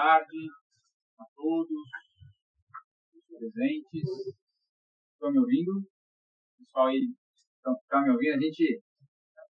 tarde 0.00 0.48
a 1.20 1.24
todos 1.36 1.68
os 1.68 3.24
presentes. 3.28 4.08
Estão 5.12 5.30
me 5.30 5.38
ouvindo? 5.38 5.84
Pessoal 6.56 6.86
aí, 6.86 7.04
estão 7.56 7.76
tá 7.86 8.00
me 8.00 8.10
ouvindo? 8.10 8.36
A 8.36 8.40
gente 8.40 8.80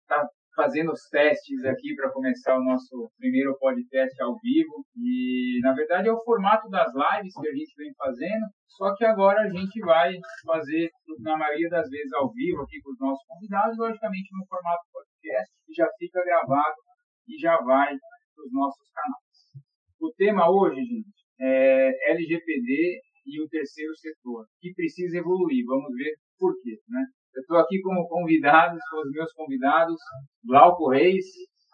está 0.01 0.27
fazendo 0.55 0.91
os 0.91 1.03
testes 1.11 1.63
aqui 1.65 1.93
para 1.95 2.11
começar 2.11 2.57
o 2.57 2.63
nosso 2.63 3.11
primeiro 3.17 3.55
podcast 3.59 4.19
ao 4.23 4.35
vivo. 4.41 4.83
E, 4.97 5.59
na 5.61 5.73
verdade, 5.73 6.09
é 6.09 6.11
o 6.11 6.23
formato 6.23 6.67
das 6.69 6.89
lives 6.97 7.33
que 7.39 7.47
a 7.47 7.53
gente 7.53 7.73
vem 7.77 7.93
fazendo, 7.95 8.45
só 8.69 8.95
que 8.95 9.05
agora 9.05 9.41
a 9.41 9.49
gente 9.49 9.79
vai 9.81 10.17
fazer, 10.43 10.89
na 11.19 11.37
maioria 11.37 11.69
das 11.69 11.87
vezes, 11.89 12.11
ao 12.13 12.31
vivo 12.33 12.63
aqui 12.63 12.81
com 12.81 12.91
os 12.91 12.99
nossos 12.99 13.23
convidados, 13.27 13.77
logicamente 13.77 14.29
no 14.33 14.47
formato 14.47 14.81
podcast, 14.91 15.53
que 15.67 15.73
já 15.73 15.87
fica 15.99 16.23
gravado 16.25 16.81
e 17.27 17.37
já 17.37 17.55
vai 17.61 17.93
para 17.93 18.45
os 18.45 18.51
nossos 18.51 18.89
canais. 18.89 19.28
O 19.99 20.11
tema 20.15 20.49
hoje, 20.49 20.79
gente, 20.81 21.11
é 21.41 22.11
LGPD 22.11 23.01
e 23.25 23.43
o 23.43 23.47
terceiro 23.49 23.95
setor, 23.95 24.45
que 24.59 24.73
precisa 24.73 25.17
evoluir. 25.17 25.65
Vamos 25.65 25.93
ver 25.95 26.15
por 26.37 26.53
quê, 26.61 26.77
né? 26.87 27.05
Eu 27.35 27.41
estou 27.41 27.57
aqui 27.57 27.79
como 27.81 28.07
convidado, 28.07 28.77
com 28.89 29.01
os 29.01 29.11
meus 29.11 29.31
convidados, 29.33 29.95
Glauco 30.43 30.89
Reis, 30.89 31.25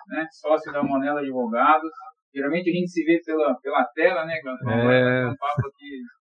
né, 0.07 0.27
sócio 0.31 0.71
da 0.73 0.83
Monela 0.83 1.21
Advogados. 1.21 1.89
Geralmente 2.33 2.69
a 2.69 2.73
gente 2.73 2.89
se 2.91 3.03
vê 3.05 3.21
pela, 3.23 3.55
pela 3.61 3.85
tela, 3.95 4.25
né, 4.25 4.41
Glauco? 4.41 4.69
É... 4.69 5.27
Um 5.27 5.35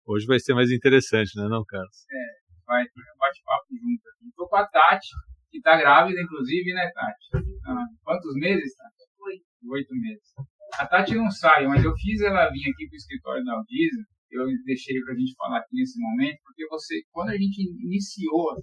Hoje 0.07 0.27
vai 0.27 0.39
ser 0.39 0.55
mais 0.55 0.71
interessante, 0.71 1.37
né, 1.37 1.47
não, 1.49 1.63
Carlos? 1.67 2.07
É, 2.11 2.25
vai 2.67 2.85
ter 2.85 3.01
um 3.01 3.19
bate-papo 3.19 3.67
junto 3.71 4.09
aqui. 4.09 4.29
Estou 4.29 4.49
com 4.49 4.57
a 4.57 4.67
Tati, 4.67 5.09
que 5.51 5.59
está 5.59 5.77
grávida, 5.77 6.19
inclusive, 6.21 6.73
né, 6.73 6.91
Tati? 6.95 7.47
Ah, 7.67 7.85
quantos 8.03 8.35
meses, 8.37 8.75
Tati? 8.75 9.05
Oito. 9.21 9.45
Oito 9.71 9.95
meses. 9.95 10.58
A 10.75 10.87
Tati 10.87 11.15
não 11.15 11.31
sai, 11.31 11.67
mas 11.67 11.85
eu 11.85 11.95
fiz 11.97 12.21
ela 12.21 12.51
vir 12.51 12.71
aqui 12.71 12.87
para 12.89 12.95
o 12.95 12.97
escritório 12.97 13.45
da 13.45 13.53
Aldisa 13.55 14.03
eu 14.31 14.45
deixei 14.65 15.01
para 15.01 15.15
a 15.15 15.17
gente 15.17 15.35
falar 15.37 15.59
aqui 15.59 15.75
nesse 15.75 15.99
momento, 16.01 16.39
porque 16.45 16.67
você, 16.69 17.01
quando 17.11 17.31
a 17.31 17.37
gente 17.37 17.63
iniciou, 17.63 18.55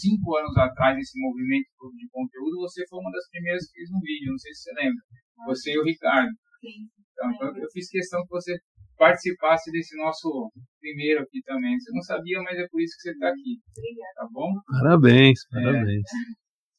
cinco 0.00 0.36
anos 0.36 0.56
atrás, 0.56 0.98
esse 0.98 1.18
movimento 1.20 1.68
de 1.96 2.08
conteúdo, 2.10 2.60
você 2.60 2.84
foi 2.88 2.98
uma 2.98 3.10
das 3.10 3.28
primeiras 3.28 3.66
que 3.66 3.78
fez 3.78 3.90
um 3.90 4.00
vídeo, 4.00 4.32
não 4.32 4.38
sei 4.38 4.52
se 4.54 4.62
você 4.62 4.72
lembra. 4.74 5.02
Você 5.46 5.72
e 5.72 5.78
o 5.78 5.84
Ricardo. 5.84 6.32
Então, 7.12 7.30
então 7.32 7.58
eu 7.58 7.70
fiz 7.70 7.88
questão 7.90 8.22
que 8.22 8.30
você 8.30 8.56
participasse 8.96 9.70
desse 9.70 9.96
nosso 9.96 10.50
primeiro 10.80 11.22
aqui 11.22 11.42
também. 11.44 11.78
Você 11.78 11.92
não 11.92 12.02
sabia, 12.02 12.40
mas 12.42 12.58
é 12.58 12.66
por 12.70 12.80
isso 12.80 12.96
que 12.96 13.02
você 13.02 13.10
está 13.12 13.28
aqui. 13.28 13.60
Tá 14.16 14.26
bom? 14.32 14.50
Parabéns, 14.66 15.40
parabéns. 15.50 16.08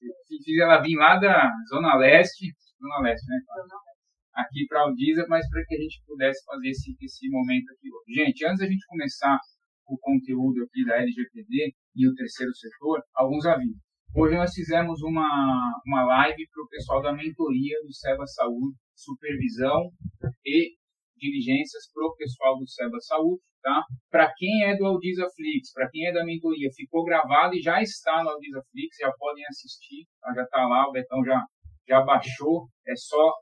É, 0.01 0.07
fiz 0.27 0.57
ela 0.59 0.81
vir 0.81 0.95
lá 0.97 1.17
da 1.19 1.51
Zona 1.69 1.95
Leste, 1.95 2.51
Zona 2.81 3.01
Leste, 3.01 3.27
né? 3.27 3.37
Aqui 4.35 4.65
para 4.67 4.79
a 4.79 4.83
Aldisa, 4.83 5.25
mas 5.29 5.47
para 5.49 5.63
que 5.65 5.75
a 5.75 5.79
gente 5.79 6.03
pudesse 6.05 6.43
fazer 6.45 6.69
esse, 6.69 6.95
esse 7.01 7.29
momento 7.29 7.71
aqui 7.71 7.87
hoje. 7.87 8.25
Gente, 8.25 8.45
antes 8.45 8.59
da 8.59 8.67
gente 8.67 8.85
começar 8.87 9.39
o 9.87 9.97
conteúdo 9.97 10.63
aqui 10.63 10.83
da 10.85 10.97
LGPD 10.97 11.73
e 11.95 12.07
o 12.07 12.13
terceiro 12.13 12.53
setor, 12.55 13.01
alguns 13.15 13.45
avisos. 13.45 13.79
Hoje 14.15 14.35
nós 14.35 14.53
fizemos 14.53 15.01
uma, 15.03 15.27
uma 15.85 16.03
live 16.05 16.47
para 16.49 16.63
o 16.63 16.69
pessoal 16.69 17.01
da 17.01 17.13
mentoria 17.13 17.75
do 17.83 17.93
SEBA 17.93 18.25
Saúde, 18.27 18.77
supervisão 18.95 19.91
e 20.45 20.75
diligências 21.17 21.91
para 21.93 22.05
o 22.05 22.15
pessoal 22.15 22.57
do 22.57 22.67
SEBA 22.67 22.99
Saúde, 23.01 23.41
tá? 23.61 23.83
Para 24.09 24.31
quem 24.35 24.63
é 24.63 24.77
do 24.77 24.85
Aldisa 24.85 25.27
Flix, 25.35 25.71
para 25.73 25.89
quem 25.89 26.07
é 26.07 26.13
da 26.13 26.23
mentoria, 26.23 26.69
ficou 26.75 27.03
gravado 27.03 27.55
e 27.55 27.61
já 27.61 27.81
está 27.81 28.23
no 28.23 28.29
Aldisa 28.29 28.61
Flix, 28.71 28.97
já 28.99 29.11
podem 29.17 29.43
assistir, 29.47 30.05
tá? 30.21 30.33
já 30.33 30.43
está 30.43 30.65
lá, 30.65 30.87
o 30.87 30.91
Betão 30.91 31.23
já, 31.23 31.43
já 31.87 32.01
baixou, 32.01 32.67
é 32.87 32.95
só 32.95 33.33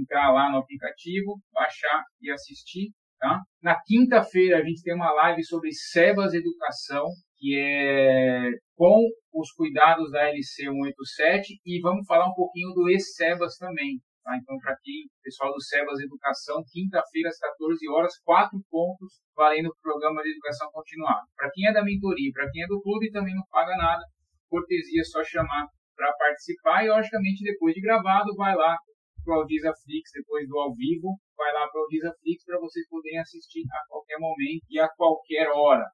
entrar 0.00 0.30
lá 0.32 0.50
no 0.50 0.58
aplicativo, 0.58 1.40
baixar 1.52 2.04
e 2.20 2.30
assistir. 2.30 2.90
Tá? 3.18 3.40
Na 3.62 3.80
quinta-feira 3.80 4.58
a 4.58 4.64
gente 4.64 4.82
tem 4.82 4.94
uma 4.94 5.12
live 5.12 5.44
sobre 5.44 5.72
Sebas 5.72 6.34
Educação, 6.34 7.06
que 7.38 7.56
é 7.56 8.50
com 8.74 8.98
os 9.32 9.52
cuidados 9.52 10.10
da 10.10 10.28
LC 10.28 10.64
187 10.64 11.60
e 11.64 11.80
vamos 11.80 12.06
falar 12.06 12.28
um 12.28 12.34
pouquinho 12.34 12.74
do 12.74 12.88
ex-Sebas 12.88 13.56
também. 13.58 14.00
Tá? 14.24 14.36
Então, 14.36 14.56
para 14.58 14.76
quem, 14.82 15.06
pessoal 15.22 15.52
do 15.52 15.60
Sebas 15.62 16.00
Educação, 16.00 16.62
quinta-feira 16.70 17.28
às 17.28 17.38
14 17.38 17.88
horas, 17.90 18.18
quatro 18.24 18.58
pontos 18.70 19.20
valendo 19.36 19.66
o 19.68 19.76
programa 19.82 20.22
de 20.22 20.30
educação 20.30 20.70
continuada. 20.72 21.22
Para 21.36 21.50
quem 21.52 21.66
é 21.66 21.72
da 21.72 21.82
mentoria, 21.82 22.30
para 22.32 22.50
quem 22.50 22.62
é 22.62 22.66
do 22.66 22.80
clube, 22.82 23.10
também 23.10 23.34
não 23.34 23.42
paga 23.50 23.76
nada. 23.76 24.02
Cortesia, 24.48 25.00
é 25.00 25.04
só 25.04 25.24
chamar 25.24 25.66
para 25.96 26.12
participar 26.14 26.84
e, 26.84 26.88
logicamente, 26.88 27.44
depois 27.44 27.74
de 27.74 27.80
gravado, 27.80 28.34
vai 28.36 28.54
lá 28.54 28.76
para 29.24 29.38
o 29.38 29.46
Flix, 29.46 30.10
depois 30.14 30.48
do 30.48 30.58
ao 30.58 30.74
vivo, 30.74 31.16
vai 31.36 31.52
lá 31.52 31.68
para 31.68 31.80
o 31.80 31.86
Flix 32.20 32.44
para 32.44 32.58
vocês 32.60 32.88
poderem 32.88 33.20
assistir 33.20 33.64
a 33.70 33.88
qualquer 33.88 34.18
momento 34.18 34.64
e 34.70 34.78
a 34.78 34.88
qualquer 34.88 35.48
hora, 35.48 35.84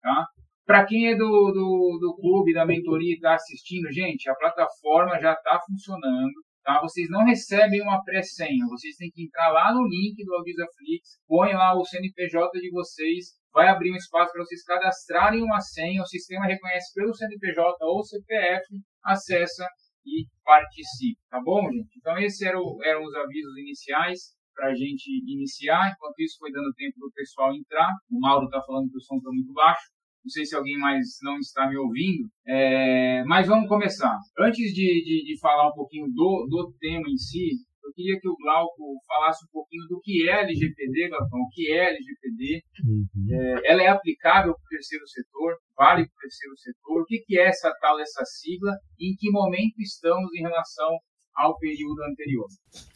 tá? 0.00 0.26
Para 0.64 0.86
quem 0.86 1.08
é 1.08 1.16
do, 1.16 1.26
do, 1.26 1.98
do 2.00 2.16
clube, 2.20 2.54
da 2.54 2.64
mentoria 2.64 3.12
e 3.12 3.14
está 3.14 3.34
assistindo, 3.34 3.92
gente, 3.92 4.30
a 4.30 4.34
plataforma 4.34 5.20
já 5.20 5.32
está 5.32 5.58
funcionando, 5.66 6.32
tá? 6.62 6.80
Vocês 6.80 7.08
não 7.10 7.24
recebem 7.24 7.82
uma 7.82 8.02
pré-senha, 8.04 8.64
vocês 8.68 8.96
têm 8.96 9.10
que 9.10 9.24
entrar 9.24 9.50
lá 9.50 9.74
no 9.74 9.82
link 9.82 10.24
do 10.24 10.34
Aldisa 10.34 10.66
Flix, 10.76 11.18
põe 11.26 11.52
lá 11.52 11.76
o 11.76 11.84
CNPJ 11.84 12.60
de 12.60 12.70
vocês, 12.70 13.42
vai 13.52 13.68
abrir 13.68 13.92
um 13.92 13.96
espaço 13.96 14.32
para 14.32 14.44
vocês 14.44 14.62
cadastrarem 14.64 15.42
uma 15.42 15.60
senha, 15.60 16.00
o 16.00 16.06
sistema 16.06 16.46
reconhece 16.46 16.92
pelo 16.94 17.14
CNPJ 17.14 17.76
ou 17.80 18.04
CPF, 18.04 18.64
acessa 19.04 19.66
e 20.04 20.26
participe, 20.44 21.20
tá 21.30 21.40
bom, 21.40 21.70
gente? 21.70 21.98
Então, 21.98 22.18
esses 22.18 22.40
eram, 22.42 22.62
eram 22.84 23.02
os 23.04 23.14
avisos 23.14 23.56
iniciais 23.56 24.18
para 24.54 24.68
a 24.68 24.74
gente 24.74 25.08
iniciar. 25.26 25.92
Enquanto 25.92 26.20
isso, 26.20 26.38
foi 26.38 26.52
dando 26.52 26.72
tempo 26.74 26.98
do 26.98 27.10
pessoal 27.12 27.54
entrar. 27.54 27.88
O 28.10 28.20
Mauro 28.20 28.46
está 28.46 28.60
falando 28.62 28.90
que 28.90 28.96
o 28.96 29.00
som 29.00 29.16
está 29.16 29.30
muito 29.30 29.52
baixo. 29.52 29.90
Não 30.24 30.30
sei 30.30 30.44
se 30.44 30.54
alguém 30.54 30.78
mais 30.78 31.04
não 31.22 31.36
está 31.38 31.68
me 31.68 31.76
ouvindo, 31.76 32.28
é... 32.46 33.24
mas 33.24 33.48
vamos 33.48 33.68
começar. 33.68 34.16
Antes 34.38 34.72
de, 34.72 35.02
de, 35.04 35.24
de 35.24 35.40
falar 35.40 35.68
um 35.68 35.74
pouquinho 35.74 36.06
do, 36.14 36.46
do 36.48 36.72
tema 36.78 37.08
em 37.08 37.16
si, 37.16 37.56
eu 37.84 37.92
queria 37.92 38.20
que 38.20 38.28
o 38.28 38.36
Glauco 38.36 39.00
falasse 39.06 39.44
um 39.44 39.48
pouquinho 39.52 39.86
do 39.88 40.00
que 40.00 40.28
é 40.28 40.40
LGPD, 40.42 41.08
Glaucão, 41.08 41.40
o 41.40 41.48
que 41.50 41.72
é 41.72 41.90
LGPD. 41.90 42.62
Uhum. 42.84 43.06
É, 43.30 43.72
ela 43.72 43.82
é 43.82 43.88
aplicável 43.88 44.54
para 44.54 44.64
o 44.64 44.68
terceiro 44.68 45.06
setor, 45.08 45.56
vale 45.76 46.06
para 46.06 46.14
o 46.14 46.20
terceiro 46.20 46.56
setor. 46.58 47.02
O 47.02 47.04
que, 47.06 47.18
que 47.26 47.38
é 47.38 47.48
essa 47.48 47.72
tal, 47.80 48.00
essa 48.00 48.24
sigla 48.24 48.76
e 48.98 49.12
em 49.12 49.16
que 49.16 49.30
momento 49.30 49.80
estamos 49.80 50.32
em 50.34 50.42
relação 50.42 50.98
ao 51.34 51.58
período 51.58 52.02
anterior? 52.04 52.46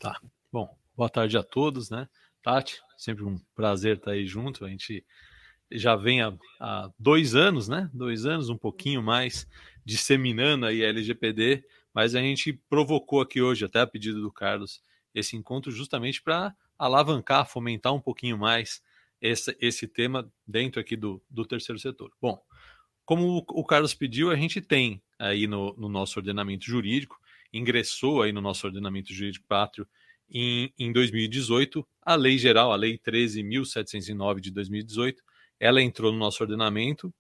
Tá, 0.01 0.21
bom, 0.53 0.69
boa 0.97 1.11
tarde 1.11 1.37
a 1.37 1.43
todos, 1.43 1.91
né? 1.91 2.07
Tati, 2.43 2.81
sempre 2.97 3.25
um 3.25 3.37
prazer 3.55 3.97
estar 3.97 4.13
aí 4.13 4.25
junto. 4.25 4.65
A 4.65 4.69
gente 4.69 5.05
já 5.73 5.97
vem 5.97 6.23
há, 6.23 6.33
há 6.61 6.91
dois 6.99 7.35
anos, 7.35 7.69
né? 7.69 7.91
Dois 7.93 8.25
anos, 8.25 8.49
um 8.49 8.57
pouquinho 8.57 9.03
mais, 9.03 9.47
disseminando 9.87 10.67
aí 10.67 10.85
a 10.85 10.89
LGPD 10.89 11.65
mas 11.97 12.15
a 12.15 12.21
gente 12.21 12.53
provocou 12.69 13.23
aqui 13.23 13.41
hoje, 13.41 13.65
até 13.65 13.81
a 13.81 13.87
pedido 13.87 14.21
do 14.21 14.31
Carlos, 14.31 14.83
esse 15.15 15.35
encontro 15.35 15.73
justamente 15.73 16.21
para 16.23 16.55
alavancar, 16.79 17.49
fomentar 17.49 17.95
um 17.95 18.01
pouquinho 18.03 18.37
mais 18.37 18.83
esse, 19.19 19.57
esse 19.59 19.89
tema 19.89 20.31
dentro 20.47 20.79
aqui 20.79 20.95
do, 20.95 21.23
do 21.31 21.47
terceiro 21.47 21.79
setor. 21.79 22.13
Bom, 22.21 22.39
como 23.03 23.39
o, 23.49 23.65
Carlos 23.65 23.95
pediu, 23.95 24.31
a 24.31 24.37
gente 24.37 24.61
tem 24.61 25.01
aí 25.19 25.47
no, 25.47 25.75
no, 25.79 25.89
nosso 25.89 26.19
ordenamento 26.19 26.67
jurídico, 26.67 27.19
ingressou 27.51 28.21
aí 28.21 28.31
no 28.31 28.43
nosso 28.43 28.67
ordenamento 28.67 29.15
jurídico 29.15 29.47
pátrio 29.49 29.89
em, 30.29 30.71
em 30.79 30.93
2018, 30.93 31.89
a 32.03 32.15
lei 32.15 32.37
geral, 32.37 32.73
a 32.73 32.77
lei 32.77 32.99
13.709 32.99 34.41
de 34.41 34.51
2018, 34.51 35.23
ela 35.59 35.81
entrou 35.81 36.13
no 36.13 36.19
nosso 36.19 36.43
ordenamento 36.43 37.11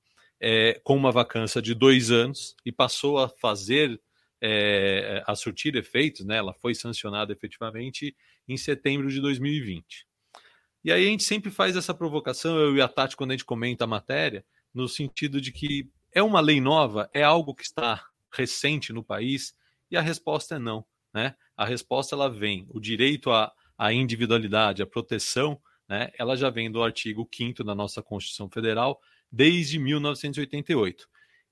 é, 0.40 0.80
com 0.84 0.96
uma 0.96 1.12
vacância 1.12 1.62
de 1.62 1.74
dois 1.74 2.10
anos 2.10 2.54
e 2.64 2.70
passou 2.70 3.18
a 3.18 3.28
fazer 3.28 4.00
é, 4.40 5.22
a 5.26 5.34
surtir 5.34 5.76
efeitos, 5.76 6.24
né? 6.24 6.36
Ela 6.36 6.54
foi 6.54 6.74
sancionada 6.74 7.32
efetivamente 7.32 8.14
em 8.46 8.56
setembro 8.56 9.08
de 9.08 9.20
2020. 9.20 10.06
E 10.84 10.92
aí 10.92 11.06
a 11.06 11.08
gente 11.08 11.24
sempre 11.24 11.50
faz 11.50 11.76
essa 11.76 11.92
provocação, 11.92 12.56
eu 12.56 12.76
e 12.76 12.80
a 12.80 12.88
Tati, 12.88 13.16
quando 13.16 13.32
a 13.32 13.34
gente 13.34 13.44
comenta 13.44 13.84
a 13.84 13.88
matéria, 13.88 14.44
no 14.72 14.86
sentido 14.86 15.40
de 15.40 15.50
que 15.50 15.90
é 16.12 16.22
uma 16.22 16.40
lei 16.40 16.60
nova, 16.60 17.10
é 17.12 17.22
algo 17.22 17.54
que 17.54 17.64
está 17.64 18.04
recente 18.32 18.92
no 18.92 19.02
país, 19.02 19.54
e 19.90 19.96
a 19.96 20.00
resposta 20.00 20.56
é 20.56 20.58
não. 20.58 20.84
Né? 21.12 21.34
A 21.56 21.64
resposta 21.64 22.14
ela 22.14 22.30
vem, 22.30 22.66
o 22.70 22.78
direito 22.78 23.30
à, 23.30 23.52
à 23.76 23.92
individualidade, 23.92 24.82
à 24.82 24.86
proteção, 24.86 25.60
né? 25.88 26.10
ela 26.18 26.36
já 26.36 26.50
vem 26.50 26.70
do 26.70 26.82
artigo 26.82 27.28
5 27.34 27.64
da 27.64 27.74
nossa 27.74 28.02
Constituição 28.02 28.48
Federal 28.48 29.00
desde 29.30 29.78
1988. 29.78 31.08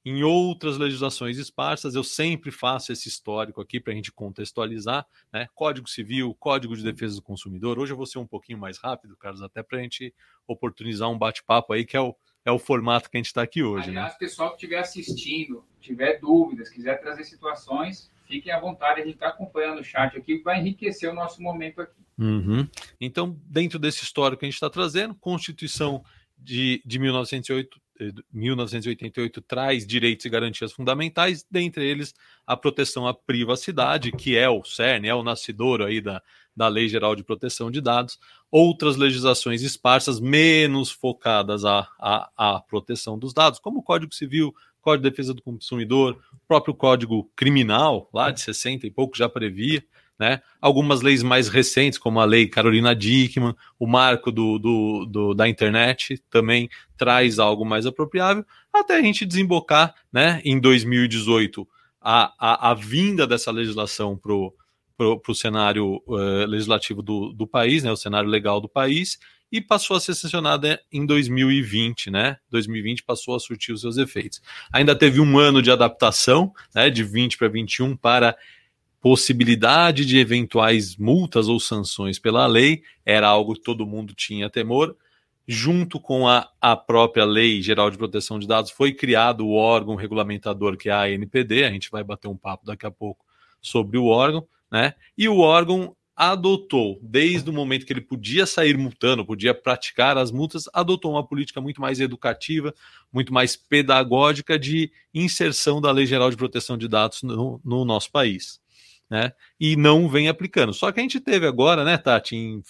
Em 0.06 0.22
outras 0.22 0.76
legislações 0.76 1.38
esparsas, 1.38 1.94
eu 1.94 2.04
sempre 2.04 2.50
faço 2.50 2.92
esse 2.92 3.08
histórico 3.08 3.62
aqui 3.62 3.80
para 3.80 3.90
a 3.90 3.96
gente 3.96 4.12
contextualizar, 4.12 5.06
né? 5.32 5.48
Código 5.54 5.88
Civil, 5.88 6.34
Código 6.38 6.76
de 6.76 6.82
Defesa 6.82 7.16
do 7.16 7.22
Consumidor. 7.22 7.78
Hoje 7.78 7.94
eu 7.94 7.96
vou 7.96 8.04
ser 8.04 8.18
um 8.18 8.26
pouquinho 8.26 8.58
mais 8.58 8.76
rápido, 8.76 9.16
Carlos, 9.16 9.40
até 9.40 9.62
para 9.62 9.78
a 9.78 9.80
gente 9.80 10.14
oportunizar 10.46 11.08
um 11.10 11.16
bate-papo 11.16 11.72
aí, 11.72 11.86
que 11.86 11.96
é 11.96 12.00
o, 12.02 12.14
é 12.44 12.52
o 12.52 12.58
formato 12.58 13.08
que 13.08 13.16
a 13.16 13.18
gente 13.18 13.28
está 13.28 13.40
aqui 13.40 13.62
hoje. 13.62 13.88
Aliás, 13.88 14.12
né? 14.12 14.18
pessoal 14.18 14.50
que 14.50 14.56
estiver 14.56 14.78
assistindo, 14.78 15.64
tiver 15.80 16.20
dúvidas, 16.20 16.68
quiser 16.68 17.00
trazer 17.00 17.24
situações, 17.24 18.12
fiquem 18.26 18.52
à 18.52 18.60
vontade, 18.60 19.00
a 19.00 19.04
gente 19.04 19.14
está 19.14 19.28
acompanhando 19.28 19.80
o 19.80 19.84
chat 19.84 20.14
aqui, 20.18 20.36
vai 20.42 20.60
enriquecer 20.60 21.10
o 21.10 21.14
nosso 21.14 21.40
momento 21.40 21.80
aqui. 21.80 22.04
Uhum. 22.18 22.68
Então, 23.00 23.40
dentro 23.46 23.78
desse 23.78 24.04
histórico 24.04 24.40
que 24.40 24.44
a 24.44 24.48
gente 24.48 24.54
está 24.54 24.68
trazendo, 24.68 25.14
Constituição 25.14 26.04
de, 26.44 26.82
de 26.84 26.98
1908, 26.98 27.80
1988 28.32 29.40
traz 29.42 29.86
direitos 29.86 30.26
e 30.26 30.28
garantias 30.28 30.72
fundamentais, 30.72 31.46
dentre 31.50 31.86
eles 31.86 32.12
a 32.46 32.56
proteção 32.56 33.06
à 33.06 33.14
privacidade, 33.14 34.12
que 34.12 34.36
é 34.36 34.48
o 34.48 34.62
CERN, 34.64 35.06
é 35.06 35.14
o 35.14 35.22
nascidouro 35.22 35.84
aí 35.84 36.00
da, 36.00 36.22
da 36.56 36.68
Lei 36.68 36.88
Geral 36.88 37.16
de 37.16 37.24
Proteção 37.24 37.70
de 37.70 37.80
Dados, 37.80 38.18
outras 38.50 38.96
legislações 38.96 39.62
esparsas 39.62 40.20
menos 40.20 40.90
focadas 40.90 41.64
à, 41.64 41.88
à, 41.98 42.30
à 42.36 42.60
proteção 42.60 43.18
dos 43.18 43.32
dados, 43.32 43.58
como 43.58 43.78
o 43.78 43.82
Código 43.82 44.14
Civil, 44.14 44.52
Código 44.80 45.04
de 45.04 45.10
Defesa 45.10 45.32
do 45.32 45.42
Consumidor, 45.42 46.20
o 46.32 46.46
próprio 46.46 46.74
Código 46.74 47.30
Criminal, 47.34 48.10
lá 48.12 48.30
de 48.30 48.40
60 48.40 48.86
e 48.86 48.90
pouco, 48.90 49.16
já 49.16 49.28
previa, 49.28 49.82
né? 50.18 50.40
Algumas 50.60 51.00
leis 51.02 51.22
mais 51.22 51.48
recentes, 51.48 51.98
como 51.98 52.20
a 52.20 52.24
lei 52.24 52.46
Carolina 52.46 52.94
Dickman, 52.94 53.54
o 53.78 53.86
marco 53.86 54.30
do, 54.30 54.58
do, 54.58 55.06
do, 55.06 55.34
da 55.34 55.48
internet 55.48 56.22
também 56.30 56.68
traz 56.96 57.38
algo 57.38 57.64
mais 57.64 57.86
apropriável, 57.86 58.44
até 58.72 58.96
a 58.96 59.02
gente 59.02 59.26
desembocar 59.26 59.94
né, 60.12 60.40
em 60.44 60.58
2018 60.58 61.66
a, 62.00 62.32
a, 62.38 62.70
a 62.70 62.74
vinda 62.74 63.26
dessa 63.26 63.50
legislação 63.50 64.16
para 64.16 64.32
o 64.34 65.34
cenário 65.34 66.02
uh, 66.06 66.46
legislativo 66.46 67.02
do, 67.02 67.32
do 67.32 67.46
país, 67.46 67.82
né, 67.82 67.90
o 67.90 67.96
cenário 67.96 68.28
legal 68.28 68.60
do 68.60 68.68
país, 68.68 69.18
e 69.50 69.60
passou 69.60 69.96
a 69.96 70.00
ser 70.00 70.14
sancionada 70.14 70.80
em 70.92 71.06
2020, 71.06 72.10
né? 72.10 72.38
2020 72.50 73.04
passou 73.04 73.36
a 73.36 73.40
surtir 73.40 73.72
os 73.72 73.82
seus 73.82 73.96
efeitos. 73.96 74.42
Ainda 74.72 74.96
teve 74.96 75.20
um 75.20 75.38
ano 75.38 75.62
de 75.62 75.70
adaptação, 75.70 76.52
né, 76.74 76.90
de 76.90 77.04
20 77.04 77.38
para 77.38 77.48
21, 77.48 77.96
para 77.96 78.36
possibilidade 79.04 80.06
de 80.06 80.16
eventuais 80.16 80.96
multas 80.96 81.46
ou 81.46 81.60
sanções 81.60 82.18
pela 82.18 82.46
lei, 82.46 82.82
era 83.04 83.28
algo 83.28 83.52
que 83.52 83.60
todo 83.60 83.86
mundo 83.86 84.14
tinha 84.14 84.48
temor. 84.48 84.96
Junto 85.46 86.00
com 86.00 86.26
a, 86.26 86.48
a 86.58 86.74
própria 86.74 87.26
Lei 87.26 87.60
Geral 87.60 87.90
de 87.90 87.98
Proteção 87.98 88.38
de 88.38 88.46
Dados, 88.48 88.70
foi 88.70 88.94
criado 88.94 89.46
o 89.46 89.52
órgão 89.52 89.94
regulamentador, 89.94 90.78
que 90.78 90.88
é 90.88 90.92
a 90.92 91.02
ANPD. 91.02 91.64
A 91.64 91.70
gente 91.70 91.90
vai 91.90 92.02
bater 92.02 92.28
um 92.28 92.36
papo 92.36 92.64
daqui 92.64 92.86
a 92.86 92.90
pouco 92.90 93.22
sobre 93.60 93.98
o 93.98 94.06
órgão, 94.06 94.48
né? 94.72 94.94
E 95.18 95.28
o 95.28 95.36
órgão 95.36 95.94
adotou, 96.16 96.98
desde 97.02 97.50
o 97.50 97.52
momento 97.52 97.84
que 97.84 97.92
ele 97.92 98.00
podia 98.00 98.46
sair 98.46 98.78
multando, 98.78 99.22
podia 99.22 99.52
praticar 99.52 100.16
as 100.16 100.30
multas, 100.30 100.64
adotou 100.72 101.10
uma 101.10 101.26
política 101.26 101.60
muito 101.60 101.78
mais 101.78 102.00
educativa, 102.00 102.72
muito 103.12 103.34
mais 103.34 103.54
pedagógica 103.54 104.58
de 104.58 104.90
inserção 105.12 105.78
da 105.78 105.92
Lei 105.92 106.06
Geral 106.06 106.30
de 106.30 106.38
Proteção 106.38 106.78
de 106.78 106.88
Dados 106.88 107.22
no, 107.22 107.60
no 107.62 107.84
nosso 107.84 108.10
país 108.10 108.63
né? 109.14 109.32
E 109.60 109.76
não 109.76 110.08
vem 110.08 110.28
aplicando. 110.28 110.74
Só 110.74 110.90
que 110.90 110.98
a 110.98 111.02
gente 111.02 111.20
teve 111.20 111.46
agora, 111.46 111.84
né, 111.84 111.96
Tati, 111.96 112.34
em 112.34 112.60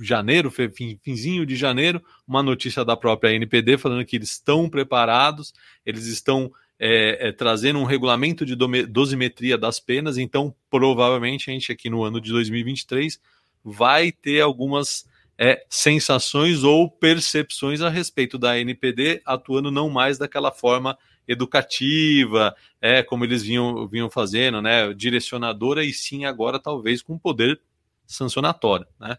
janeiro, 0.00 0.50
finzinho 0.50 1.44
de 1.44 1.54
janeiro, 1.54 2.02
uma 2.26 2.42
notícia 2.42 2.82
da 2.86 2.96
própria 2.96 3.34
NPD 3.34 3.76
falando 3.76 4.06
que 4.06 4.16
eles 4.16 4.30
estão 4.30 4.66
preparados, 4.66 5.52
eles 5.84 6.06
estão 6.06 6.50
é, 6.78 7.28
é, 7.28 7.32
trazendo 7.32 7.78
um 7.80 7.84
regulamento 7.84 8.46
de 8.46 8.56
dosimetria 8.86 9.58
das 9.58 9.78
penas, 9.78 10.16
então 10.16 10.54
provavelmente 10.70 11.50
a 11.50 11.52
gente 11.52 11.70
aqui 11.70 11.90
no 11.90 12.02
ano 12.02 12.18
de 12.18 12.30
2023 12.30 13.20
vai 13.62 14.10
ter 14.10 14.40
algumas 14.40 15.04
é, 15.36 15.62
sensações 15.68 16.64
ou 16.64 16.90
percepções 16.90 17.82
a 17.82 17.90
respeito 17.90 18.38
da 18.38 18.58
NPD 18.58 19.20
atuando 19.26 19.70
não 19.70 19.90
mais 19.90 20.16
daquela 20.16 20.50
forma 20.50 20.96
educativa, 21.30 22.54
é, 22.80 23.02
como 23.02 23.24
eles 23.24 23.42
vinham, 23.42 23.86
vinham 23.86 24.10
fazendo, 24.10 24.60
né, 24.60 24.92
direcionadora, 24.92 25.84
e 25.84 25.92
sim 25.92 26.24
agora 26.24 26.58
talvez 26.58 27.02
com 27.02 27.16
poder 27.16 27.60
sancionatório, 28.06 28.86
né? 28.98 29.16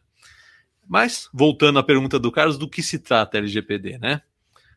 Mas, 0.85 1.29
voltando 1.33 1.79
à 1.79 1.83
pergunta 1.83 2.19
do 2.19 2.31
Carlos, 2.31 2.57
do 2.57 2.69
que 2.69 2.83
se 2.83 2.99
trata 2.99 3.37
a 3.37 3.39
LGPD, 3.39 3.97
né? 3.97 4.21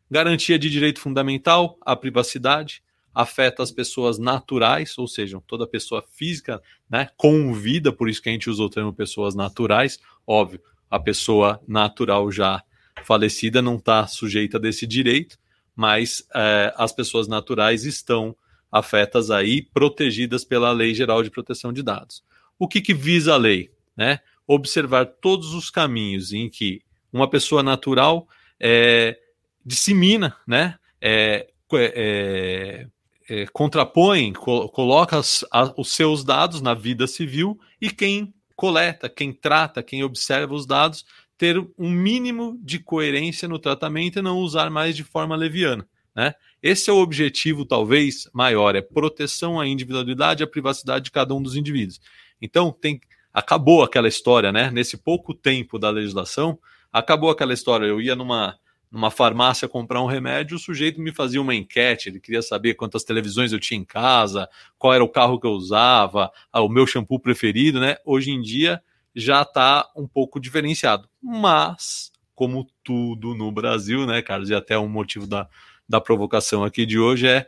Garantia 0.08 0.58
de 0.58 0.70
direito 0.70 1.00
fundamental 1.00 1.76
à 1.80 1.96
privacidade, 1.96 2.82
afeta 3.12 3.62
as 3.62 3.72
pessoas 3.72 4.18
naturais, 4.18 4.96
ou 4.96 5.08
seja, 5.08 5.40
toda 5.46 5.66
pessoa 5.66 6.04
física, 6.12 6.62
né, 6.88 7.08
com 7.16 7.52
vida, 7.52 7.92
por 7.92 8.08
isso 8.08 8.22
que 8.22 8.28
a 8.28 8.32
gente 8.32 8.50
usou 8.50 8.66
o 8.66 8.70
termo 8.70 8.92
pessoas 8.92 9.34
naturais, 9.34 9.98
óbvio, 10.26 10.60
a 10.90 11.00
pessoa 11.00 11.60
natural 11.66 12.30
já 12.30 12.62
falecida 13.04 13.60
não 13.60 13.76
está 13.76 14.06
sujeita 14.06 14.58
desse 14.58 14.86
direito, 14.86 15.38
mas 15.74 16.26
é, 16.34 16.72
as 16.76 16.92
pessoas 16.92 17.26
naturais 17.26 17.84
estão 17.84 18.36
afetas 18.70 19.30
aí, 19.30 19.62
protegidas 19.62 20.44
pela 20.44 20.72
Lei 20.72 20.94
Geral 20.94 21.22
de 21.22 21.30
Proteção 21.30 21.72
de 21.72 21.82
Dados. 21.82 22.24
O 22.58 22.66
que, 22.66 22.80
que 22.80 22.92
visa 22.92 23.34
a 23.34 23.36
lei? 23.36 23.70
Né? 23.96 24.20
Observar 24.46 25.06
todos 25.06 25.54
os 25.54 25.70
caminhos 25.70 26.32
em 26.32 26.48
que 26.48 26.82
uma 27.12 27.30
pessoa 27.30 27.62
natural 27.62 28.28
é, 28.58 29.16
dissemina, 29.64 30.36
né? 30.46 30.78
É, 31.00 31.48
é, 31.72 32.86
é, 33.28 33.46
contrapõe, 33.52 34.32
co 34.32 34.68
coloca 34.68 35.18
as, 35.18 35.44
a, 35.50 35.72
os 35.76 35.92
seus 35.92 36.24
dados 36.24 36.60
na 36.60 36.74
vida 36.74 37.06
civil 37.06 37.58
e 37.80 37.90
quem 37.90 38.34
coleta, 38.56 39.08
quem 39.08 39.32
trata, 39.32 39.82
quem 39.82 40.04
observa 40.04 40.54
os 40.54 40.66
dados 40.66 41.04
ter 41.36 41.58
um 41.78 41.90
mínimo 41.90 42.58
de 42.62 42.78
coerência 42.78 43.48
no 43.48 43.58
tratamento 43.58 44.18
e 44.18 44.22
não 44.22 44.38
usar 44.38 44.70
mais 44.70 44.96
de 44.96 45.02
forma 45.02 45.34
leviana. 45.34 45.86
Né? 46.14 46.34
Esse 46.62 46.90
é 46.90 46.92
o 46.92 46.98
objetivo, 46.98 47.64
talvez, 47.64 48.28
maior, 48.32 48.76
é 48.76 48.80
proteção 48.80 49.60
à 49.60 49.66
individualidade 49.66 50.42
e 50.42 50.44
à 50.44 50.46
privacidade 50.46 51.06
de 51.06 51.10
cada 51.10 51.34
um 51.34 51.42
dos 51.42 51.56
indivíduos. 51.56 52.00
Então, 52.40 52.70
tem, 52.70 53.00
acabou 53.32 53.82
aquela 53.82 54.06
história, 54.06 54.52
né? 54.52 54.70
Nesse 54.70 54.96
pouco 54.96 55.34
tempo 55.34 55.78
da 55.78 55.90
legislação, 55.90 56.58
acabou 56.92 57.30
aquela 57.30 57.52
história. 57.52 57.86
Eu 57.86 58.00
ia 58.00 58.14
numa, 58.14 58.56
numa 58.90 59.10
farmácia 59.10 59.66
comprar 59.66 60.00
um 60.00 60.06
remédio, 60.06 60.56
o 60.56 60.60
sujeito 60.60 61.00
me 61.00 61.12
fazia 61.12 61.40
uma 61.40 61.54
enquete, 61.54 62.08
ele 62.08 62.20
queria 62.20 62.42
saber 62.42 62.74
quantas 62.74 63.02
televisões 63.02 63.52
eu 63.52 63.58
tinha 63.58 63.80
em 63.80 63.84
casa, 63.84 64.48
qual 64.78 64.94
era 64.94 65.02
o 65.02 65.08
carro 65.08 65.40
que 65.40 65.46
eu 65.46 65.52
usava, 65.52 66.30
ah, 66.52 66.60
o 66.60 66.68
meu 66.68 66.86
shampoo 66.86 67.18
preferido, 67.18 67.80
né? 67.80 67.96
Hoje 68.04 68.30
em 68.30 68.40
dia 68.40 68.80
já 69.14 69.42
está 69.42 69.88
um 69.96 70.06
pouco 70.06 70.40
diferenciado. 70.40 71.08
Mas, 71.22 72.10
como 72.34 72.66
tudo 72.82 73.34
no 73.34 73.50
Brasil, 73.52 74.06
né, 74.06 74.22
Carlos, 74.22 74.50
e 74.50 74.54
até 74.54 74.78
um 74.78 74.88
motivo 74.88 75.26
da, 75.26 75.48
da 75.88 76.00
provocação 76.00 76.64
aqui 76.64 76.84
de 76.84 76.98
hoje 76.98 77.28
é, 77.28 77.46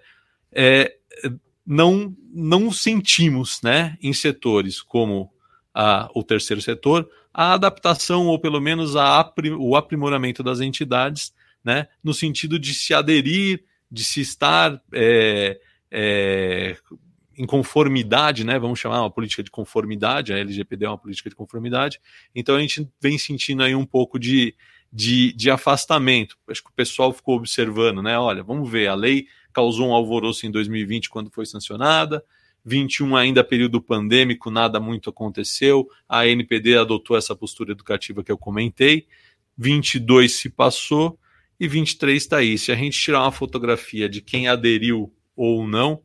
é 0.53 0.97
não, 1.67 2.15
não 2.33 2.71
sentimos 2.71 3.61
né, 3.63 3.99
em 4.01 4.13
setores 4.13 4.81
como 4.81 5.33
a, 5.75 6.09
o 6.15 6.23
terceiro 6.23 6.63
setor 6.63 7.11
a 7.35 7.53
adaptação, 7.53 8.29
ou 8.29 8.39
pelo 8.39 8.61
menos 8.63 8.97
a, 8.97 9.31
o 9.59 9.77
aprimoramento 9.77 10.43
das 10.43 10.61
entidades, 10.61 11.35
né, 11.63 11.87
no 12.03 12.15
sentido 12.15 12.59
de 12.59 12.73
se 12.73 12.95
aderir, 12.95 13.63
de 13.91 14.03
se 14.03 14.23
estar 14.23 14.81
é, 14.95 15.61
é, 15.91 16.77
em 17.37 17.45
conformidade, 17.45 18.45
né? 18.45 18.59
Vamos 18.59 18.79
chamar 18.79 19.01
uma 19.01 19.11
política 19.11 19.43
de 19.43 19.51
conformidade, 19.51 20.33
a 20.33 20.39
LGPD 20.39 20.87
é 20.87 20.89
uma 20.89 20.99
política 20.99 21.29
de 21.29 21.37
conformidade. 21.37 22.01
Então 22.35 22.57
a 22.57 22.61
gente 22.61 22.89
vem 23.01 23.19
sentindo 23.19 23.63
aí 23.63 23.75
um 23.75 23.85
pouco 23.85 24.19
de, 24.19 24.55
de, 24.93 25.33
de 25.35 25.51
afastamento. 25.51 26.37
Acho 26.49 26.63
que 26.63 26.71
o 26.71 26.75
pessoal 26.75 27.13
ficou 27.13 27.37
observando, 27.37 28.03
né? 28.03 28.19
Olha, 28.19 28.43
vamos 28.43 28.71
ver, 28.71 28.89
a 28.89 28.95
lei 28.95 29.27
causou 29.53 29.89
um 29.89 29.95
alvoroço 29.95 30.47
em 30.47 30.51
2020 30.51 31.11
quando 31.11 31.31
foi 31.31 31.45
sancionada. 31.45 32.25
21 32.65 33.15
ainda 33.15 33.45
período 33.45 33.81
pandêmico, 33.81 34.51
nada 34.51 34.81
muito 34.81 35.09
aconteceu. 35.09 35.89
A 36.09 36.27
NPD 36.27 36.77
adotou 36.77 37.17
essa 37.17 37.37
postura 37.37 37.71
educativa 37.71 38.25
que 38.25 38.33
eu 38.33 38.37
comentei. 38.37 39.07
22 39.57 40.33
se 40.33 40.51
passou 40.51 41.19
e 41.61 41.69
23 41.69 42.21
está 42.21 42.39
aí. 42.39 42.59
Se 42.59 42.73
a 42.73 42.75
gente 42.75 42.99
tirar 42.99 43.23
uma 43.23 43.31
fotografia 43.31 44.09
de 44.09 44.21
quem 44.21 44.49
aderiu 44.49 45.13
ou 45.37 45.67
não, 45.67 46.03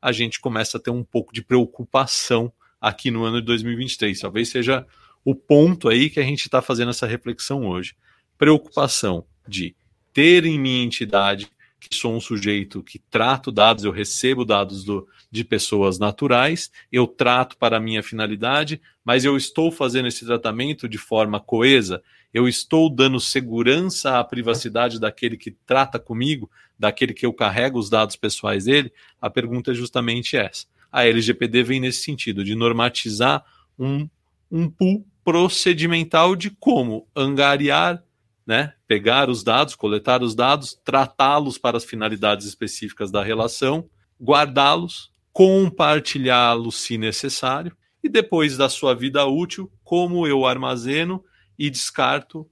a 0.00 0.12
gente 0.12 0.40
começa 0.40 0.78
a 0.78 0.80
ter 0.80 0.90
um 0.90 1.04
pouco 1.04 1.32
de 1.32 1.42
preocupação 1.42 2.52
aqui 2.80 3.10
no 3.10 3.24
ano 3.24 3.40
de 3.40 3.46
2023. 3.46 4.18
Talvez 4.20 4.48
seja 4.48 4.86
o 5.24 5.34
ponto 5.34 5.88
aí 5.88 6.08
que 6.08 6.20
a 6.20 6.24
gente 6.24 6.42
está 6.42 6.62
fazendo 6.62 6.90
essa 6.90 7.06
reflexão 7.06 7.66
hoje. 7.66 7.94
Preocupação 8.38 9.24
de 9.46 9.74
ter 10.12 10.44
em 10.44 10.58
minha 10.58 10.84
entidade 10.84 11.50
que 11.80 11.96
sou 11.96 12.14
um 12.14 12.20
sujeito 12.20 12.82
que 12.82 12.98
trato 12.98 13.50
dados, 13.50 13.84
eu 13.84 13.90
recebo 13.90 14.44
dados 14.44 14.84
do, 14.84 15.08
de 15.30 15.42
pessoas 15.42 15.98
naturais, 15.98 16.70
eu 16.92 17.06
trato 17.06 17.56
para 17.56 17.78
a 17.78 17.80
minha 17.80 18.02
finalidade, 18.02 18.80
mas 19.02 19.24
eu 19.24 19.36
estou 19.36 19.72
fazendo 19.72 20.06
esse 20.06 20.26
tratamento 20.26 20.86
de 20.86 20.98
forma 20.98 21.40
coesa, 21.40 22.02
eu 22.34 22.46
estou 22.46 22.90
dando 22.90 23.18
segurança 23.18 24.18
à 24.18 24.24
privacidade 24.24 25.00
daquele 25.00 25.36
que 25.36 25.50
trata 25.50 25.98
comigo, 25.98 26.50
daquele 26.80 27.12
que 27.12 27.26
eu 27.26 27.32
carrego 27.32 27.78
os 27.78 27.90
dados 27.90 28.16
pessoais 28.16 28.64
dele? 28.64 28.90
A 29.20 29.28
pergunta 29.28 29.70
é 29.70 29.74
justamente 29.74 30.36
essa. 30.36 30.66
A 30.90 31.06
LGPD 31.06 31.62
vem 31.62 31.78
nesse 31.78 32.02
sentido, 32.02 32.42
de 32.42 32.54
normatizar 32.54 33.44
um, 33.78 34.08
um 34.50 34.68
pool 34.68 35.06
procedimental 35.22 36.34
de 36.34 36.50
como 36.50 37.06
angariar 37.14 38.02
né, 38.46 38.72
pegar 38.88 39.28
os 39.28 39.44
dados, 39.44 39.76
coletar 39.76 40.22
os 40.22 40.34
dados, 40.34 40.74
tratá-los 40.82 41.58
para 41.58 41.76
as 41.76 41.84
finalidades 41.84 42.46
específicas 42.46 43.10
da 43.10 43.22
relação, 43.22 43.88
guardá-los, 44.20 45.12
compartilhá-los 45.32 46.76
se 46.76 46.98
necessário 46.98 47.76
e 48.02 48.08
depois 48.08 48.56
da 48.56 48.68
sua 48.68 48.94
vida 48.94 49.24
útil 49.26 49.70
como 49.84 50.26
eu 50.26 50.46
armazeno 50.46 51.22
e 51.58 51.70
descarto 51.70 52.48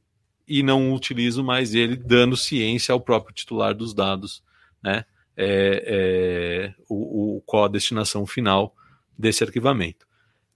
e 0.48 0.62
não 0.62 0.92
utilizo 0.92 1.44
mais 1.44 1.74
ele, 1.74 1.96
dando 1.96 2.36
ciência 2.36 2.92
ao 2.92 3.00
próprio 3.00 3.34
titular 3.34 3.74
dos 3.74 3.92
dados, 3.92 4.42
né? 4.82 5.04
É, 5.36 5.84
é, 5.86 6.74
o, 6.88 7.36
o, 7.36 7.40
qual 7.42 7.66
a 7.66 7.68
destinação 7.68 8.26
final 8.26 8.74
desse 9.16 9.44
arquivamento, 9.44 10.04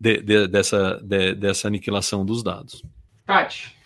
de, 0.01 0.21
de, 0.21 0.49
dessa, 0.49 1.01
de, 1.05 1.35
dessa 1.37 1.69
aniquilação 1.69 2.25
dos 2.25 2.43
dados. 2.43 2.83
Tati, 3.25 3.77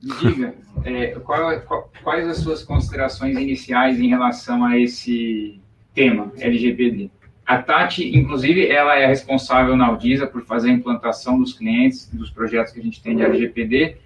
diga, 0.00 0.54
é, 0.84 1.08
qual, 1.20 1.60
qual, 1.62 1.92
quais 2.02 2.26
as 2.26 2.38
suas 2.38 2.62
considerações 2.62 3.36
iniciais 3.36 4.00
em 4.00 4.08
relação 4.08 4.64
a 4.64 4.78
esse 4.78 5.60
tema, 5.92 6.32
LGPD? 6.38 7.10
A 7.48 7.62
Tati, 7.62 8.14
inclusive, 8.14 8.68
ela 8.68 8.96
é 8.98 9.06
responsável 9.06 9.74
na 9.74 9.86
Audisa 9.86 10.26
por 10.26 10.44
fazer 10.44 10.68
a 10.68 10.72
implantação 10.74 11.38
dos 11.40 11.54
clientes, 11.54 12.06
dos 12.12 12.30
projetos 12.30 12.74
que 12.74 12.80
a 12.80 12.82
gente 12.82 13.02
tem 13.02 13.16
de 13.16 13.22
LGPD. 13.22 13.96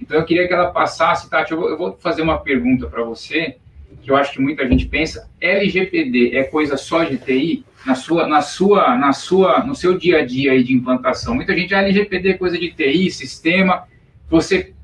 Então, 0.00 0.18
eu 0.18 0.24
queria 0.24 0.48
que 0.48 0.54
ela 0.54 0.70
passasse, 0.70 1.28
Tati, 1.28 1.52
eu 1.52 1.58
vou, 1.58 1.68
eu 1.68 1.76
vou 1.76 1.96
fazer 2.00 2.22
uma 2.22 2.38
pergunta 2.38 2.86
para 2.86 3.02
você, 3.02 3.56
que 4.02 4.10
eu 4.10 4.16
acho 4.16 4.32
que 4.32 4.40
muita 4.40 4.66
gente 4.66 4.86
pensa, 4.86 5.28
LGPD 5.40 6.36
é 6.36 6.44
coisa 6.44 6.76
só 6.76 7.04
de 7.04 7.18
TI? 7.18 7.64
Na 7.84 7.94
sua, 7.94 8.26
na 8.26 8.42
sua, 8.42 8.96
na 8.96 9.12
sua, 9.12 9.64
no 9.64 9.74
seu 9.74 9.96
dia 9.96 10.18
a 10.18 10.24
dia 10.24 10.52
aí 10.52 10.62
de 10.62 10.74
implantação, 10.74 11.34
muita 11.34 11.54
gente, 11.54 11.74
ah, 11.74 11.78
LGPD 11.78 12.30
é 12.30 12.34
coisa 12.34 12.58
de 12.58 12.70
TI, 12.70 13.10
sistema. 13.10 13.84
Você, 14.28 14.74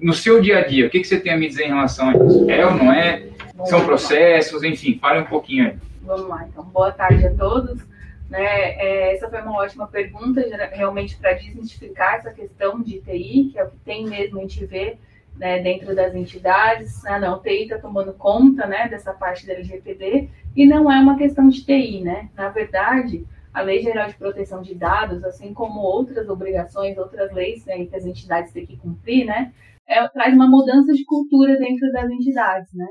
no 0.00 0.12
seu 0.12 0.40
dia 0.40 0.58
a 0.58 0.66
dia, 0.66 0.86
o 0.86 0.90
que, 0.90 1.00
que 1.00 1.06
você 1.06 1.18
tem 1.18 1.32
a 1.32 1.36
me 1.36 1.48
dizer 1.48 1.64
em 1.64 1.68
relação 1.68 2.08
a 2.08 2.12
isso? 2.12 2.50
É 2.50 2.64
ou 2.64 2.74
não 2.74 2.92
é? 2.92 3.24
São 3.64 3.84
processos, 3.84 4.62
enfim, 4.62 4.98
fale 5.00 5.20
um 5.20 5.24
pouquinho 5.24 5.66
aí. 5.66 5.76
Vamos 6.02 6.28
lá, 6.28 6.46
então. 6.48 6.64
Boa 6.64 6.92
tarde 6.92 7.26
a 7.26 7.34
todos. 7.34 7.80
Né, 8.28 8.44
é, 8.44 9.14
essa 9.14 9.30
foi 9.30 9.40
uma 9.40 9.56
ótima 9.56 9.86
pergunta, 9.86 10.40
realmente 10.72 11.16
para 11.16 11.34
desmistificar 11.34 12.16
essa 12.16 12.32
questão 12.32 12.82
de 12.82 13.00
TI, 13.00 13.50
que 13.52 13.58
é 13.58 13.64
o 13.64 13.70
que 13.70 13.78
tem 13.78 14.04
mesmo, 14.04 14.38
a 14.38 14.42
gente 14.42 14.66
vê 14.66 14.98
né, 15.36 15.60
dentro 15.60 15.94
das 15.94 16.14
entidades. 16.14 17.04
Ah, 17.06 17.20
não, 17.20 17.36
o 17.36 17.40
TI 17.40 17.62
está 17.62 17.78
tomando 17.78 18.12
conta 18.14 18.66
né, 18.66 18.88
dessa 18.88 19.12
parte 19.12 19.46
da 19.46 19.52
LGPD, 19.52 20.28
e 20.56 20.66
não 20.66 20.90
é 20.90 20.98
uma 20.98 21.16
questão 21.16 21.48
de 21.48 21.64
TI. 21.64 22.00
Né? 22.00 22.28
Na 22.34 22.48
verdade, 22.48 23.24
a 23.52 23.62
Lei 23.62 23.80
Geral 23.80 24.08
de 24.08 24.16
Proteção 24.16 24.60
de 24.60 24.74
Dados, 24.74 25.22
assim 25.24 25.54
como 25.54 25.80
outras 25.80 26.28
obrigações, 26.28 26.98
outras 26.98 27.32
leis 27.32 27.64
né, 27.64 27.86
que 27.86 27.96
as 27.96 28.04
entidades 28.04 28.52
têm 28.52 28.66
que 28.66 28.76
cumprir, 28.76 29.24
né, 29.24 29.52
é, 29.86 30.06
traz 30.08 30.34
uma 30.34 30.48
mudança 30.48 30.92
de 30.92 31.04
cultura 31.04 31.56
dentro 31.58 31.90
das 31.92 32.10
entidades. 32.10 32.72
Né? 32.74 32.86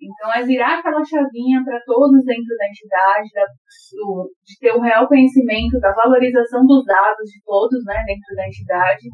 Então, 0.00 0.32
é 0.34 0.44
virar 0.44 0.78
aquela 0.78 1.02
chavinha 1.04 1.64
para 1.64 1.80
todos 1.84 2.24
dentro 2.24 2.54
da 2.56 2.68
entidade, 2.68 3.28
da, 3.32 3.46
do, 3.92 4.30
de 4.44 4.58
ter 4.60 4.72
o 4.72 4.80
real 4.80 5.08
conhecimento 5.08 5.80
da 5.80 5.92
valorização 5.92 6.66
dos 6.66 6.84
dados 6.84 7.30
de 7.30 7.42
todos 7.44 7.82
né, 7.84 8.04
dentro 8.04 8.34
da 8.36 8.46
entidade. 8.46 9.08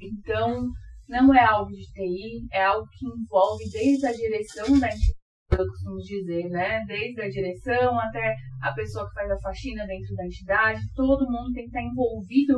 Então, 0.00 0.66
não 1.08 1.32
é 1.34 1.44
algo 1.44 1.70
de 1.70 1.86
TI, 1.92 2.46
é 2.52 2.64
algo 2.64 2.86
que 2.98 3.06
envolve 3.06 3.64
desde 3.70 4.06
a 4.06 4.12
direção 4.12 4.78
da 4.80 4.88
entidade 4.88 5.22
eu 5.58 5.66
costumo 5.66 5.96
dizer, 5.98 6.48
né? 6.48 6.82
Desde 6.86 7.20
a 7.20 7.28
direção 7.28 7.98
até 8.00 8.34
a 8.62 8.72
pessoa 8.72 9.06
que 9.06 9.14
faz 9.14 9.30
a 9.30 9.38
faxina 9.40 9.86
dentro 9.86 10.14
da 10.16 10.24
entidade, 10.24 10.80
todo 10.94 11.30
mundo 11.30 11.52
tem 11.52 11.64
que 11.64 11.68
estar 11.68 11.82
envolvido 11.82 12.54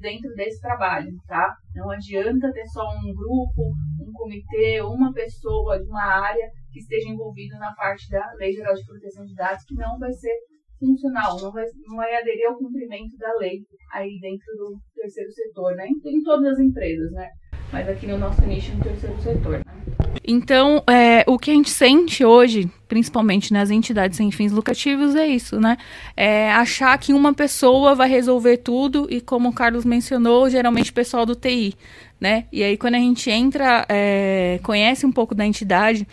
dentro 0.00 0.32
desse 0.34 0.60
trabalho, 0.60 1.10
tá? 1.26 1.54
Não 1.74 1.90
adianta 1.90 2.52
ter 2.52 2.66
só 2.68 2.82
um 2.88 3.14
grupo, 3.14 3.72
um 4.00 4.12
comitê, 4.12 4.80
uma 4.80 5.12
pessoa 5.12 5.78
de 5.78 5.88
uma 5.88 6.04
área 6.04 6.48
que 6.72 6.80
esteja 6.80 7.08
envolvido 7.08 7.58
na 7.58 7.72
parte 7.74 8.08
da 8.10 8.24
Lei 8.38 8.52
Geral 8.52 8.74
de 8.74 8.84
Proteção 8.84 9.24
de 9.24 9.34
Dados, 9.34 9.64
que 9.64 9.74
não 9.74 9.98
vai 9.98 10.12
ser 10.12 10.32
funcional, 10.78 11.38
não 11.40 11.52
vai, 11.52 11.64
não 11.86 11.96
vai 11.96 12.16
aderir 12.16 12.46
ao 12.48 12.56
cumprimento 12.56 13.16
da 13.18 13.32
lei 13.38 13.60
aí 13.92 14.18
dentro 14.20 14.46
do 14.56 14.78
terceiro 14.94 15.30
setor, 15.30 15.74
né? 15.74 15.86
Em, 15.86 16.22
todas 16.22 16.54
as 16.54 16.58
empresas, 16.58 17.12
né? 17.12 17.28
Mas 17.72 17.88
aqui 17.88 18.06
no 18.06 18.18
nosso 18.18 18.40
nicho, 18.46 18.74
no 18.74 18.82
terceiro 18.82 19.20
setor, 19.20 19.58
né? 19.58 19.80
Então, 20.26 20.82
é, 20.88 21.24
o 21.26 21.38
que 21.38 21.50
a 21.50 21.54
gente 21.54 21.70
sente 21.70 22.24
hoje, 22.24 22.70
principalmente 22.90 23.52
nas 23.52 23.70
entidades 23.70 24.16
sem 24.16 24.32
fins 24.32 24.50
lucrativos, 24.50 25.14
é 25.14 25.24
isso, 25.24 25.60
né? 25.60 25.78
É 26.16 26.50
achar 26.50 26.98
que 26.98 27.14
uma 27.14 27.32
pessoa 27.32 27.94
vai 27.94 28.08
resolver 28.08 28.56
tudo 28.56 29.06
e, 29.08 29.20
como 29.20 29.48
o 29.48 29.52
Carlos 29.52 29.84
mencionou, 29.84 30.50
geralmente 30.50 30.90
o 30.90 30.94
pessoal 30.94 31.24
do 31.24 31.36
TI, 31.36 31.76
né? 32.20 32.46
E 32.52 32.64
aí, 32.64 32.76
quando 32.76 32.96
a 32.96 32.98
gente 32.98 33.30
entra, 33.30 33.86
é, 33.88 34.58
conhece 34.64 35.06
um 35.06 35.12
pouco 35.12 35.36
da 35.36 35.46
entidade, 35.46 36.04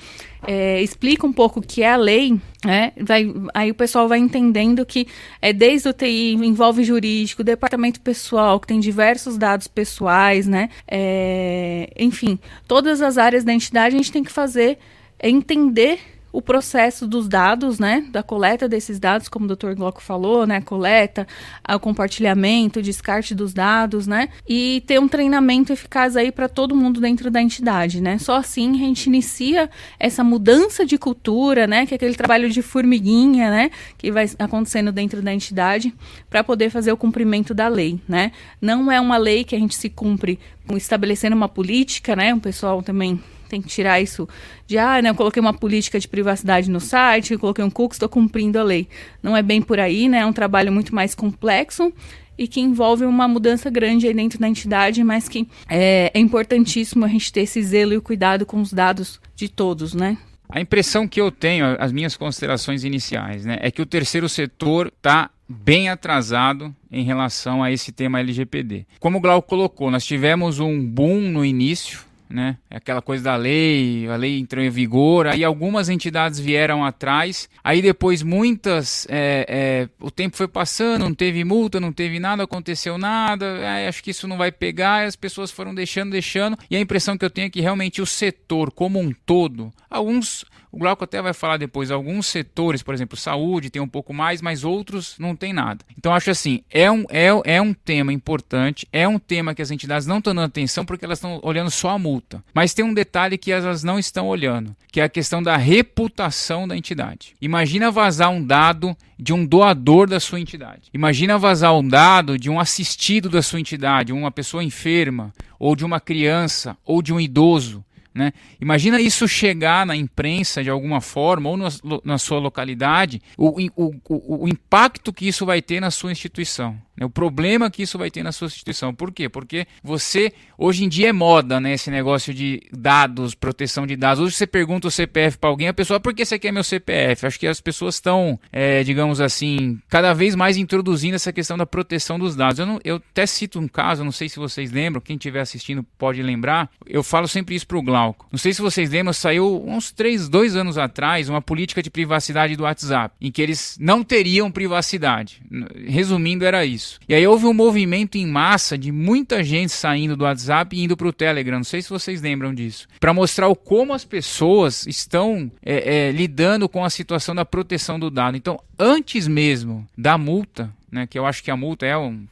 é, 0.46 0.80
explica 0.80 1.26
um 1.26 1.34
pouco 1.34 1.60
o 1.60 1.64
que 1.64 1.82
é 1.82 1.92
a 1.92 1.98
lei, 1.98 2.40
né? 2.64 2.92
Vai, 3.02 3.34
aí 3.56 3.72
o 3.72 3.76
pessoal 3.76 4.08
vai 4.08 4.20
entendendo 4.20 4.86
que 4.86 5.08
é 5.42 5.52
desde 5.52 5.90
o 5.90 5.94
TI, 5.94 6.34
envolve 6.36 6.84
jurídico, 6.84 7.44
departamento 7.44 8.00
pessoal, 8.02 8.60
que 8.60 8.68
tem 8.68 8.80
diversos 8.80 9.36
dados 9.36 9.68
pessoais, 9.68 10.46
né? 10.46 10.70
É, 10.88 11.90
enfim, 11.98 12.38
todas 12.68 13.02
as 13.02 13.18
áreas 13.18 13.44
da 13.44 13.52
entidade 13.52 13.96
a 13.96 13.98
gente 13.98 14.12
tem 14.12 14.24
que 14.24 14.32
fazer 14.32 14.78
é 15.20 15.28
entender 15.28 16.17
o 16.32 16.42
processo 16.42 17.08
dos 17.08 17.28
dados, 17.28 17.80
né, 17.80 18.06
da 18.12 18.22
coleta 18.22 18.68
desses 18.68 19.00
dados, 19.00 19.28
como 19.28 19.46
o 19.46 19.56
Dr. 19.56 19.74
Glauco 19.76 20.02
falou, 20.02 20.46
né, 20.46 20.62
coleta, 20.62 21.28
o 21.68 21.80
compartilhamento, 21.80 22.80
o 22.80 22.82
descarte 22.82 23.34
dos 23.34 23.54
dados, 23.54 24.08
né, 24.08 24.30
e 24.48 24.84
ter 24.86 25.00
um 25.00 25.08
treinamento 25.08 25.74
eficaz 25.74 26.16
aí 26.16 26.32
para 26.32 26.48
todo 26.48 26.76
mundo 26.76 27.00
dentro 27.00 27.32
da 27.32 27.42
entidade, 27.42 28.02
né. 28.02 28.18
Só 28.18 28.36
assim 28.36 28.76
a 28.76 28.86
gente 28.86 29.08
inicia 29.08 29.70
essa 30.00 30.24
mudança 30.24 30.86
de 30.86 30.98
cultura, 30.98 31.66
né, 31.66 31.86
que 31.86 31.94
é 31.94 31.96
aquele 31.96 32.16
trabalho 32.16 32.50
de 32.50 32.62
formiguinha, 32.62 33.50
né, 33.50 33.72
que 33.98 34.12
vai 34.12 34.30
acontecendo 34.38 34.92
dentro 34.92 35.22
da 35.22 35.34
entidade 35.34 35.94
para 36.30 36.44
poder 36.44 36.70
fazer 36.70 36.92
o 36.92 36.98
cumprimento 36.98 37.54
da 37.54 37.68
lei, 37.68 38.00
né. 38.08 38.32
Não 38.62 38.92
é 38.92 39.00
uma 39.00 39.18
lei 39.18 39.44
que 39.44 39.56
a 39.56 39.60
gente 39.60 39.76
se 39.76 39.90
cumpre 39.90 40.40
estabelecendo 40.72 41.36
uma 41.36 41.48
política, 41.48 42.16
né, 42.16 42.34
o 42.34 42.40
pessoal 42.40 42.84
também 42.84 43.20
tem 43.48 43.62
que 43.62 43.68
tirar 43.68 44.02
isso 44.02 44.28
de, 44.66 44.78
ah, 44.78 45.02
né, 45.02 45.10
eu 45.10 45.16
coloquei 45.16 45.40
uma 45.40 45.54
política 45.54 46.00
de 46.00 46.08
privacidade 46.08 46.70
no 46.70 46.80
site, 46.80 47.34
eu 47.34 47.40
coloquei 47.40 47.64
um 47.64 47.70
cookie, 47.70 47.96
estou 47.96 48.10
cumprindo 48.10 48.60
a 48.60 48.64
lei. 48.64 48.88
Não 49.22 49.36
é 49.36 49.42
bem 49.42 49.62
por 49.62 49.80
aí, 49.80 50.08
né? 50.10 50.20
É 50.20 50.26
um 50.26 50.34
trabalho 50.34 50.72
muito 50.72 50.94
mais 50.94 51.16
complexo 51.16 51.92
e 52.38 52.48
que 52.48 52.62
envolve 52.62 53.04
uma 53.06 53.28
mudança 53.28 53.70
grande 53.70 54.08
aí 54.08 54.14
dentro 54.14 54.40
da 54.40 54.48
entidade, 54.48 55.04
mas 55.04 55.28
que 55.28 55.48
é, 55.68 56.12
é 56.14 56.20
importantíssimo 56.20 57.04
a 57.04 57.08
gente 57.08 57.32
ter 57.34 57.42
esse 57.42 57.62
zelo 57.64 57.94
e 57.94 57.98
o 57.98 58.02
cuidado 58.02 58.46
com 58.46 58.62
os 58.62 58.72
dados 58.72 59.20
de 59.36 59.50
todos, 59.50 59.94
né? 59.94 60.18
A 60.50 60.62
impressão 60.62 61.08
que 61.08 61.20
eu 61.20 61.30
tenho, 61.30 61.76
as 61.78 61.92
minhas 61.92 62.16
considerações 62.16 62.84
iniciais, 62.84 63.44
né, 63.44 63.58
é 63.60 63.70
que 63.70 63.82
o 63.82 63.86
terceiro 63.86 64.30
setor 64.30 64.88
está 64.88 65.30
bem 65.48 65.90
atrasado 65.90 66.74
em 66.92 67.04
relação 67.04 67.62
a 67.62 67.72
esse 67.72 67.92
tema 67.92 68.20
LGPD. 68.20 68.86
Como 69.00 69.18
o 69.18 69.22
Glauco 69.22 69.48
colocou, 69.48 69.92
nós 69.92 70.06
tivemos 70.06 70.60
um 70.60 70.86
boom 70.86 71.20
no 71.20 71.44
início, 71.44 72.00
né? 72.30 72.58
É 72.70 72.78
aquela 72.78 73.02
coisa 73.02 73.24
da 73.24 73.36
lei, 73.36 74.08
a 74.08 74.16
lei 74.16 74.40
entrou 74.40 74.64
em 74.64 74.70
vigor, 74.70 75.28
aí 75.28 75.44
algumas 75.44 75.90
entidades 75.90 76.40
vieram 76.40 76.84
atrás, 76.84 77.50
aí 77.64 77.82
depois 77.82 78.24
muitas, 78.24 79.08
é, 79.10 79.46
é, 79.48 79.90
o 80.00 80.12
tempo 80.12 80.36
foi 80.36 80.48
passando, 80.48 81.04
não 81.04 81.14
teve 81.14 81.44
multa, 81.44 81.80
não 81.80 81.92
teve 81.92 82.20
nada, 82.20 82.44
aconteceu 82.44 82.98
nada, 82.98 83.46
é, 83.46 83.88
acho 83.88 84.04
que 84.04 84.12
isso 84.12 84.28
não 84.28 84.38
vai 84.38 84.52
pegar, 84.52 85.06
as 85.06 85.16
pessoas 85.16 85.52
foram 85.52 85.74
deixando, 85.74 86.12
deixando, 86.12 86.58
e 86.70 86.76
a 86.76 86.80
impressão 86.80 87.18
que 87.18 87.26
eu 87.26 87.30
tenho 87.30 87.48
é 87.48 87.50
que 87.50 87.62
realmente 87.62 88.02
o 88.02 88.06
setor 88.06 88.72
como 88.72 89.00
um 89.00 89.12
todo, 89.26 89.72
alguns 89.90 90.46
o 90.72 90.78
Glauco 90.78 91.04
até 91.04 91.22
vai 91.22 91.34
falar 91.34 91.58
depois, 91.58 91.92
alguns 91.92 92.28
setores, 92.28 92.84
por 92.84 92.94
exemplo, 92.94 93.18
saúde 93.18 93.70
tem 93.70 93.82
um 93.82 93.88
pouco 93.88 94.14
mais, 94.14 94.42
mas 94.42 94.64
outros 94.64 95.16
não 95.18 95.36
tem 95.36 95.54
nada. 95.54 95.84
Então 95.98 96.14
acho 96.14 96.30
assim, 96.30 96.62
é 96.70 96.92
um, 96.92 97.06
é, 97.10 97.28
é 97.46 97.62
um 97.62 97.74
tema 97.74 98.12
importante, 98.12 98.88
é 98.92 99.08
um 99.08 99.20
tema 99.20 99.56
que 99.56 99.62
as 99.62 99.72
entidades 99.72 100.08
não 100.08 100.18
estão 100.18 100.36
dando 100.36 100.46
atenção 100.46 100.86
porque 100.86 101.06
elas 101.06 101.18
estão 101.18 101.40
olhando 101.44 101.72
só 101.72 101.92
a 101.92 102.00
multa. 102.00 102.44
Mas 102.54 102.74
tem 102.74 102.84
um 102.84 102.94
detalhe 102.94 103.38
que 103.38 103.52
elas 103.52 103.84
não 103.84 103.98
estão 103.98 104.28
olhando, 104.28 104.76
que 104.92 105.00
é 105.00 105.04
a 105.04 105.10
questão 105.10 105.42
da 105.42 105.58
reputação 105.58 106.68
da 106.68 106.76
entidade. 106.76 107.36
Imagina 107.42 107.92
vazar 107.92 108.30
um 108.30 108.44
dado 108.44 108.96
de 109.18 109.34
um 109.34 109.46
doador 109.46 110.08
da 110.08 110.20
sua 110.20 110.40
entidade. 110.40 110.90
Imagina 110.94 111.38
vazar 111.38 111.76
um 111.76 111.88
dado 111.88 112.38
de 112.38 112.50
um 112.50 112.60
assistido 112.60 113.30
da 113.30 113.42
sua 113.42 113.60
entidade, 113.60 114.14
uma 114.14 114.32
pessoa 114.32 114.64
enferma, 114.64 115.34
ou 115.60 115.76
de 115.76 115.84
uma 115.84 116.00
criança, 116.00 116.78
ou 116.86 117.02
de 117.02 117.14
um 117.14 117.20
idoso. 117.20 117.84
Né? 118.18 118.34
Imagina 118.60 119.00
isso 119.00 119.28
chegar 119.28 119.86
na 119.86 119.96
imprensa 119.96 120.64
de 120.64 120.72
alguma 120.72 121.00
forma 121.00 121.50
ou 121.50 121.56
no, 121.56 121.68
na 122.04 122.18
sua 122.18 122.40
localidade, 122.40 123.22
o, 123.38 123.62
o, 123.76 123.96
o, 124.10 124.44
o 124.44 124.48
impacto 124.48 125.14
que 125.14 125.28
isso 125.28 125.46
vai 125.46 125.62
ter 125.62 125.80
na 125.80 125.92
sua 125.92 126.12
instituição. 126.12 126.76
Né? 126.98 127.06
O 127.06 127.10
problema 127.10 127.70
que 127.70 127.84
isso 127.84 127.98
vai 127.98 128.10
ter 128.10 128.24
na 128.24 128.32
sua 128.32 128.48
instituição. 128.48 128.94
Por 128.94 129.12
quê? 129.12 129.30
Porque 129.30 129.68
você, 129.84 130.34
hoje 130.58 130.84
em 130.84 130.90
dia 130.90 131.10
é 131.10 131.14
moda, 131.14 131.60
né? 131.60 131.74
Esse 131.74 131.92
negócio 131.92 132.34
de 132.34 132.62
dados, 132.72 133.36
proteção 133.36 133.86
de 133.86 133.96
dados. 133.96 134.24
Hoje 134.24 134.36
você 134.36 134.48
pergunta 134.48 134.88
o 134.88 134.92
CPF 134.92 135.38
para 135.38 135.50
alguém, 135.50 135.68
a 135.68 135.74
pessoa, 135.74 136.00
por 136.00 136.14
que 136.14 136.26
você 136.26 136.40
quer 136.40 136.52
meu 136.52 136.64
CPF? 136.64 137.26
Acho 137.26 137.40
que 137.40 137.48
as 137.48 137.62
pessoas 137.62 137.96
estão, 137.96 138.40
é, 138.52 138.84
digamos 138.84 139.22
assim, 139.22 139.80
cada 139.88 140.14
vez 140.14 140.36
mais 140.36 140.58
introduzindo 140.58 141.16
essa 141.16 141.32
questão 141.32 141.58
da 141.58 141.66
proteção 141.66 142.18
dos 142.18 142.36
dados. 142.36 142.60
Eu, 142.60 142.66
não, 142.66 142.80
eu 142.84 142.96
até 142.96 143.26
cito 143.26 143.60
um 143.60 143.68
caso, 143.68 144.04
não 144.04 144.12
sei 144.12 144.28
se 144.28 144.38
vocês 144.38 144.72
lembram, 144.72 145.02
quem 145.02 145.16
estiver 145.16 145.42
assistindo 145.42 145.84
pode 145.98 146.22
lembrar. 146.24 146.70
Eu 146.86 147.04
falo 147.04 147.28
sempre 147.28 147.56
isso 147.56 147.68
para 147.68 147.78
o 147.78 147.82
Glauco. 147.82 148.28
Não 148.32 148.40
sei 148.40 148.54
se 148.54 148.62
vocês 148.62 148.90
lembram, 148.90 149.14
saiu 149.14 149.64
uns 149.68 149.92
três, 149.92 150.28
dois 150.28 150.56
anos 150.56 150.78
atrás, 150.78 151.30
uma 151.30 151.42
política 151.42 151.84
de 151.84 151.90
privacidade 151.90 152.56
do 152.56 152.64
WhatsApp, 152.64 153.16
em 153.22 153.32
que 153.32 153.42
eles 153.42 153.78
não 153.80 154.04
teriam 154.04 154.52
privacidade. 154.52 155.42
Resumindo, 155.88 156.46
era 156.46 156.66
isso. 156.66 156.87
Isso. 156.88 157.00
E 157.08 157.14
aí 157.14 157.28
houve 157.28 157.46
um 157.46 157.54
movimento 157.54 158.18
em 158.18 158.26
massa 158.26 158.78
de 158.78 158.92
muita 158.92 159.44
gente 159.44 159.72
saindo 159.72 160.16
do 160.16 160.24
WhatsApp 160.24 160.76
e 160.76 160.84
indo 160.84 160.96
para 160.96 161.08
o 161.08 161.14
Telegram. 161.14 161.58
Não 161.58 161.64
sei 161.64 161.82
se 161.82 161.90
vocês 161.90 162.22
lembram 162.22 162.54
disso. 162.54 162.88
Para 163.00 163.14
mostrar 163.14 163.48
o 163.48 163.56
como 163.56 163.94
as 163.94 164.06
pessoas 164.06 164.88
estão 164.88 165.52
é, 165.64 166.08
é, 166.08 166.12
lidando 166.12 166.70
com 166.70 166.84
a 166.84 166.90
situação 166.90 167.36
da 167.36 167.46
proteção 167.46 168.00
do 168.00 168.10
dado. 168.10 168.38
Então, 168.38 168.60
antes 168.80 169.28
mesmo 169.28 169.88
da 169.98 170.18
multa, 170.18 170.74
né, 170.92 171.06
que 171.06 171.20
eu 171.20 171.26
acho 171.26 171.44
que 171.44 171.52
a 171.52 171.58
multa 171.58 171.86
é 171.86 171.98
um 171.98 172.26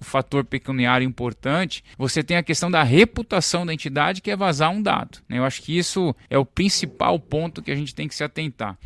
fator 0.00 0.44
pecuniário 0.44 1.06
importante, 1.06 1.82
você 1.96 2.22
tem 2.22 2.36
a 2.36 2.42
questão 2.42 2.70
da 2.70 2.82
reputação 2.82 3.64
da 3.64 3.72
entidade, 3.74 4.20
que 4.20 4.30
é 4.30 4.36
vazar 4.36 4.70
um 4.70 4.82
dado. 4.82 5.18
Né? 5.28 5.38
Eu 5.38 5.44
acho 5.44 5.62
que 5.62 5.76
isso 5.76 6.14
é 6.28 6.38
o 6.38 6.44
principal 6.44 7.18
ponto 7.18 7.62
que 7.62 7.70
a 7.70 7.76
gente 7.76 7.94
tem 7.94 8.08
que 8.08 8.14
se 8.14 8.24
atentar. 8.24 8.78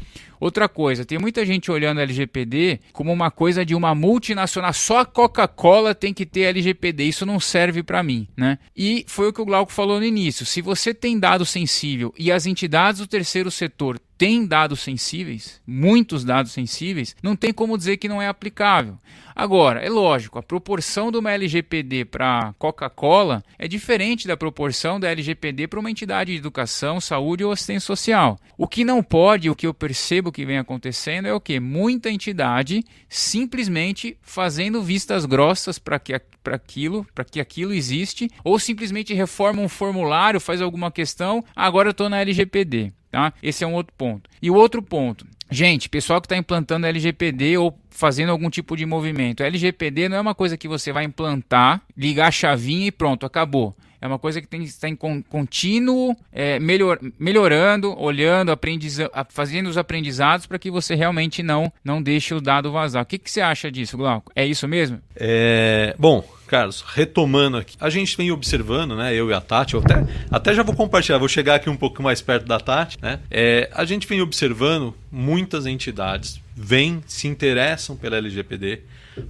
Outra 0.43 0.69
coisa, 0.69 1.05
tem 1.05 1.21
muita 1.21 1.47
gente 1.47 1.71
olhando 1.71 1.99
a 1.99 2.03
LGPD 2.03 2.81
como 2.93 3.13
uma 3.13 3.31
coisa 3.31 3.65
de 3.65 3.77
uma 3.77 3.95
multinacional. 3.95 4.73
Só 4.73 4.99
a 4.99 5.05
Coca-Cola 5.05 5.95
tem 5.95 6.13
que 6.13 6.27
ter 6.27 6.43
LGPD. 6.43 7.05
Isso 7.05 7.25
não 7.25 7.39
serve 7.39 7.81
para 7.85 8.03
mim, 8.03 8.27
né? 8.37 8.59
E 8.77 9.05
foi 9.07 9.29
o 9.29 9.33
que 9.33 9.41
o 9.41 9.45
Glauco 9.45 9.71
falou 9.71 10.01
no 10.01 10.05
início. 10.05 10.45
Se 10.45 10.61
você 10.61 10.93
tem 10.93 11.17
dado 11.17 11.47
sensível 11.47 12.13
e 12.19 12.33
as 12.33 12.45
entidades 12.45 13.01
do 13.01 13.07
terceiro 13.07 13.53
setor 13.53 14.01
têm 14.19 14.45
dados 14.45 14.81
sensíveis, 14.81 15.61
muitos 15.65 16.25
dados 16.25 16.51
sensíveis, 16.51 17.15
não 17.23 17.37
tem 17.37 17.53
como 17.53 17.79
dizer 17.79 17.97
que 17.97 18.09
não 18.09 18.21
é 18.21 18.27
aplicável. 18.27 18.99
Agora, 19.35 19.81
é 19.81 19.89
lógico, 19.89 20.39
a 20.39 20.43
proporção 20.43 21.11
de 21.11 21.19
uma 21.19 21.33
LGPD 21.33 22.05
para 22.05 22.55
Coca-Cola 22.59 23.43
é 23.59 23.67
diferente 23.67 24.27
da 24.27 24.37
proporção 24.37 25.01
da 25.01 25.11
LGPD 25.11 25.67
para 25.67 25.81
uma 25.81 25.91
entidade 25.91 26.33
de 26.33 26.39
educação, 26.39 27.01
saúde 27.01 27.45
ou 27.45 27.53
assistência 27.53 27.87
social. 27.87 28.39
O 28.57 28.69
que 28.69 28.85
não 28.85 29.03
pode, 29.03 29.51
o 29.51 29.57
que 29.57 29.67
eu 29.67 29.75
percebo 29.75 30.33
que 30.33 30.45
vem 30.45 30.59
acontecendo 30.59 31.27
é 31.27 31.35
o 31.35 31.41
que? 31.41 31.59
Muita 31.59 32.11
entidade 32.11 32.85
simplesmente 33.09 34.17
fazendo 34.23 34.83
vistas 34.83 35.25
grossas 35.25 35.79
para 35.79 35.99
que 35.99 36.13
para 36.43 36.57
aquilo, 36.57 37.07
para 37.15 37.25
que 37.25 37.41
aquilo 37.41 37.73
existe, 37.73 38.29
ou 38.43 38.59
simplesmente 38.59 39.15
reforma 39.15 39.63
um 39.63 39.69
formulário, 39.69 40.41
faz 40.41 40.61
alguma 40.61 40.91
questão, 40.91 41.45
agora 41.55 41.89
eu 41.89 41.93
estou 41.93 42.09
na 42.09 42.21
LGPD. 42.21 42.93
Tá? 43.11 43.33
Esse 43.43 43.63
é 43.63 43.67
um 43.67 43.75
outro 43.75 43.93
ponto. 43.97 44.29
E 44.41 44.51
o 44.51 44.55
outro 44.55 44.83
ponto, 44.83 45.27
Gente, 45.53 45.89
pessoal 45.89 46.19
que 46.19 46.25
está 46.25 46.37
implantando 46.37 46.87
LGPD 46.87 47.59
ou 47.59 47.79
fazendo 47.91 48.33
algum 48.33 48.49
tipo 48.49 48.75
de 48.75 48.87
movimento, 48.87 49.43
LGPD 49.43 50.09
não 50.09 50.17
é 50.17 50.21
uma 50.21 50.35
coisa 50.35 50.57
que 50.57 50.67
você 50.67 50.93
vai 50.93 51.05
implantar, 51.05 51.83
ligar 51.95 52.29
a 52.29 52.31
chavinha 52.31 52.87
e 52.87 52.91
pronto, 52.91 53.27
acabou. 53.27 53.77
É 54.01 54.07
uma 54.07 54.19
coisa 54.19 54.41
que 54.41 54.49
tem 54.49 54.63
que 54.63 54.67
estar 54.67 54.89
em 54.89 54.97
contínuo, 54.97 56.17
é, 56.33 56.59
melhor, 56.59 56.99
melhorando, 57.21 57.97
olhando, 57.97 58.51
aprendiza, 58.51 59.09
fazendo 59.29 59.69
os 59.69 59.79
aprendizados 59.79 60.45
para 60.45 60.59
que 60.59 60.71
você 60.71 60.95
realmente 60.97 61.41
não, 61.41 61.73
não 61.85 62.03
deixe 62.03 62.35
o 62.35 62.41
dado 62.41 62.73
vazar. 62.73 63.03
O 63.03 63.07
que, 63.07 63.19
que 63.19 63.31
você 63.31 63.41
acha 63.41 63.71
disso, 63.71 63.97
Glauco? 63.97 64.33
É 64.35 64.45
isso 64.45 64.67
mesmo? 64.67 65.01
É, 65.15 65.95
bom, 65.99 66.25
Carlos, 66.53 66.85
retomando 66.87 67.57
aqui, 67.57 67.75
a 67.81 67.89
gente 67.89 68.15
vem 68.15 68.31
observando, 68.31 68.95
né, 68.95 69.15
eu 69.15 69.31
e 69.31 69.33
a 69.33 69.41
Tati, 69.41 69.73
eu 69.73 69.81
até, 69.81 70.07
até 70.31 70.55
já 70.55 70.63
vou 70.63 70.77
compartilhar, 70.77 71.17
vou 71.17 71.27
chegar 71.27 71.55
aqui 71.55 71.71
um 71.71 71.77
pouco 71.79 72.03
mais 72.03 72.21
perto 72.21 72.45
da 72.45 72.61
Tati, 72.61 72.99
né, 73.01 73.21
é, 73.31 73.71
a 73.73 73.87
gente 73.87 74.07
vem 74.07 74.21
observando 74.21 74.95
muitas 75.11 75.65
entidades, 75.65 76.39
vêm, 76.55 77.03
se 77.07 77.27
interessam 77.27 77.97
pela 77.97 78.19
LGPD, 78.19 78.81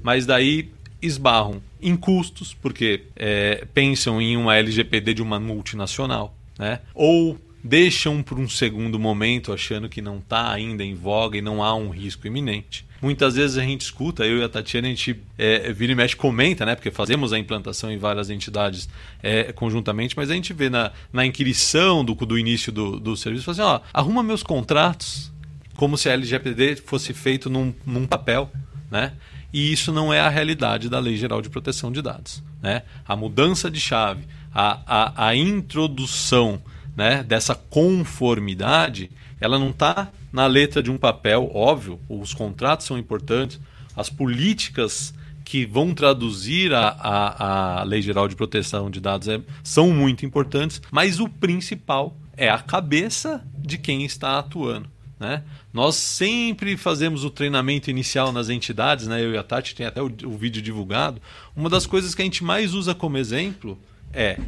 mas 0.03 0.27
daí 0.27 0.73
esbarram 1.01 1.63
em 1.81 1.95
custos, 1.95 2.55
porque 2.55 3.05
é, 3.15 3.67
pensam 3.73 4.21
em 4.21 4.37
uma 4.37 4.57
LGPD 4.57 5.15
de 5.15 5.23
uma 5.23 5.39
multinacional, 5.39 6.35
né? 6.59 6.81
ou 6.93 7.39
deixam 7.63 8.21
por 8.21 8.37
um 8.37 8.49
segundo 8.49 8.99
momento 8.99 9.53
achando 9.53 9.89
que 9.89 10.03
não 10.03 10.19
está 10.19 10.51
ainda 10.51 10.83
em 10.83 10.95
voga 10.95 11.39
e 11.39 11.43
não 11.43 11.63
há 11.63 11.73
um 11.73 11.91
risco 11.91 12.27
iminente. 12.27 12.85
Muitas 13.03 13.35
vezes 13.35 13.59
a 13.59 13.63
gente 13.63 13.81
escuta, 13.81 14.25
eu 14.25 14.39
e 14.39 14.45
a 14.45 14.49
Tatiana, 14.49 14.87
a 14.87 14.91
gente 14.91 15.21
é, 15.37 15.73
vira 15.73 15.91
e 15.91 15.95
mexe, 15.95 16.15
comenta, 16.15 16.65
né? 16.65 16.77
Porque 16.77 16.91
fazemos 16.91 17.33
a 17.33 17.39
implantação 17.39 17.91
em 17.91 17.99
várias 17.99 18.31
entidades 18.31 18.89
é, 19.21 19.53
conjuntamente, 19.53 20.17
mas 20.17 20.31
a 20.31 20.35
gente 20.35 20.53
vê 20.53 20.71
na, 20.71 20.93
na 21.13 21.27
inquirição 21.27 22.05
do, 22.05 22.15
do 22.15 22.39
início 22.39 22.71
do, 22.71 23.01
do 23.01 23.17
serviço, 23.17 23.51
assim, 23.51 23.61
ó, 23.61 23.81
arruma 23.93 24.23
meus 24.23 24.45
contratos 24.45 25.33
como 25.75 25.97
se 25.99 26.09
a 26.09 26.13
LGPD 26.13 26.77
fosse 26.77 27.13
feito 27.13 27.51
num, 27.51 27.75
num 27.85 28.07
papel, 28.07 28.51
né? 28.91 29.13
e 29.53 29.73
isso 29.73 29.93
não 29.93 30.13
é 30.13 30.21
a 30.21 30.29
realidade 30.29 30.89
da 30.89 30.99
Lei 30.99 31.17
Geral 31.17 31.43
de 31.43 31.51
Proteção 31.51 31.93
de 31.93 32.01
Dados. 32.01 32.43
Né? 32.63 32.83
A 33.07 33.15
mudança 33.15 33.71
de 33.71 33.79
chave, 33.79 34.25
a, 34.55 34.81
a, 34.87 35.27
a 35.29 35.37
introdução 35.37 36.63
né, 36.97 37.23
dessa 37.23 37.55
conformidade, 37.55 39.11
ela 39.41 39.59
não 39.59 39.71
está 39.71 40.09
na 40.33 40.47
letra 40.47 40.83
de 40.83 40.91
um 40.91 40.97
papel, 40.97 41.51
óbvio, 41.55 42.01
os 42.09 42.33
contratos 42.33 42.87
são 42.87 42.97
importantes, 42.97 43.61
as 43.95 44.09
políticas 44.09 45.13
que 45.45 45.67
vão 45.67 45.93
traduzir 45.93 46.73
a, 46.73 46.89
a, 46.89 47.81
a 47.81 47.83
Lei 47.83 48.01
Geral 48.01 48.27
de 48.27 48.35
Proteção 48.35 48.91
de 48.91 49.01
Dados 49.01 49.29
é, 49.29 49.41
são 49.63 49.91
muito 49.91 50.25
importantes, 50.25 50.81
mas 50.91 51.21
o 51.21 51.29
principal 51.29 52.17
é 52.37 52.49
a 52.49 52.59
cabeça 52.59 53.45
de 53.55 53.77
quem 53.77 54.05
está 54.05 54.39
atuando. 54.39 54.89
Né? 55.21 55.43
Nós 55.73 55.95
sempre 55.95 56.77
fazemos 56.77 57.25
o 57.25 57.31
treinamento 57.31 57.91
inicial 57.91 58.33
nas 58.33 58.49
entidades, 58.49 59.07
né? 59.07 59.23
eu 59.23 59.33
e 59.33 59.39
a 59.39 59.43
Tati 59.43 59.75
tem 59.75 59.87
até 59.87 60.03
o, 60.03 60.07
o 60.25 60.37
vídeo 60.37 60.63
divulgado. 60.63 61.21
Uma 61.55 61.69
das 61.69 61.87
coisas 61.87 62.15
que 62.15 62.23
a 62.23 62.25
gente 62.25 62.43
mais 62.43 62.75
usa 62.75 62.95
como 62.95 63.19
exemplo 63.19 63.79
é 64.13 64.39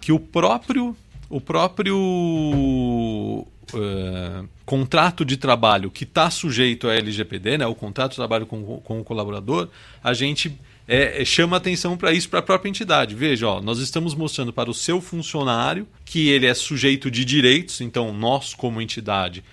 que 0.00 0.12
o 0.12 0.18
próprio, 0.18 0.96
o 1.28 1.40
próprio 1.40 1.96
uh, 3.74 4.48
contrato 4.64 5.24
de 5.24 5.36
trabalho 5.36 5.90
que 5.90 6.04
está 6.04 6.30
sujeito 6.30 6.88
à 6.88 6.94
LGPD, 6.94 7.58
né? 7.58 7.66
o 7.66 7.74
contrato 7.74 8.10
de 8.10 8.16
trabalho 8.16 8.46
com, 8.46 8.80
com 8.80 9.00
o 9.00 9.04
colaborador, 9.04 9.68
a 10.02 10.12
gente 10.14 10.58
é, 10.86 11.24
chama 11.24 11.56
atenção 11.56 11.96
para 11.96 12.12
isso 12.12 12.28
para 12.28 12.40
a 12.40 12.42
própria 12.42 12.68
entidade. 12.68 13.14
Veja, 13.14 13.48
ó, 13.48 13.60
nós 13.60 13.78
estamos 13.78 14.14
mostrando 14.14 14.52
para 14.52 14.70
o 14.70 14.74
seu 14.74 15.00
funcionário 15.00 15.86
que 16.04 16.28
ele 16.28 16.46
é 16.46 16.54
sujeito 16.54 17.10
de 17.10 17.24
direitos, 17.24 17.80
então 17.80 18.12
nós, 18.12 18.54
como 18.54 18.80
entidade, 18.80 19.44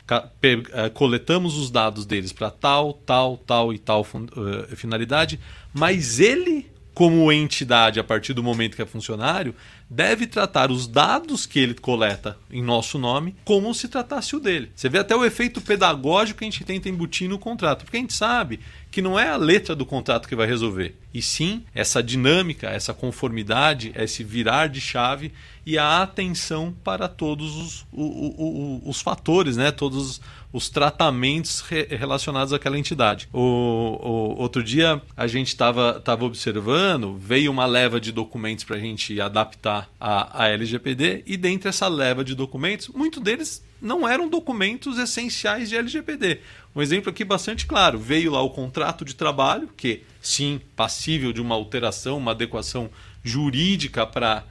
coletamos 0.94 1.58
os 1.58 1.72
dados 1.72 2.06
deles 2.06 2.34
para 2.34 2.50
tal, 2.50 2.94
tal, 2.94 3.38
tal 3.38 3.74
e 3.74 3.80
tal 3.80 4.02
uh, 4.02 4.76
finalidade, 4.76 5.40
mas 5.74 6.20
ele, 6.20 6.66
como 7.00 7.32
entidade, 7.32 7.98
a 7.98 8.04
partir 8.04 8.34
do 8.34 8.44
momento 8.44 8.76
que 8.76 8.82
é 8.82 8.86
funcionário, 8.86 9.56
deve 9.90 10.28
tratar 10.28 10.70
os 10.70 10.86
dados 10.86 11.46
que 11.46 11.58
ele 11.58 11.74
coleta 11.74 12.38
em 12.52 12.62
nosso 12.62 13.00
nome 13.00 13.38
como 13.46 13.74
se 13.74 13.88
tratasse 13.88 14.36
o 14.36 14.40
dele. 14.42 14.70
Você 14.76 14.90
vê 14.90 15.00
até 15.00 15.16
o 15.16 15.24
efeito 15.24 15.62
pedagógico 15.62 16.40
que 16.40 16.44
a 16.44 16.50
gente 16.50 16.66
tenta 16.66 16.90
embutir 16.90 17.30
no 17.30 17.40
contrato, 17.40 17.86
porque 17.86 17.96
a 17.96 18.02
gente 18.02 18.12
sabe 18.12 18.60
que 18.92 19.02
não 19.02 19.18
é 19.18 19.30
a 19.30 19.38
letra 19.38 19.74
do 19.74 19.86
contrato 19.86 20.28
que 20.28 20.36
vai 20.36 20.46
resolver, 20.46 20.98
e 21.14 21.22
sim 21.22 21.64
essa 21.74 22.04
dinâmica, 22.04 22.68
essa 22.68 22.94
conformidade, 22.94 23.94
esse 23.96 24.22
virar 24.22 24.68
de 24.68 24.82
chave 24.82 25.32
e 25.66 25.78
a 25.78 26.02
atenção 26.02 26.76
para 26.84 27.08
todos 27.08 27.56
os, 27.56 27.88
os, 27.94 29.02
fatores, 29.02 29.56
né? 29.56 29.72
todos 29.72 29.98
os 29.98 30.22
tratamentos 30.70 31.62
re 31.62 31.84
relacionados 31.84 32.52
àquela 32.52 32.78
entidade. 32.78 33.30
O, 33.32 33.40
o, 33.40 34.42
outro 34.42 34.64
dia 34.64 35.02
a 35.16 35.28
gente 35.28 35.48
estava 35.48 36.00
tava 36.00 36.26
observando, 36.26 37.16
veio 37.18 37.52
uma 37.52 37.66
leva 37.66 38.00
de 38.00 38.12
documentos 38.12 38.64
para 38.64 38.76
a 38.76 38.80
gente 38.80 39.20
adaptar 39.22 39.88
a, 40.00 40.44
a 40.44 40.48
LGPD, 40.50 41.24
e 41.28 41.38
dentre 41.38 41.70
essa 41.70 41.88
leva 41.88 42.24
de 42.24 42.34
documentos, 42.34 42.88
muitos 42.88 43.22
deles 43.22 43.64
não 43.82 44.08
eram 44.08 44.28
documentos 44.28 44.98
essenciais 44.98 45.70
de 45.70 45.78
LGPD. 45.78 46.40
Um 46.76 46.82
exemplo 46.82 47.10
aqui 47.10 47.24
bastante 47.24 47.66
claro: 47.66 48.00
veio 48.00 48.32
lá 48.32 48.42
o 48.42 48.50
contrato 48.50 49.06
de 49.06 49.16
trabalho, 49.16 49.70
que 49.78 50.04
sim, 50.22 50.60
passível 50.76 51.32
de 51.32 51.42
uma 51.42 51.56
alteração, 51.56 52.18
uma 52.18 52.32
adequação 52.32 52.90
jurídica 53.24 54.06
para 54.06 54.44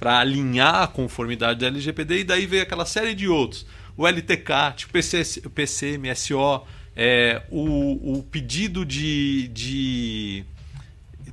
alinhar 0.00 0.82
a 0.82 0.86
conformidade 0.88 1.60
da 1.60 1.66
LGPD, 1.66 2.20
e 2.20 2.24
daí 2.24 2.46
veio 2.46 2.62
aquela 2.62 2.84
série 2.84 3.14
de 3.14 3.28
outros. 3.28 3.66
O 3.98 4.06
LTK, 4.06 4.76
tipo 4.76 4.92
PC, 4.92 5.42
o 5.44 5.50
PCMSO, 5.50 6.62
é, 6.96 7.42
o, 7.50 8.18
o 8.18 8.22
pedido 8.22 8.86
de, 8.86 9.48
de 9.48 10.46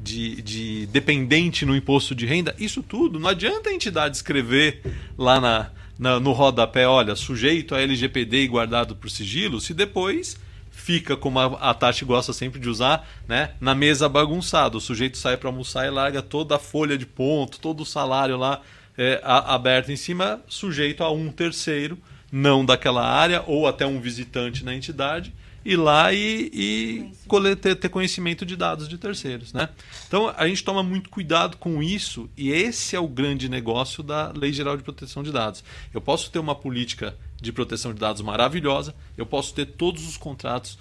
de, 0.01 0.41
de, 0.41 0.85
dependente 0.87 1.65
no 1.65 1.75
imposto 1.75 2.13
de 2.13 2.27
renda, 2.27 2.55
isso 2.59 2.83
tudo, 2.83 3.19
não 3.19 3.29
adianta 3.29 3.69
a 3.69 3.73
entidade 3.73 4.15
escrever 4.15 4.81
lá 5.17 5.41
na, 5.41 5.71
na, 5.97 6.19
no 6.19 6.31
rodapé, 6.31 6.87
olha, 6.87 7.15
sujeito 7.15 7.73
a 7.73 7.81
LGPD 7.81 8.43
e 8.43 8.47
guardado 8.47 8.95
por 8.95 9.09
sigilo, 9.09 9.59
se 9.59 9.73
depois 9.73 10.37
fica, 10.69 11.17
como 11.17 11.39
a, 11.39 11.71
a 11.71 11.73
Tati 11.73 12.05
gosta 12.05 12.33
sempre 12.33 12.59
de 12.59 12.69
usar, 12.69 13.09
né, 13.27 13.51
na 13.59 13.73
mesa 13.73 14.07
bagunçado. 14.07 14.77
O 14.77 14.81
sujeito 14.81 15.17
sai 15.17 15.37
para 15.37 15.49
almoçar 15.49 15.87
e 15.87 15.89
larga 15.89 16.21
toda 16.21 16.57
a 16.57 16.59
folha 16.59 16.97
de 16.97 17.05
ponto, 17.05 17.59
todo 17.59 17.81
o 17.81 17.85
salário 17.85 18.37
lá 18.37 18.61
é, 18.97 19.19
aberto 19.23 19.91
em 19.91 19.95
cima, 19.95 20.41
sujeito 20.47 21.03
a 21.03 21.11
um 21.11 21.31
terceiro, 21.31 21.97
não 22.31 22.65
daquela 22.65 23.07
área, 23.07 23.43
ou 23.47 23.67
até 23.67 23.85
um 23.85 23.99
visitante 23.99 24.63
na 24.63 24.75
entidade, 24.75 25.33
ir 25.65 25.77
lá 25.77 26.13
e, 26.13 26.51
e 26.53 27.11
ter, 27.59 27.75
ter 27.75 27.89
conhecimento 27.89 28.45
de 28.45 28.55
dados 28.55 28.87
de 28.87 28.97
terceiros. 28.99 29.51
Né? 29.51 29.67
Então 30.07 30.31
a 30.37 30.47
gente 30.47 30.63
toma 30.63 30.83
muito 30.83 31.09
cuidado 31.09 31.57
com 31.57 31.81
isso 31.81 32.29
e 32.37 32.51
esse 32.51 32.95
é 32.95 32.99
o 32.99 33.07
grande 33.07 33.49
negócio 33.49 34.03
da 34.03 34.31
Lei 34.31 34.53
Geral 34.53 34.77
de 34.77 34.83
Proteção 34.83 35.23
de 35.23 35.31
Dados. 35.31 35.63
Eu 35.91 35.99
posso 35.99 36.29
ter 36.29 36.37
uma 36.37 36.53
política 36.53 37.17
de 37.41 37.51
proteção 37.51 37.93
de 37.93 37.99
dados 37.99 38.21
maravilhosa, 38.21 38.95
eu 39.17 39.25
posso 39.25 39.53
ter 39.53 39.65
todos 39.65 40.07
os 40.07 40.17
contratos 40.17 40.77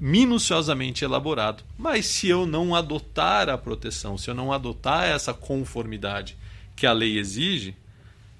minuciosamente 0.00 1.04
elaborado. 1.04 1.64
Mas 1.76 2.06
se 2.06 2.28
eu 2.28 2.46
não 2.46 2.74
adotar 2.74 3.48
a 3.48 3.58
proteção, 3.58 4.16
se 4.16 4.30
eu 4.30 4.34
não 4.34 4.52
adotar 4.52 5.04
essa 5.04 5.34
conformidade 5.34 6.36
que 6.76 6.86
a 6.86 6.92
lei 6.92 7.18
exige, 7.18 7.74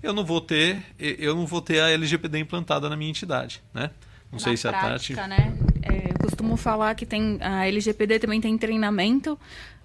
eu 0.02 0.12
não 0.12 0.24
vou 0.24 0.40
ter, 0.40 0.82
eu 0.98 1.34
não 1.34 1.46
vou 1.46 1.60
ter 1.60 1.80
a 1.80 1.90
LGPD 1.90 2.38
implantada 2.38 2.88
na 2.88 2.96
minha 2.96 3.10
entidade, 3.10 3.62
né? 3.74 3.90
Não 4.30 4.38
na 4.38 4.44
sei 4.44 4.56
se 4.56 4.68
prática, 4.68 4.86
a 4.86 5.28
Tati. 5.28 5.28
Né? 5.28 5.58
É, 5.82 6.10
eu 6.12 6.18
costumo 6.18 6.56
falar 6.56 6.94
que 6.94 7.06
tem 7.06 7.38
a 7.40 7.66
LGPD 7.66 8.18
também 8.18 8.40
tem 8.40 8.56
treinamento 8.58 9.38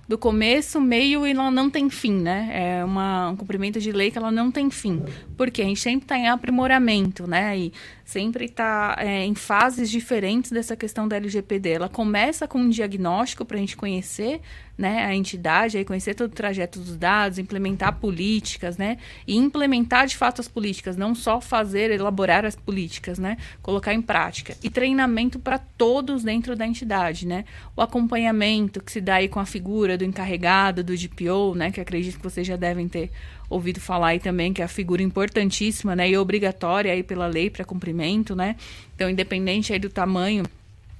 do 0.08 0.18
começo, 0.18 0.82
meio 0.82 1.26
e 1.26 1.32
ela 1.32 1.50
não 1.50 1.70
tem 1.70 1.90
fim, 1.90 2.14
né? 2.14 2.50
É 2.52 2.86
uma, 2.86 3.30
um 3.30 3.36
cumprimento 3.38 3.80
de 3.80 3.92
lei 3.92 4.12
que 4.12 4.18
ela 4.18 4.32
não 4.32 4.52
tem 4.52 4.70
fim. 4.70 5.02
Porque 5.38 5.62
a 5.62 5.66
gente 5.66 5.80
sempre 5.80 6.04
está 6.04 6.18
em 6.18 6.28
aprimoramento, 6.28 7.26
né? 7.26 7.58
E 7.58 7.74
sempre 8.04 8.46
está 8.46 8.98
é, 9.00 9.26
em 9.26 9.34
fases 9.34 9.90
diferentes 9.90 10.52
dessa 10.52 10.76
questão 10.76 11.08
da 11.08 11.16
LGPD. 11.16 11.70
Ela 11.70 11.90
começa 11.90 12.48
com 12.48 12.60
um 12.60 12.70
diagnóstico 12.70 13.46
para 13.46 13.56
a 13.56 13.60
gente 13.60 13.78
conhecer 13.78 14.42
né, 14.78 15.06
a 15.06 15.16
entidade, 15.16 15.78
aí 15.78 15.86
conhecer 15.86 16.16
todo 16.16 16.32
o 16.32 16.36
trajeto 16.36 16.80
dos 16.80 16.98
dados, 16.98 17.38
implementar 17.38 18.00
políticas, 18.00 18.76
né? 18.76 18.98
E 19.28 19.36
implementar 19.36 20.08
de 20.08 20.18
fato 20.18 20.42
as 20.42 20.48
políticas, 20.48 20.98
não 20.98 21.14
só 21.14 21.40
fazer, 21.40 21.92
elaborar 21.92 22.44
as 22.44 22.56
políticas, 22.56 23.20
né? 23.20 23.38
Colocar 23.62 23.94
em 23.94 24.02
prática. 24.02 24.58
E 24.64 24.70
treinamento 24.70 25.38
para 25.38 25.60
todos 25.60 26.24
dentro 26.24 26.56
da 26.56 26.66
entidade, 26.66 27.28
né? 27.28 27.46
O 27.76 27.82
acompanhamento 27.82 28.82
que 28.82 28.92
se 28.92 29.00
dá 29.00 29.16
aí 29.16 29.28
com 29.28 29.40
a 29.40 29.46
figura 29.46 29.96
do 29.96 30.04
encarregado, 30.04 30.84
do 30.84 30.98
DPO, 30.98 31.54
né? 31.56 31.72
Que 31.72 31.80
acredito 31.80 32.18
que 32.18 32.24
vocês 32.24 32.46
já 32.46 32.56
devem 32.56 32.88
ter 32.88 33.12
ouvido 33.50 33.80
falar 33.80 34.08
aí 34.08 34.20
também, 34.20 34.52
que 34.52 34.62
é 34.62 34.66
a 34.66 34.70
figura 34.70 35.04
importantíssima, 35.04 35.96
né? 35.96 36.10
E 36.10 36.18
obrigatória 36.18 36.92
aí 36.92 37.04
pela 37.04 37.28
lei 37.28 37.50
para 37.50 37.64
cumprimento, 37.64 38.36
né? 38.36 38.56
Então, 38.96 39.08
independente 39.08 39.72
aí 39.72 39.78
do 39.78 39.90
tamanho 39.90 40.44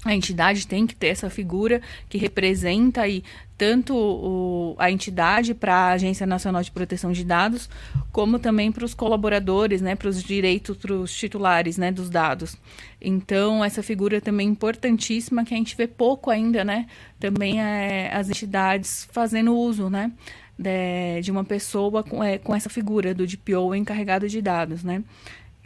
a 0.06 0.14
entidade 0.14 0.68
tem 0.68 0.86
que 0.86 0.96
ter 0.96 1.08
essa 1.08 1.30
figura 1.30 1.82
que 2.10 2.18
representa 2.18 3.02
aí 3.02 3.24
tanto 3.58 3.96
o, 3.96 4.76
a 4.78 4.92
entidade 4.92 5.54
para 5.54 5.74
a 5.74 5.92
Agência 5.92 6.26
Nacional 6.26 6.62
de 6.62 6.72
Proteção 6.72 7.12
de 7.12 7.24
Dados, 7.24 7.70
como 8.12 8.38
também 8.38 8.72
para 8.72 8.84
os 8.84 8.94
colaboradores, 8.94 9.82
né, 9.82 9.96
para 9.96 10.10
os 10.10 10.22
direitos, 10.22 10.76
para 10.76 10.94
os 10.94 11.14
titulares 11.14 11.78
né, 11.78 11.92
dos 11.92 12.10
dados. 12.10 12.58
Então, 13.00 13.64
essa 13.64 13.82
figura 13.82 14.20
também 14.20 14.48
é 14.48 14.52
importantíssima 14.52 15.46
que 15.46 15.54
a 15.54 15.58
gente 15.58 15.78
vê 15.78 15.88
pouco 15.88 16.30
ainda, 16.30 16.64
né? 16.64 16.88
Também 17.20 17.62
é, 17.62 18.14
as 18.14 18.30
entidades 18.30 19.08
fazendo 19.12 19.56
uso, 19.56 19.90
né? 19.90 20.12
De, 20.58 21.22
de 21.22 21.32
uma 21.32 21.44
pessoa 21.44 22.04
com, 22.04 22.24
é, 22.24 22.38
com 22.38 22.56
essa 22.56 22.70
figura 22.70 23.14
do 23.14 23.26
DPO 23.26 23.76
encarregado 23.76 24.28
de 24.30 24.42
dados, 24.42 24.84
né? 24.84 25.04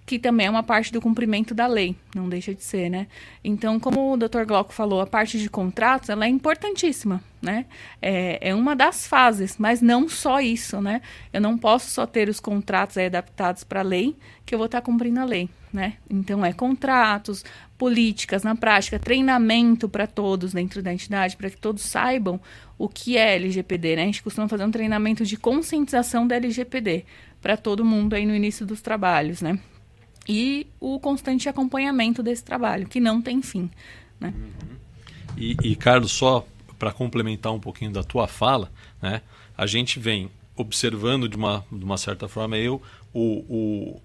Que 0.08 0.17
também 0.17 0.48
é 0.48 0.50
uma 0.50 0.63
parte 0.63 0.93
do 0.93 1.02
cumprimento 1.02 1.54
da 1.54 1.67
lei, 1.67 1.93
não 2.15 2.30
deixa 2.30 2.56
de 2.56 2.63
ser, 2.63 2.89
né? 2.89 3.08
Então, 3.43 3.78
como 3.78 4.13
o 4.13 4.15
Dr. 4.15 4.46
Glauco 4.48 4.72
falou, 4.72 5.02
a 5.02 5.06
parte 5.06 5.38
de 5.38 5.50
contratos, 5.50 6.08
ela 6.08 6.24
é 6.24 6.30
importantíssima, 6.30 7.22
né? 7.41 7.65
É, 8.02 8.50
é 8.50 8.56
uma 8.56 8.74
das 8.74 9.06
fases, 9.06 9.58
mas 9.60 9.82
não 9.82 10.08
só 10.08 10.39
isso, 10.39 10.80
né? 10.80 11.02
Eu 11.34 11.41
não 11.41 11.58
posso 11.58 11.89
só 11.89 12.06
ter 12.06 12.30
os 12.30 12.39
contratos 12.39 12.98
adaptados 12.98 13.65
para 13.65 13.82
a 13.82 13.84
lei, 13.84 14.15
que 14.46 14.56
eu 14.56 14.58
vou 14.58 14.67
estar 14.67 14.80
cumprindo 14.80 15.20
a 15.20 15.26
lei, 15.26 15.50
né? 15.74 15.96
Então, 16.10 16.43
é 16.43 16.54
contratos, 16.54 17.43
políticas 17.78 18.43
na 18.43 18.56
prática, 18.56 18.98
treinamento 18.98 19.89
para 19.89 20.08
todos 20.08 20.54
dentro 20.54 20.82
da 20.82 20.93
entidade, 20.93 21.36
para 21.36 21.50
que 21.50 21.58
todos 21.58 21.82
saibam 21.82 22.39
o 22.78 22.88
que 22.88 23.17
é 23.17 23.36
LGPD, 23.36 23.98
né? 23.98 24.04
A 24.04 24.06
gente 24.06 24.24
costuma 24.24 24.48
fazer 24.48 24.63
um 24.63 24.72
treinamento 24.72 25.26
de 25.26 25.36
conscientização 25.36 26.26
da 26.26 26.38
LGPD 26.38 27.04
para 27.41 27.58
todo 27.58 27.84
mundo 27.84 28.13
aí 28.13 28.26
no 28.26 28.34
início 28.34 28.65
dos 28.65 28.82
trabalhos, 28.82 29.41
né? 29.41 29.60
E 30.28 30.68
o 30.80 31.00
constante 31.00 31.48
acompanhamento 31.48 32.22
desse 32.22 32.44
trabalho, 32.44 32.88
que 32.88 33.00
não 33.00 33.22
tem 33.22 33.42
fim. 33.42 33.70
Né? 34.20 34.34
Uhum. 34.36 34.78
E, 35.38 35.56
e, 35.63 35.76
Carlos, 35.76 36.12
só 36.12 36.46
para 36.78 36.92
complementar 36.92 37.54
um 37.54 37.60
pouquinho 37.60 37.92
da 37.92 38.04
tua 38.04 38.28
fala, 38.28 38.72
né, 39.02 39.22
a 39.58 39.66
gente 39.66 40.00
vem 40.00 40.30
observando 40.56 41.30
de 41.30 41.36
uma, 41.36 41.63
de 41.72 41.84
uma 41.84 41.98
certa 41.98 42.28
forma 42.28 42.58
eu, 42.58 42.82
o, 43.13 43.22
o, 43.22 44.02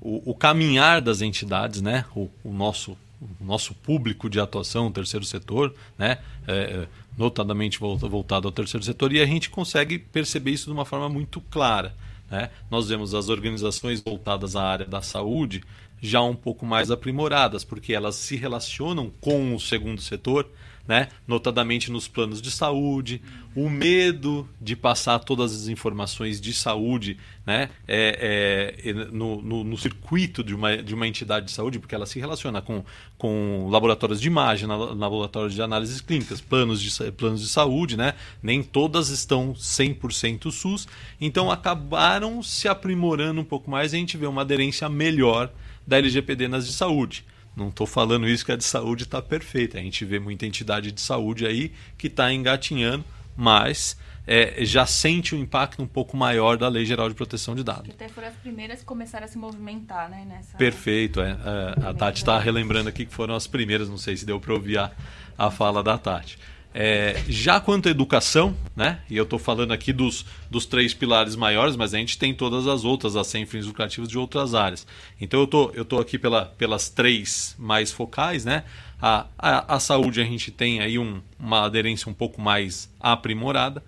o, 0.00 0.30
o 0.30 0.34
caminhar 0.34 1.00
das 1.00 1.20
entidades, 1.20 1.82
né, 1.82 2.04
o, 2.14 2.28
o, 2.44 2.52
nosso, 2.52 2.96
o 3.40 3.44
nosso 3.44 3.74
público 3.74 4.30
de 4.30 4.40
atuação, 4.40 4.86
o 4.86 4.90
terceiro 4.90 5.26
setor, 5.26 5.74
né, 5.98 6.18
é, 6.46 6.54
é 6.54 6.88
notadamente 7.18 7.78
voltado 7.78 8.46
ao 8.46 8.52
terceiro 8.52 8.84
setor, 8.84 9.12
e 9.12 9.20
a 9.20 9.26
gente 9.26 9.48
consegue 9.48 9.98
perceber 9.98 10.50
isso 10.50 10.66
de 10.66 10.72
uma 10.72 10.84
forma 10.84 11.08
muito 11.08 11.40
clara. 11.40 11.94
Né? 12.30 12.50
Nós 12.70 12.88
vemos 12.88 13.14
as 13.14 13.28
organizações 13.28 14.00
voltadas 14.00 14.56
à 14.56 14.62
área 14.62 14.86
da 14.86 15.02
saúde 15.02 15.62
já 16.00 16.20
um 16.22 16.34
pouco 16.34 16.66
mais 16.66 16.90
aprimoradas, 16.90 17.64
porque 17.64 17.92
elas 17.92 18.16
se 18.16 18.36
relacionam 18.36 19.10
com 19.20 19.54
o 19.54 19.60
segundo 19.60 20.00
setor, 20.00 20.48
né? 20.86 21.08
notadamente 21.26 21.90
nos 21.90 22.08
planos 22.08 22.40
de 22.40 22.50
saúde, 22.50 23.20
o 23.54 23.68
medo 23.68 24.48
de 24.60 24.76
passar 24.76 25.18
todas 25.18 25.54
as 25.54 25.68
informações 25.68 26.40
de 26.40 26.52
saúde 26.52 27.16
né? 27.46 27.70
É, 27.86 28.74
é, 28.84 28.92
no, 29.12 29.40
no, 29.40 29.62
no, 29.62 29.78
circuito 29.78 30.42
de 30.42 30.52
uma, 30.52 30.76
de 30.76 30.92
uma 30.92 31.06
entidade 31.06 31.46
de 31.46 31.52
saúde, 31.52 31.78
porque 31.78 31.94
ela 31.94 32.04
se 32.04 32.18
relaciona 32.18 32.60
com, 32.60 32.84
com 33.16 33.68
laboratórios 33.70 34.20
de 34.20 34.26
imagem, 34.26 34.66
laboratórios 34.66 35.54
de 35.54 35.62
análises 35.62 36.00
clínicas, 36.00 36.40
planos 36.40 36.82
de, 36.82 37.12
planos 37.12 37.40
de 37.40 37.48
saúde, 37.48 37.96
né? 37.96 38.14
nem 38.42 38.64
todas 38.64 39.10
estão 39.10 39.54
100% 39.54 40.50
SUS, 40.50 40.88
então 41.20 41.48
acabaram 41.48 42.42
se 42.42 42.66
aprimorando 42.66 43.40
um 43.40 43.44
pouco 43.44 43.70
mais 43.70 43.92
e 43.92 43.96
a 43.96 43.98
gente 44.00 44.16
vê 44.16 44.26
uma 44.26 44.42
aderência 44.42 44.88
melhor 44.88 45.48
da 45.86 45.98
LGPD 45.98 46.48
nas 46.48 46.66
de 46.66 46.72
saúde. 46.72 47.24
Não 47.56 47.68
estou 47.68 47.86
falando 47.86 48.28
isso 48.28 48.44
que 48.44 48.52
a 48.52 48.56
de 48.56 48.64
saúde 48.64 49.04
está 49.04 49.22
perfeita. 49.22 49.78
A 49.78 49.80
gente 49.80 50.04
vê 50.04 50.18
muita 50.18 50.44
entidade 50.44 50.92
de 50.92 51.00
saúde 51.00 51.46
aí 51.46 51.72
que 51.96 52.06
está 52.06 52.30
engatinhando, 52.30 53.02
mas 53.34 53.96
é, 54.26 54.64
já 54.64 54.84
sente 54.84 55.34
o 55.34 55.38
impacto 55.38 55.82
um 55.82 55.86
pouco 55.86 56.16
maior 56.16 56.58
da 56.58 56.68
Lei 56.68 56.84
Geral 56.84 57.08
de 57.08 57.14
Proteção 57.14 57.54
de 57.54 57.64
Dados. 57.64 57.90
Até 57.90 58.08
foram 58.08 58.28
as 58.28 58.34
primeiras 58.34 58.80
que 58.80 58.84
começaram 58.84 59.24
a 59.24 59.28
se 59.28 59.38
movimentar, 59.38 60.10
né? 60.10 60.26
Nessa... 60.28 60.58
Perfeito. 60.58 61.20
É, 61.20 61.30
é 61.30 61.86
a 61.88 61.94
Tati 61.94 62.18
está 62.18 62.38
relembrando 62.38 62.90
aqui 62.90 63.06
que 63.06 63.14
foram 63.14 63.34
as 63.34 63.46
primeiras, 63.46 63.88
não 63.88 63.96
sei 63.98 64.16
se 64.16 64.26
deu 64.26 64.38
para 64.38 64.52
ouvir 64.52 64.78
a, 64.78 64.92
a 65.38 65.50
fala 65.50 65.82
da 65.82 65.96
Tati. 65.96 66.38
É, 66.78 67.24
já 67.26 67.58
quanto 67.58 67.88
à 67.88 67.90
educação, 67.90 68.54
né? 68.76 69.00
E 69.08 69.16
eu 69.16 69.24
estou 69.24 69.38
falando 69.38 69.72
aqui 69.72 69.94
dos, 69.94 70.26
dos 70.50 70.66
três 70.66 70.92
pilares 70.92 71.34
maiores, 71.34 71.74
mas 71.74 71.94
a 71.94 71.96
gente 71.96 72.18
tem 72.18 72.34
todas 72.34 72.66
as 72.66 72.84
outras, 72.84 73.16
as 73.16 73.26
sem 73.28 73.46
fins 73.46 73.64
lucrativos 73.64 74.10
de 74.10 74.18
outras 74.18 74.54
áreas. 74.54 74.86
Então 75.18 75.40
eu 75.40 75.46
tô, 75.46 75.70
eu 75.70 75.86
tô 75.86 75.98
aqui 75.98 76.18
pela, 76.18 76.44
pelas 76.44 76.90
três 76.90 77.56
mais 77.58 77.90
focais, 77.90 78.44
né? 78.44 78.62
A, 79.00 79.24
a, 79.38 79.76
a 79.76 79.80
saúde 79.80 80.20
a 80.20 80.24
gente 80.24 80.50
tem 80.50 80.80
aí 80.80 80.98
um, 80.98 81.22
uma 81.38 81.64
aderência 81.64 82.10
um 82.10 82.14
pouco 82.14 82.42
mais 82.42 82.92
aprimorada. 83.00 83.82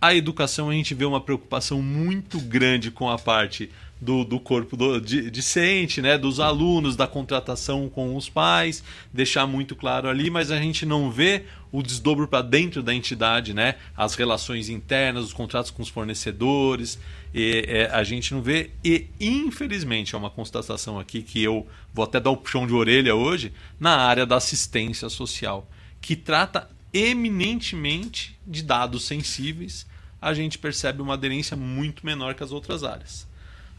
A 0.00 0.14
educação 0.14 0.70
a 0.70 0.72
gente 0.72 0.94
vê 0.94 1.04
uma 1.04 1.20
preocupação 1.20 1.82
muito 1.82 2.40
grande 2.40 2.90
com 2.90 3.10
a 3.10 3.18
parte 3.18 3.70
do, 4.00 4.24
do 4.24 4.40
corpo 4.40 4.76
do, 4.76 5.00
de, 5.00 5.30
discente, 5.30 6.00
né, 6.00 6.16
dos 6.16 6.40
alunos, 6.40 6.96
da 6.96 7.06
contratação 7.06 7.88
com 7.88 8.16
os 8.16 8.28
pais, 8.28 8.82
deixar 9.12 9.46
muito 9.46 9.76
claro 9.76 10.08
ali, 10.08 10.30
mas 10.30 10.50
a 10.50 10.56
gente 10.56 10.86
não 10.86 11.10
vê 11.10 11.44
o 11.70 11.82
desdobro 11.82 12.26
para 12.26 12.42
dentro 12.42 12.82
da 12.82 12.94
entidade, 12.94 13.52
né, 13.52 13.76
as 13.96 14.14
relações 14.14 14.68
internas, 14.68 15.24
os 15.24 15.32
contratos 15.32 15.70
com 15.70 15.82
os 15.82 15.88
fornecedores, 15.88 16.98
e, 17.34 17.64
é, 17.68 17.90
a 17.92 18.02
gente 18.02 18.32
não 18.32 18.42
vê, 18.42 18.70
e 18.82 19.06
infelizmente 19.20 20.14
é 20.14 20.18
uma 20.18 20.30
constatação 20.30 20.98
aqui 20.98 21.22
que 21.22 21.42
eu 21.42 21.66
vou 21.92 22.04
até 22.04 22.18
dar 22.18 22.30
o 22.30 22.36
puxão 22.36 22.66
de 22.66 22.72
orelha 22.72 23.14
hoje, 23.14 23.52
na 23.78 23.96
área 23.96 24.24
da 24.24 24.36
assistência 24.36 25.08
social, 25.08 25.68
que 26.00 26.16
trata 26.16 26.68
eminentemente 26.92 28.36
de 28.44 28.62
dados 28.62 29.04
sensíveis, 29.04 29.86
a 30.20 30.34
gente 30.34 30.58
percebe 30.58 31.00
uma 31.00 31.14
aderência 31.14 31.56
muito 31.56 32.04
menor 32.04 32.34
que 32.34 32.42
as 32.42 32.50
outras 32.50 32.82
áreas 32.82 33.29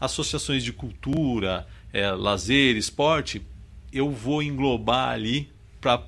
associações 0.02 0.64
de 0.64 0.72
cultura, 0.72 1.64
é, 1.92 2.10
lazer, 2.10 2.76
esporte, 2.76 3.40
eu 3.92 4.10
vou 4.10 4.42
englobar 4.42 5.10
ali 5.10 5.48
para 5.80 6.02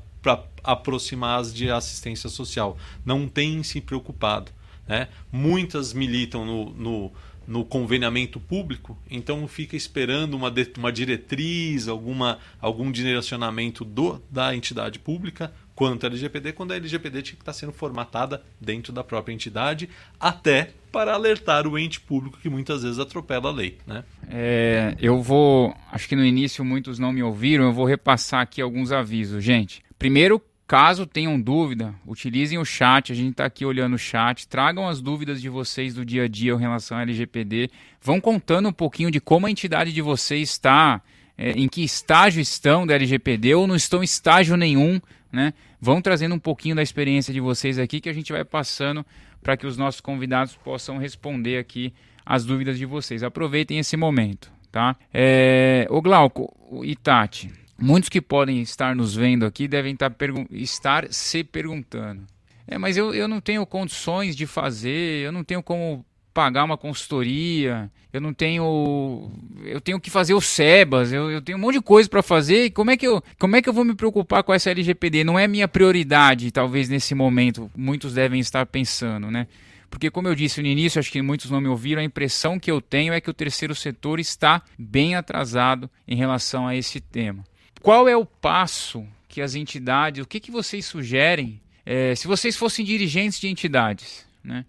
aproximar 0.64 1.38
as 1.38 1.54
de 1.54 1.70
assistência 1.70 2.28
social. 2.28 2.76
Não 3.06 3.28
tem 3.28 3.62
se 3.62 3.80
preocupado. 3.80 4.50
Né? 4.88 5.06
Muitas 5.30 5.92
militam 5.92 6.44
no, 6.44 6.70
no, 6.70 7.12
no 7.46 7.64
conveniamento 7.64 8.40
público, 8.40 8.98
então 9.08 9.46
fica 9.46 9.76
esperando 9.76 10.34
uma, 10.34 10.52
uma 10.76 10.92
diretriz, 10.92 11.86
alguma, 11.86 12.40
algum 12.60 12.90
direcionamento 12.90 13.84
do, 13.84 14.20
da 14.28 14.56
entidade 14.56 14.98
pública 14.98 15.52
quanto 15.72 16.04
à 16.04 16.08
LGPD, 16.08 16.52
quando 16.52 16.72
a 16.72 16.76
LGPD 16.76 17.22
tinha 17.22 17.36
que 17.36 17.42
estar 17.42 17.52
sendo 17.52 17.72
formatada 17.72 18.42
dentro 18.60 18.92
da 18.92 19.04
própria 19.04 19.32
entidade, 19.32 19.88
até 20.18 20.72
para 20.94 21.12
alertar 21.12 21.66
o 21.66 21.76
ente 21.76 22.00
público 22.00 22.38
que 22.40 22.48
muitas 22.48 22.84
vezes 22.84 23.00
atropela 23.00 23.50
a 23.50 23.52
lei. 23.52 23.78
Né? 23.84 24.04
É, 24.30 24.94
eu 25.00 25.20
vou, 25.20 25.74
acho 25.90 26.08
que 26.08 26.14
no 26.14 26.24
início 26.24 26.64
muitos 26.64 27.00
não 27.00 27.12
me 27.12 27.20
ouviram, 27.20 27.64
eu 27.64 27.72
vou 27.72 27.84
repassar 27.84 28.42
aqui 28.42 28.62
alguns 28.62 28.92
avisos. 28.92 29.42
Gente, 29.42 29.82
primeiro, 29.98 30.40
caso 30.68 31.04
tenham 31.04 31.40
dúvida, 31.40 31.92
utilizem 32.06 32.58
o 32.58 32.64
chat, 32.64 33.10
a 33.10 33.14
gente 33.14 33.32
está 33.32 33.44
aqui 33.44 33.66
olhando 33.66 33.94
o 33.94 33.98
chat, 33.98 34.46
tragam 34.46 34.88
as 34.88 35.00
dúvidas 35.00 35.42
de 35.42 35.48
vocês 35.48 35.94
do 35.94 36.04
dia 36.04 36.22
a 36.22 36.28
dia 36.28 36.52
em 36.52 36.58
relação 36.58 36.96
à 36.96 37.02
LGPD, 37.02 37.70
vão 38.00 38.20
contando 38.20 38.68
um 38.68 38.72
pouquinho 38.72 39.10
de 39.10 39.20
como 39.20 39.48
a 39.48 39.50
entidade 39.50 39.92
de 39.92 40.00
vocês 40.00 40.50
está 40.50 41.02
é, 41.36 41.50
em 41.50 41.66
que 41.66 41.82
estágio 41.82 42.40
estão 42.40 42.86
da 42.86 42.94
LGPD 42.94 43.52
ou 43.56 43.66
não 43.66 43.74
estão 43.74 44.00
em 44.00 44.04
estágio 44.04 44.56
nenhum, 44.56 45.00
né? 45.32 45.54
Vão 45.80 46.00
trazendo 46.00 46.36
um 46.36 46.38
pouquinho 46.38 46.76
da 46.76 46.82
experiência 46.82 47.34
de 47.34 47.40
vocês 47.40 47.80
aqui 47.80 48.00
que 48.00 48.08
a 48.08 48.12
gente 48.12 48.32
vai 48.32 48.44
passando 48.44 49.04
para 49.44 49.58
que 49.58 49.66
os 49.66 49.76
nossos 49.76 50.00
convidados 50.00 50.56
possam 50.56 50.96
responder 50.96 51.58
aqui 51.58 51.92
as 52.24 52.46
dúvidas 52.46 52.78
de 52.78 52.86
vocês. 52.86 53.22
Aproveitem 53.22 53.78
esse 53.78 53.94
momento, 53.94 54.50
tá? 54.72 54.96
É, 55.12 55.86
o 55.90 56.00
Glauco 56.00 56.82
e 56.82 56.96
Tati, 56.96 57.52
muitos 57.78 58.08
que 58.08 58.22
podem 58.22 58.62
estar 58.62 58.96
nos 58.96 59.14
vendo 59.14 59.44
aqui 59.44 59.68
devem 59.68 59.92
estar, 59.92 60.12
estar 60.50 61.12
se 61.12 61.44
perguntando. 61.44 62.26
É, 62.66 62.78
mas 62.78 62.96
eu, 62.96 63.14
eu 63.14 63.28
não 63.28 63.42
tenho 63.42 63.66
condições 63.66 64.34
de 64.34 64.46
fazer, 64.46 65.26
eu 65.26 65.30
não 65.30 65.44
tenho 65.44 65.62
como 65.62 66.02
pagar 66.34 66.64
uma 66.64 66.76
consultoria, 66.76 67.88
eu 68.12 68.20
não 68.20 68.34
tenho. 68.34 69.30
Eu 69.64 69.80
tenho 69.80 70.00
que 70.00 70.10
fazer 70.10 70.34
o 70.34 70.40
SEBAS, 70.40 71.12
eu, 71.12 71.30
eu 71.30 71.40
tenho 71.40 71.56
um 71.56 71.60
monte 71.60 71.74
de 71.74 71.80
coisa 71.80 72.08
para 72.08 72.22
fazer. 72.22 72.70
Como 72.70 72.90
é, 72.90 72.96
que 72.96 73.06
eu, 73.06 73.22
como 73.38 73.54
é 73.54 73.62
que 73.62 73.68
eu 73.68 73.72
vou 73.72 73.84
me 73.84 73.94
preocupar 73.94 74.42
com 74.42 74.52
essa 74.52 74.70
LGPD? 74.70 75.22
Não 75.22 75.38
é 75.38 75.46
minha 75.46 75.68
prioridade, 75.68 76.50
talvez 76.50 76.88
nesse 76.88 77.14
momento, 77.14 77.70
muitos 77.76 78.12
devem 78.12 78.40
estar 78.40 78.66
pensando, 78.66 79.30
né? 79.30 79.46
Porque, 79.88 80.10
como 80.10 80.26
eu 80.26 80.34
disse 80.34 80.60
no 80.60 80.66
início, 80.66 80.98
acho 80.98 81.10
que 81.10 81.22
muitos 81.22 81.50
não 81.52 81.60
me 81.60 81.68
ouviram, 81.68 82.02
a 82.02 82.04
impressão 82.04 82.58
que 82.58 82.68
eu 82.68 82.80
tenho 82.80 83.12
é 83.12 83.20
que 83.20 83.30
o 83.30 83.34
terceiro 83.34 83.76
setor 83.76 84.18
está 84.18 84.60
bem 84.76 85.14
atrasado 85.14 85.88
em 86.06 86.16
relação 86.16 86.66
a 86.66 86.74
esse 86.74 87.00
tema. 87.00 87.44
Qual 87.80 88.08
é 88.08 88.16
o 88.16 88.26
passo 88.26 89.06
que 89.28 89.40
as 89.40 89.54
entidades, 89.54 90.22
o 90.22 90.26
que, 90.26 90.40
que 90.40 90.50
vocês 90.50 90.84
sugerem 90.84 91.60
é, 91.86 92.14
se 92.14 92.26
vocês 92.26 92.56
fossem 92.56 92.84
dirigentes 92.84 93.38
de 93.38 93.46
entidades? 93.46 94.26
Né? 94.42 94.64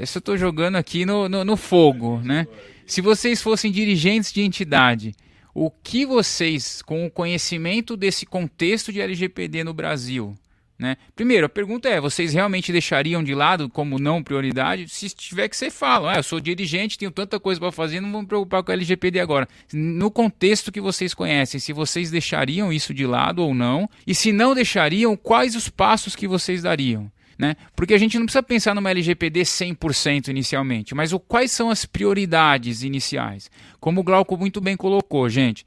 Isso 0.00 0.18
eu 0.18 0.20
estou 0.20 0.36
jogando 0.36 0.76
aqui 0.76 1.04
no, 1.04 1.28
no, 1.28 1.44
no 1.44 1.56
fogo, 1.56 2.20
né? 2.24 2.46
Se 2.86 3.00
vocês 3.00 3.42
fossem 3.42 3.70
dirigentes 3.70 4.32
de 4.32 4.42
entidade, 4.42 5.14
o 5.54 5.70
que 5.70 6.06
vocês, 6.06 6.82
com 6.82 7.06
o 7.06 7.10
conhecimento 7.10 7.96
desse 7.96 8.24
contexto 8.24 8.92
de 8.92 9.00
LGPD 9.00 9.64
no 9.64 9.74
Brasil, 9.74 10.36
né? 10.82 10.96
Primeiro, 11.14 11.46
a 11.46 11.48
pergunta 11.48 11.88
é: 11.88 12.00
vocês 12.00 12.32
realmente 12.32 12.72
deixariam 12.72 13.22
de 13.22 13.34
lado 13.34 13.68
como 13.68 14.00
não 14.00 14.20
prioridade? 14.20 14.88
Se 14.88 15.08
tiver 15.10 15.48
que 15.48 15.56
ser, 15.56 15.70
falam. 15.70 16.10
Ah, 16.10 16.16
eu 16.16 16.22
sou 16.24 16.40
dirigente, 16.40 16.98
tenho 16.98 17.10
tanta 17.10 17.38
coisa 17.38 17.60
para 17.60 17.70
fazer, 17.70 18.00
não 18.00 18.10
vou 18.10 18.22
me 18.22 18.26
preocupar 18.26 18.64
com 18.64 18.72
a 18.72 18.74
LGPD 18.74 19.20
agora. 19.20 19.46
No 19.72 20.10
contexto 20.10 20.72
que 20.72 20.80
vocês 20.80 21.14
conhecem, 21.14 21.60
se 21.60 21.72
vocês 21.72 22.10
deixariam 22.10 22.72
isso 22.72 22.92
de 22.92 23.06
lado 23.06 23.44
ou 23.44 23.54
não? 23.54 23.88
E 24.04 24.12
se 24.12 24.32
não 24.32 24.54
deixariam, 24.54 25.16
quais 25.16 25.54
os 25.54 25.68
passos 25.68 26.16
que 26.16 26.26
vocês 26.26 26.62
dariam? 26.62 27.11
Né? 27.38 27.56
Porque 27.74 27.94
a 27.94 27.98
gente 27.98 28.18
não 28.18 28.26
precisa 28.26 28.42
pensar 28.42 28.74
numa 28.74 28.90
LGPD 28.90 29.42
100% 29.42 30.28
inicialmente, 30.28 30.94
mas 30.94 31.12
o, 31.12 31.18
quais 31.18 31.50
são 31.50 31.70
as 31.70 31.84
prioridades 31.84 32.82
iniciais? 32.82 33.50
Como 33.80 34.00
o 34.00 34.04
Glauco 34.04 34.36
muito 34.36 34.60
bem 34.60 34.76
colocou, 34.76 35.28
gente, 35.28 35.64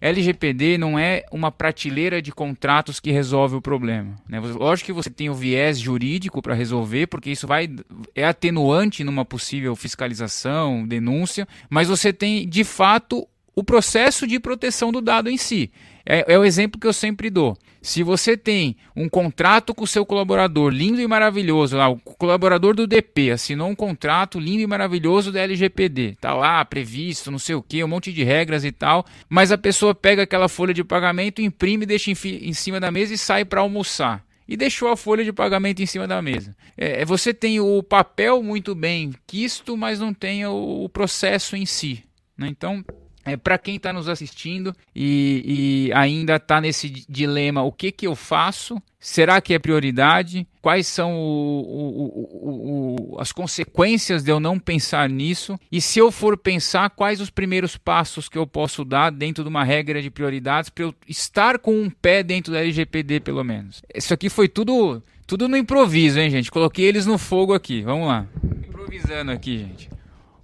LGPD 0.00 0.78
não 0.78 0.98
é 0.98 1.24
uma 1.32 1.50
prateleira 1.50 2.22
de 2.22 2.32
contratos 2.32 3.00
que 3.00 3.10
resolve 3.10 3.56
o 3.56 3.62
problema. 3.62 4.14
Né? 4.28 4.38
Lógico 4.40 4.86
que 4.86 4.92
você 4.92 5.10
tem 5.10 5.28
o 5.28 5.34
viés 5.34 5.78
jurídico 5.78 6.40
para 6.40 6.54
resolver, 6.54 7.08
porque 7.08 7.30
isso 7.30 7.46
vai 7.46 7.68
é 8.14 8.24
atenuante 8.24 9.02
numa 9.02 9.24
possível 9.24 9.74
fiscalização, 9.74 10.86
denúncia, 10.86 11.46
mas 11.68 11.88
você 11.88 12.12
tem 12.12 12.48
de 12.48 12.64
fato 12.64 13.26
o 13.58 13.64
processo 13.64 14.24
de 14.24 14.38
proteção 14.38 14.92
do 14.92 15.00
dado 15.00 15.28
em 15.28 15.36
si. 15.36 15.72
É, 16.06 16.32
é 16.32 16.38
o 16.38 16.44
exemplo 16.44 16.80
que 16.80 16.86
eu 16.86 16.92
sempre 16.92 17.28
dou. 17.28 17.58
Se 17.82 18.04
você 18.04 18.36
tem 18.36 18.76
um 18.94 19.08
contrato 19.08 19.74
com 19.74 19.82
o 19.82 19.86
seu 19.86 20.06
colaborador 20.06 20.70
lindo 20.70 21.00
e 21.00 21.08
maravilhoso, 21.08 21.76
lá, 21.76 21.88
o 21.88 21.98
colaborador 21.98 22.72
do 22.72 22.86
DP 22.86 23.32
assinou 23.32 23.68
um 23.68 23.74
contrato 23.74 24.38
lindo 24.38 24.62
e 24.62 24.66
maravilhoso 24.66 25.32
da 25.32 25.40
LGPD, 25.40 26.18
tá 26.20 26.34
lá 26.34 26.64
previsto, 26.64 27.32
não 27.32 27.38
sei 27.38 27.56
o 27.56 27.62
que, 27.62 27.82
um 27.82 27.88
monte 27.88 28.12
de 28.12 28.22
regras 28.22 28.64
e 28.64 28.70
tal, 28.70 29.04
mas 29.28 29.50
a 29.50 29.58
pessoa 29.58 29.92
pega 29.92 30.22
aquela 30.22 30.48
folha 30.48 30.72
de 30.72 30.84
pagamento, 30.84 31.42
imprime, 31.42 31.84
deixa 31.84 32.12
em, 32.12 32.16
em 32.24 32.52
cima 32.52 32.78
da 32.78 32.92
mesa 32.92 33.12
e 33.12 33.18
sai 33.18 33.44
para 33.44 33.60
almoçar 33.60 34.24
e 34.46 34.56
deixou 34.56 34.88
a 34.88 34.96
folha 34.96 35.24
de 35.24 35.32
pagamento 35.32 35.82
em 35.82 35.86
cima 35.86 36.06
da 36.06 36.22
mesa. 36.22 36.56
É, 36.76 37.02
é, 37.02 37.04
você 37.04 37.34
tem 37.34 37.58
o 37.58 37.82
papel 37.82 38.40
muito 38.40 38.72
bem 38.72 39.12
quisto, 39.26 39.76
mas 39.76 39.98
não 39.98 40.14
tem 40.14 40.46
o, 40.46 40.84
o 40.84 40.88
processo 40.88 41.56
em 41.56 41.66
si. 41.66 42.04
Né? 42.38 42.46
Então, 42.48 42.84
é, 43.28 43.36
para 43.36 43.58
quem 43.58 43.76
está 43.76 43.92
nos 43.92 44.08
assistindo 44.08 44.74
e, 44.94 45.88
e 45.88 45.92
ainda 45.92 46.36
está 46.36 46.60
nesse 46.60 46.88
dilema, 47.08 47.62
o 47.62 47.70
que, 47.70 47.92
que 47.92 48.06
eu 48.06 48.16
faço? 48.16 48.80
Será 49.00 49.40
que 49.40 49.54
é 49.54 49.58
prioridade? 49.58 50.46
Quais 50.60 50.86
são 50.86 51.14
o, 51.14 51.60
o, 51.60 53.14
o, 53.14 53.20
as 53.20 53.30
consequências 53.30 54.24
de 54.24 54.30
eu 54.30 54.40
não 54.40 54.58
pensar 54.58 55.08
nisso? 55.08 55.58
E 55.70 55.80
se 55.80 56.00
eu 56.00 56.10
for 56.10 56.36
pensar, 56.36 56.90
quais 56.90 57.20
os 57.20 57.30
primeiros 57.30 57.76
passos 57.76 58.28
que 58.28 58.36
eu 58.36 58.46
posso 58.46 58.84
dar 58.84 59.10
dentro 59.10 59.44
de 59.44 59.48
uma 59.48 59.62
regra 59.62 60.02
de 60.02 60.10
prioridades 60.10 60.68
para 60.68 60.84
eu 60.84 60.94
estar 61.06 61.58
com 61.58 61.80
um 61.80 61.88
pé 61.88 62.24
dentro 62.24 62.52
da 62.52 62.60
LGPD, 62.60 63.20
pelo 63.20 63.44
menos? 63.44 63.82
Isso 63.94 64.12
aqui 64.12 64.28
foi 64.28 64.48
tudo, 64.48 65.00
tudo 65.26 65.46
no 65.46 65.56
improviso, 65.56 66.18
hein, 66.18 66.28
gente? 66.28 66.50
Coloquei 66.50 66.84
eles 66.84 67.06
no 67.06 67.18
fogo 67.18 67.54
aqui. 67.54 67.82
Vamos 67.82 68.08
lá. 68.08 68.26
Improvisando 68.66 69.30
aqui, 69.30 69.58
gente. 69.58 69.97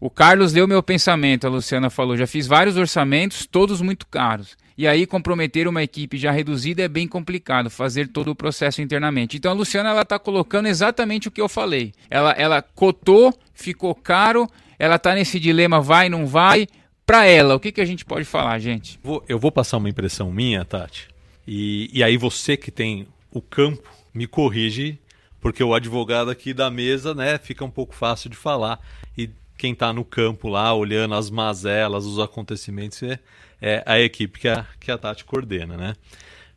O 0.04 0.10
Carlos 0.10 0.52
leu 0.52 0.68
meu 0.68 0.82
pensamento, 0.82 1.46
a 1.46 1.50
Luciana 1.50 1.88
falou. 1.88 2.14
Já 2.14 2.26
fiz 2.26 2.46
vários 2.46 2.76
orçamentos, 2.76 3.46
todos 3.46 3.80
muito 3.80 4.06
caros. 4.06 4.54
E 4.76 4.86
aí 4.86 5.06
comprometer 5.06 5.66
uma 5.66 5.82
equipe 5.82 6.18
já 6.18 6.30
reduzida 6.30 6.82
é 6.82 6.88
bem 6.88 7.08
complicado, 7.08 7.70
fazer 7.70 8.08
todo 8.08 8.30
o 8.30 8.34
processo 8.34 8.82
internamente. 8.82 9.38
Então 9.38 9.50
a 9.50 9.54
Luciana 9.54 9.88
ela 9.88 10.02
está 10.02 10.18
colocando 10.18 10.66
exatamente 10.66 11.28
o 11.28 11.30
que 11.30 11.40
eu 11.40 11.48
falei. 11.48 11.94
Ela, 12.10 12.32
ela 12.32 12.60
cotou, 12.60 13.32
ficou 13.54 13.94
caro, 13.94 14.46
ela 14.78 14.96
está 14.96 15.14
nesse 15.14 15.40
dilema 15.40 15.80
vai, 15.80 16.10
não 16.10 16.26
vai. 16.26 16.68
Para 17.06 17.24
ela, 17.24 17.54
o 17.54 17.60
que, 17.60 17.72
que 17.72 17.80
a 17.80 17.86
gente 17.86 18.04
pode 18.04 18.26
falar, 18.26 18.58
gente? 18.58 19.00
Vou, 19.02 19.24
eu 19.26 19.38
vou 19.38 19.50
passar 19.50 19.78
uma 19.78 19.88
impressão 19.88 20.30
minha, 20.30 20.66
Tati. 20.66 21.08
E, 21.48 21.88
e 21.94 22.04
aí 22.04 22.18
você 22.18 22.58
que 22.58 22.70
tem 22.70 23.06
o 23.30 23.40
campo, 23.40 23.90
me 24.12 24.26
corrige, 24.26 24.98
porque 25.40 25.64
o 25.64 25.72
advogado 25.72 26.30
aqui 26.30 26.52
da 26.52 26.70
mesa, 26.70 27.14
né, 27.14 27.38
fica 27.38 27.64
um 27.64 27.70
pouco 27.70 27.94
fácil 27.94 28.28
de 28.28 28.36
falar. 28.36 28.78
E 29.16 29.30
quem 29.56 29.72
está 29.72 29.92
no 29.92 30.04
campo 30.04 30.48
lá, 30.48 30.74
olhando 30.74 31.14
as 31.14 31.30
mazelas, 31.30 32.04
os 32.04 32.18
acontecimentos, 32.18 33.02
é, 33.02 33.18
é 33.60 33.82
a 33.86 34.00
equipe 34.00 34.38
que 34.38 34.48
a, 34.48 34.66
que 34.78 34.90
a 34.90 34.98
Tati 34.98 35.24
coordena, 35.24 35.76
né? 35.76 35.94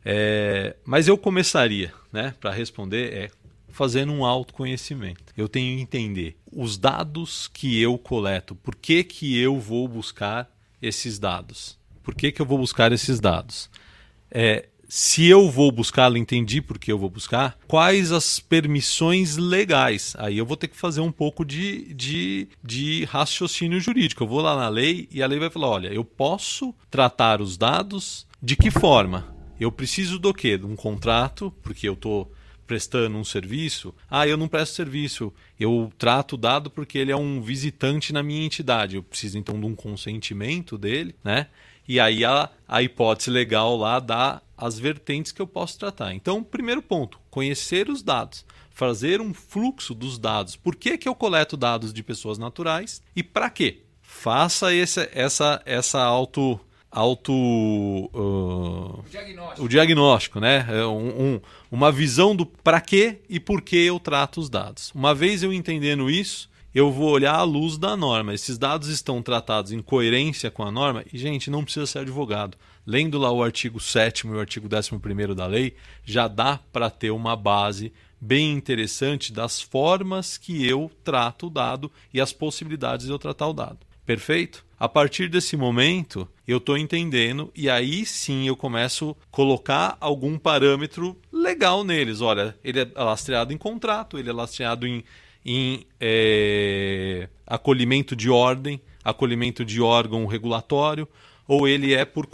É, 0.03 0.75
mas 0.85 1.07
eu 1.07 1.17
começaria, 1.17 1.93
né, 2.13 2.33
para 2.39 2.51
responder, 2.51 3.13
é 3.13 3.29
fazendo 3.69 4.11
um 4.11 4.25
autoconhecimento. 4.25 5.33
Eu 5.35 5.47
tenho 5.47 5.75
que 5.75 5.83
entender 5.83 6.37
os 6.51 6.77
dados 6.77 7.47
que 7.47 7.79
eu 7.79 7.97
coleto, 7.97 8.55
por 8.55 8.75
que, 8.75 9.03
que 9.03 9.37
eu 9.37 9.59
vou 9.59 9.87
buscar 9.87 10.49
esses 10.81 11.19
dados? 11.19 11.77
Por 12.01 12.15
que, 12.15 12.31
que 12.31 12.41
eu 12.41 12.45
vou 12.45 12.57
buscar 12.57 12.91
esses 12.91 13.19
dados? 13.19 13.69
É, 14.31 14.67
se 14.87 15.25
eu 15.25 15.49
vou 15.49 15.71
buscá-lo, 15.71 16.17
entendi 16.17 16.61
por 16.61 16.79
que 16.79 16.91
eu 16.91 16.97
vou 16.97 17.09
buscar, 17.09 17.57
quais 17.67 18.11
as 18.11 18.39
permissões 18.39 19.35
legais. 19.35 20.15
Aí 20.17 20.37
eu 20.37 20.45
vou 20.45 20.55
ter 20.55 20.69
que 20.69 20.77
fazer 20.77 21.01
um 21.01 21.11
pouco 21.11 21.43
de, 21.43 21.93
de, 21.93 22.47
de 22.63 23.03
raciocínio 23.05 23.79
jurídico. 23.79 24.23
Eu 24.23 24.27
vou 24.27 24.41
lá 24.41 24.55
na 24.55 24.69
lei 24.69 25.07
e 25.11 25.21
a 25.21 25.27
lei 25.27 25.39
vai 25.39 25.49
falar: 25.49 25.69
olha, 25.69 25.87
eu 25.89 26.05
posso 26.05 26.73
tratar 26.89 27.41
os 27.41 27.57
dados 27.57 28.25
de 28.41 28.55
que 28.55 28.71
forma? 28.71 29.35
Eu 29.59 29.71
preciso 29.71 30.19
do 30.19 30.33
quê? 30.33 30.57
De 30.57 30.65
um 30.65 30.75
contrato, 30.75 31.51
porque 31.63 31.89
eu 31.89 31.93
estou 31.93 32.31
prestando 32.67 33.17
um 33.17 33.23
serviço. 33.23 33.95
Ah, 34.11 34.27
eu 34.27 34.37
não 34.37 34.47
presto 34.47 34.75
serviço. 34.75 35.33
Eu 35.59 35.91
trato 35.97 36.33
o 36.33 36.37
dado 36.37 36.69
porque 36.69 36.97
ele 36.97 37.11
é 37.11 37.15
um 37.15 37.41
visitante 37.41 38.13
na 38.13 38.21
minha 38.21 38.45
entidade. 38.45 38.97
Eu 38.97 39.03
preciso 39.03 39.37
então 39.37 39.59
de 39.59 39.65
um 39.65 39.73
consentimento 39.73 40.77
dele, 40.77 41.15
né? 41.23 41.47
E 41.87 41.99
aí 41.99 42.25
a, 42.25 42.49
a 42.67 42.81
hipótese 42.81 43.29
legal 43.29 43.77
lá 43.77 43.99
dá 43.99 44.41
as 44.57 44.77
vertentes 44.77 45.31
que 45.31 45.41
eu 45.41 45.47
posso 45.47 45.77
tratar. 45.77 46.13
Então, 46.13 46.43
primeiro 46.43 46.81
ponto, 46.81 47.19
conhecer 47.29 47.89
os 47.89 48.01
dados. 48.01 48.45
Fazer 48.71 49.21
um 49.21 49.33
fluxo 49.33 49.93
dos 49.93 50.19
dados. 50.19 50.55
Por 50.55 50.75
que, 50.75 50.97
que 50.97 51.07
eu 51.07 51.15
coleto 51.15 51.55
dados 51.55 51.93
de 51.93 52.03
pessoas 52.03 52.37
naturais 52.37 53.01
e 53.15 53.23
para 53.23 53.49
quê? 53.49 53.83
Faça 54.01 54.73
esse, 54.73 55.09
essa, 55.13 55.61
essa 55.65 56.01
auto 56.03 56.59
auto 56.89 57.31
uh, 57.33 58.99
o, 58.99 59.05
diagnóstico. 59.09 59.65
o, 59.65 59.69
diagnóstico. 59.69 60.39
né? 60.39 60.65
É 60.69 60.85
um, 60.85 61.35
um, 61.35 61.41
uma 61.71 61.91
visão 61.91 62.35
do 62.35 62.45
para 62.45 62.81
quê 62.81 63.19
e 63.29 63.39
por 63.39 63.61
que 63.61 63.77
eu 63.77 63.99
trato 63.99 64.39
os 64.39 64.49
dados. 64.49 64.91
Uma 64.95 65.13
vez 65.13 65.43
eu 65.43 65.53
entendendo 65.53 66.09
isso, 66.09 66.49
eu 66.77 66.91
vou 66.91 67.09
olhar 67.09 67.33
à 67.33 67.41
luz 67.41 67.75
da 67.75 67.97
norma. 67.97 68.35
Esses 68.35 68.55
dados 68.55 68.87
estão 68.87 69.19
tratados 69.19 69.71
em 69.71 69.81
coerência 69.81 70.51
com 70.51 70.61
a 70.61 70.71
norma 70.71 71.03
e, 71.11 71.17
gente, 71.17 71.49
não 71.49 71.63
precisa 71.63 71.87
ser 71.87 71.99
advogado. 71.99 72.55
Lendo 72.85 73.17
lá 73.17 73.31
o 73.31 73.41
artigo 73.41 73.79
7 73.79 74.27
e 74.27 74.29
o 74.29 74.39
artigo 74.39 74.69
11 74.71 75.33
da 75.33 75.47
lei, 75.47 75.75
já 76.05 76.27
dá 76.27 76.59
para 76.71 76.91
ter 76.91 77.09
uma 77.09 77.35
base 77.35 77.91
bem 78.21 78.53
interessante 78.53 79.33
das 79.33 79.59
formas 79.59 80.37
que 80.37 80.67
eu 80.67 80.91
trato 81.03 81.47
o 81.47 81.49
dado 81.49 81.91
e 82.13 82.21
as 82.21 82.31
possibilidades 82.31 83.07
de 83.07 83.11
eu 83.11 83.17
tratar 83.17 83.47
o 83.47 83.53
dado. 83.53 83.79
Perfeito? 84.05 84.63
A 84.79 84.87
partir 84.87 85.29
desse 85.29 85.57
momento, 85.57 86.29
eu 86.47 86.59
estou 86.59 86.77
entendendo 86.77 87.51
e 87.55 87.67
aí 87.71 88.05
sim 88.05 88.47
eu 88.47 88.55
começo 88.55 89.17
a 89.19 89.25
colocar 89.31 89.97
algum 89.99 90.37
parâmetro 90.37 91.19
legal 91.31 91.83
neles. 91.83 92.21
Olha, 92.21 92.55
ele 92.63 92.81
é 92.81 93.03
lastreado 93.03 93.51
em 93.51 93.57
contrato, 93.57 94.19
ele 94.19 94.29
é 94.29 94.33
lastreado 94.33 94.85
em 94.85 95.03
em 95.47 95.85
é, 95.97 97.29
acolhimento 97.45 98.17
de 98.17 98.29
ordem, 98.29 98.81
acolhimento 99.01 99.63
de 99.63 99.81
órgão 99.81 100.25
regulatório. 100.25 101.07
ou 101.47 101.65
ele 101.65 101.93
é 101.93 102.03
por, 102.03 102.27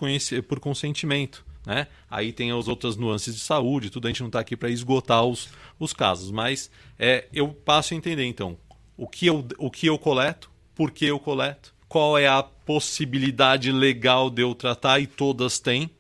por 0.48 0.60
consentimento. 0.60 1.46
Né? 1.64 1.88
Aí 2.10 2.34
tem 2.34 2.52
as 2.52 2.68
outras 2.68 2.98
nuances 2.98 3.36
de 3.36 3.42
saúde, 3.42 3.92
tudo 3.92 4.08
a 4.08 4.10
gente 4.10 4.22
não 4.22 4.28
está 4.28 4.40
aqui 4.40 4.58
para 4.58 4.70
esgotar 4.70 5.24
os, 5.24 5.50
os 5.80 5.94
casos, 5.94 6.32
mas 6.32 6.72
é, 6.98 7.28
eu 7.32 7.50
passo 7.50 7.94
a 7.94 7.98
entender 7.98 8.26
então 8.26 8.58
o 8.98 9.08
que, 9.08 9.28
eu, 9.28 9.48
o 9.60 9.70
que 9.70 9.86
eu 9.86 9.98
coleto, 10.00 10.50
por 10.76 10.90
que 10.90 11.06
eu 11.06 11.20
coleto, 11.20 11.74
qual 11.88 12.18
é 12.18 12.28
a 12.28 12.42
possibilidade 12.42 13.72
legal 13.72 14.30
de 14.30 14.42
eu 14.42 14.56
tratar, 14.56 15.00
e 15.00 15.06
todas 15.06 15.60
têm, 15.60 15.92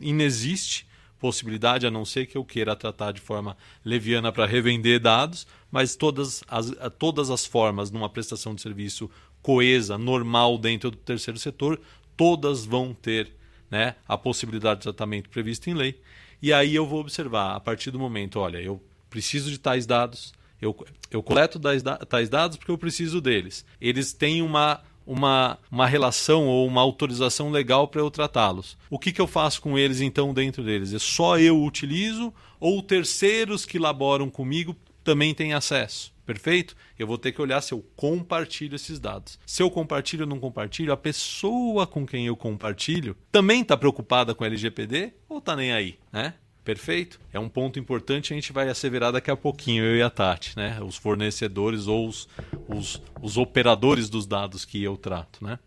inexiste 0.00 0.86
possibilidade, 1.18 1.86
a 1.86 1.90
não 1.90 2.04
ser 2.04 2.26
que 2.26 2.36
eu 2.38 2.44
queira 2.44 2.76
tratar 2.76 3.12
de 3.12 3.20
forma 3.20 3.56
leviana 3.84 4.30
para 4.30 4.46
revender 4.46 5.00
dados, 5.00 5.46
mas 5.70 5.96
todas 5.96 6.42
as, 6.48 6.72
todas 6.98 7.30
as 7.30 7.44
formas 7.44 7.90
numa 7.90 8.08
prestação 8.08 8.54
de 8.54 8.62
serviço 8.62 9.10
coesa, 9.42 9.96
normal 9.96 10.58
dentro 10.58 10.90
do 10.90 10.96
terceiro 10.96 11.38
setor, 11.38 11.80
todas 12.16 12.64
vão 12.64 12.92
ter 12.94 13.32
né, 13.70 13.94
a 14.06 14.16
possibilidade 14.16 14.80
de 14.80 14.84
tratamento 14.84 15.28
prevista 15.28 15.70
em 15.70 15.74
lei. 15.74 16.00
E 16.40 16.52
aí 16.52 16.74
eu 16.74 16.86
vou 16.86 17.00
observar, 17.00 17.54
a 17.54 17.60
partir 17.60 17.90
do 17.90 17.98
momento, 17.98 18.38
olha, 18.38 18.58
eu 18.58 18.82
preciso 19.10 19.50
de 19.50 19.58
tais 19.58 19.86
dados, 19.86 20.32
eu, 20.60 20.76
eu 21.10 21.22
coleto 21.22 21.58
tais, 21.58 21.82
tais 22.08 22.28
dados 22.28 22.56
porque 22.56 22.70
eu 22.70 22.78
preciso 22.78 23.20
deles. 23.20 23.64
Eles 23.80 24.12
têm 24.12 24.42
uma, 24.42 24.80
uma, 25.06 25.58
uma 25.70 25.86
relação 25.86 26.46
ou 26.46 26.66
uma 26.66 26.80
autorização 26.80 27.50
legal 27.50 27.88
para 27.88 28.00
eu 28.00 28.10
tratá-los. 28.10 28.76
O 28.90 28.98
que, 28.98 29.12
que 29.12 29.20
eu 29.20 29.26
faço 29.26 29.60
com 29.62 29.78
eles 29.78 30.00
então 30.00 30.34
dentro 30.34 30.62
deles? 30.62 30.92
É 30.92 30.98
só 30.98 31.38
eu 31.38 31.62
utilizo 31.62 32.32
ou 32.60 32.82
terceiros 32.82 33.64
que 33.64 33.78
laboram 33.78 34.28
comigo 34.30 34.76
também 35.08 35.32
têm 35.32 35.54
acesso? 35.54 36.12
Perfeito? 36.26 36.76
Eu 36.98 37.06
vou 37.06 37.16
ter 37.16 37.32
que 37.32 37.40
olhar 37.40 37.62
se 37.62 37.72
eu 37.72 37.82
compartilho 37.96 38.76
esses 38.76 39.00
dados. 39.00 39.38
Se 39.46 39.62
eu 39.62 39.70
compartilho 39.70 40.24
ou 40.24 40.28
não 40.28 40.38
compartilho, 40.38 40.92
a 40.92 40.98
pessoa 40.98 41.86
com 41.86 42.06
quem 42.06 42.26
eu 42.26 42.36
compartilho 42.36 43.16
também 43.32 43.62
está 43.62 43.74
preocupada 43.74 44.34
com 44.34 44.44
LGPD 44.44 45.14
ou 45.26 45.38
está 45.38 45.56
nem 45.56 45.72
aí, 45.72 45.98
né? 46.12 46.34
Perfeito? 46.62 47.18
É 47.32 47.40
um 47.40 47.48
ponto 47.48 47.78
importante, 47.78 48.34
a 48.34 48.36
gente 48.36 48.52
vai 48.52 48.68
asseverar 48.68 49.12
daqui 49.12 49.30
a 49.30 49.36
pouquinho, 49.36 49.82
eu 49.82 49.96
e 49.96 50.02
a 50.02 50.10
Tati, 50.10 50.54
né? 50.54 50.78
Os 50.82 50.96
fornecedores 50.96 51.86
ou 51.86 52.06
os, 52.06 52.28
os, 52.68 53.02
os 53.22 53.38
operadores 53.38 54.10
dos 54.10 54.26
dados 54.26 54.66
que 54.66 54.82
eu 54.82 54.98
trato, 54.98 55.42
né? 55.42 55.58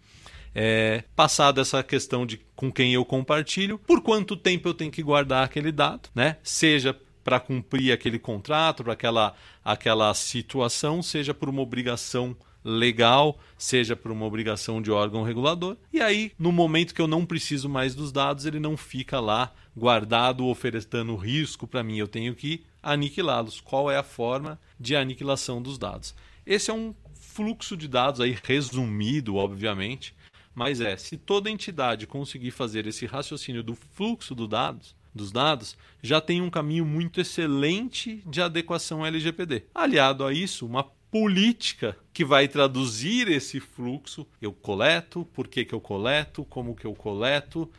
É, 0.54 1.04
passada 1.16 1.62
essa 1.62 1.82
questão 1.82 2.28
de 2.28 2.40
com 2.56 2.72
quem 2.72 2.94
eu 2.94 3.04
compartilho, 3.04 3.80
por 3.80 4.04
quanto 4.04 4.38
tempo 4.38 4.70
eu 4.70 4.76
tenho 4.76 4.92
que 4.92 5.02
guardar 5.02 5.44
aquele 5.44 5.72
dado, 5.72 6.10
né? 6.14 6.38
Seja 6.44 6.96
para 7.24 7.40
cumprir 7.40 7.92
aquele 7.92 8.20
contrato, 8.20 8.84
para 8.84 8.94
aquela, 8.94 9.36
aquela 9.64 10.14
situação, 10.14 11.02
seja 11.02 11.34
por 11.34 11.50
uma 11.50 11.62
obrigação 11.62 12.36
legal, 12.64 13.40
seja 13.58 13.96
por 13.96 14.12
uma 14.12 14.26
obrigação 14.26 14.82
de 14.82 14.92
órgão 14.92 15.24
regulador. 15.24 15.78
E 15.92 16.00
aí, 16.00 16.32
no 16.38 16.52
momento 16.52 16.94
que 16.94 17.02
eu 17.02 17.08
não 17.08 17.26
preciso 17.26 17.68
mais 17.68 17.96
dos 17.96 18.12
dados, 18.12 18.46
ele 18.46 18.60
não 18.60 18.78
fica 18.78 19.20
lá 19.20 19.52
guardado, 19.76 20.46
oferecendo 20.46 21.16
risco 21.16 21.66
para 21.66 21.84
mim. 21.84 21.98
Eu 21.98 22.08
tenho 22.08 22.36
que 22.36 22.64
aniquilá-los. 22.82 23.62
Qual 23.62 23.90
é 23.90 23.98
a 23.98 24.04
forma 24.04 24.60
de 24.80 24.96
aniquilação 24.96 25.62
dos 25.62 25.78
dados? 25.78 26.14
Esse 26.46 26.72
é 26.72 26.74
um 26.74 26.94
fluxo 27.14 27.78
de 27.78 27.88
dados 27.88 28.20
aí 28.20 28.38
resumido, 28.44 29.36
obviamente, 29.36 30.14
mas 30.54 30.82
é, 30.82 30.98
se 30.98 31.18
toda 31.18 31.50
entidade 31.50 32.06
conseguir 32.06 32.52
fazer 32.52 32.86
esse 32.86 33.06
raciocínio 33.06 33.64
do 33.64 33.76
fluxo 33.76 34.36
do 34.36 34.48
dados, 34.48 34.96
dos 35.14 35.32
dados, 35.32 35.76
já 36.02 36.22
tem 36.22 36.42
um 36.42 36.50
caminho 36.50 36.86
muito 36.86 37.20
excelente 37.20 38.24
de 38.26 38.42
adequação 38.42 39.06
LGPD. 39.06 39.66
Aliado 39.74 40.26
a 40.26 40.34
isso, 40.34 40.66
uma 40.66 40.84
política 41.12 41.98
que 42.14 42.24
vai 42.24 42.48
traduzir 42.48 43.28
esse 43.28 43.60
fluxo. 43.60 44.26
Eu 44.42 44.54
coleto, 44.54 45.26
por 45.34 45.48
que, 45.48 45.66
que 45.66 45.76
eu 45.76 45.82
coleto, 45.82 46.46
como 46.46 46.76
que 46.76 46.86
eu 46.86 46.94
coleto, 46.96 47.70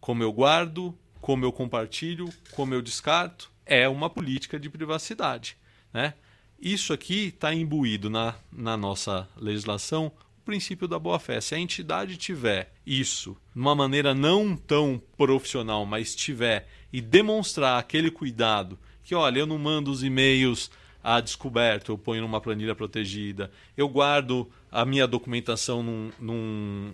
como 0.00 0.22
eu 0.22 0.32
guardo, 0.32 0.96
como 1.20 1.44
eu 1.44 1.52
compartilho, 1.52 2.32
como 2.52 2.72
eu 2.72 2.80
descarto. 2.80 3.50
É 3.66 3.88
uma 3.88 4.08
política 4.08 4.60
de 4.60 4.70
privacidade. 4.70 5.56
Né? 5.92 6.14
Isso 6.60 6.92
aqui 6.92 7.26
está 7.26 7.52
imbuído 7.52 8.08
na, 8.08 8.36
na 8.52 8.76
nossa 8.76 9.28
legislação 9.36 10.12
princípio 10.46 10.86
da 10.86 10.98
boa-fé. 10.98 11.40
Se 11.40 11.54
a 11.54 11.58
entidade 11.58 12.16
tiver 12.16 12.72
isso 12.86 13.36
de 13.54 13.60
uma 13.60 13.74
maneira 13.74 14.14
não 14.14 14.56
tão 14.56 15.02
profissional, 15.16 15.84
mas 15.84 16.14
tiver 16.14 16.68
e 16.92 17.00
demonstrar 17.00 17.78
aquele 17.78 18.10
cuidado 18.10 18.78
que, 19.04 19.14
olha, 19.14 19.40
eu 19.40 19.46
não 19.46 19.58
mando 19.58 19.90
os 19.90 20.02
e-mails 20.02 20.70
a 21.02 21.20
descoberto, 21.20 21.92
eu 21.92 21.98
ponho 21.98 22.22
numa 22.22 22.40
planilha 22.40 22.74
protegida, 22.74 23.50
eu 23.76 23.88
guardo 23.88 24.50
a 24.72 24.84
minha 24.84 25.06
documentação 25.06 25.80
num, 25.80 26.10
num, 26.18 26.92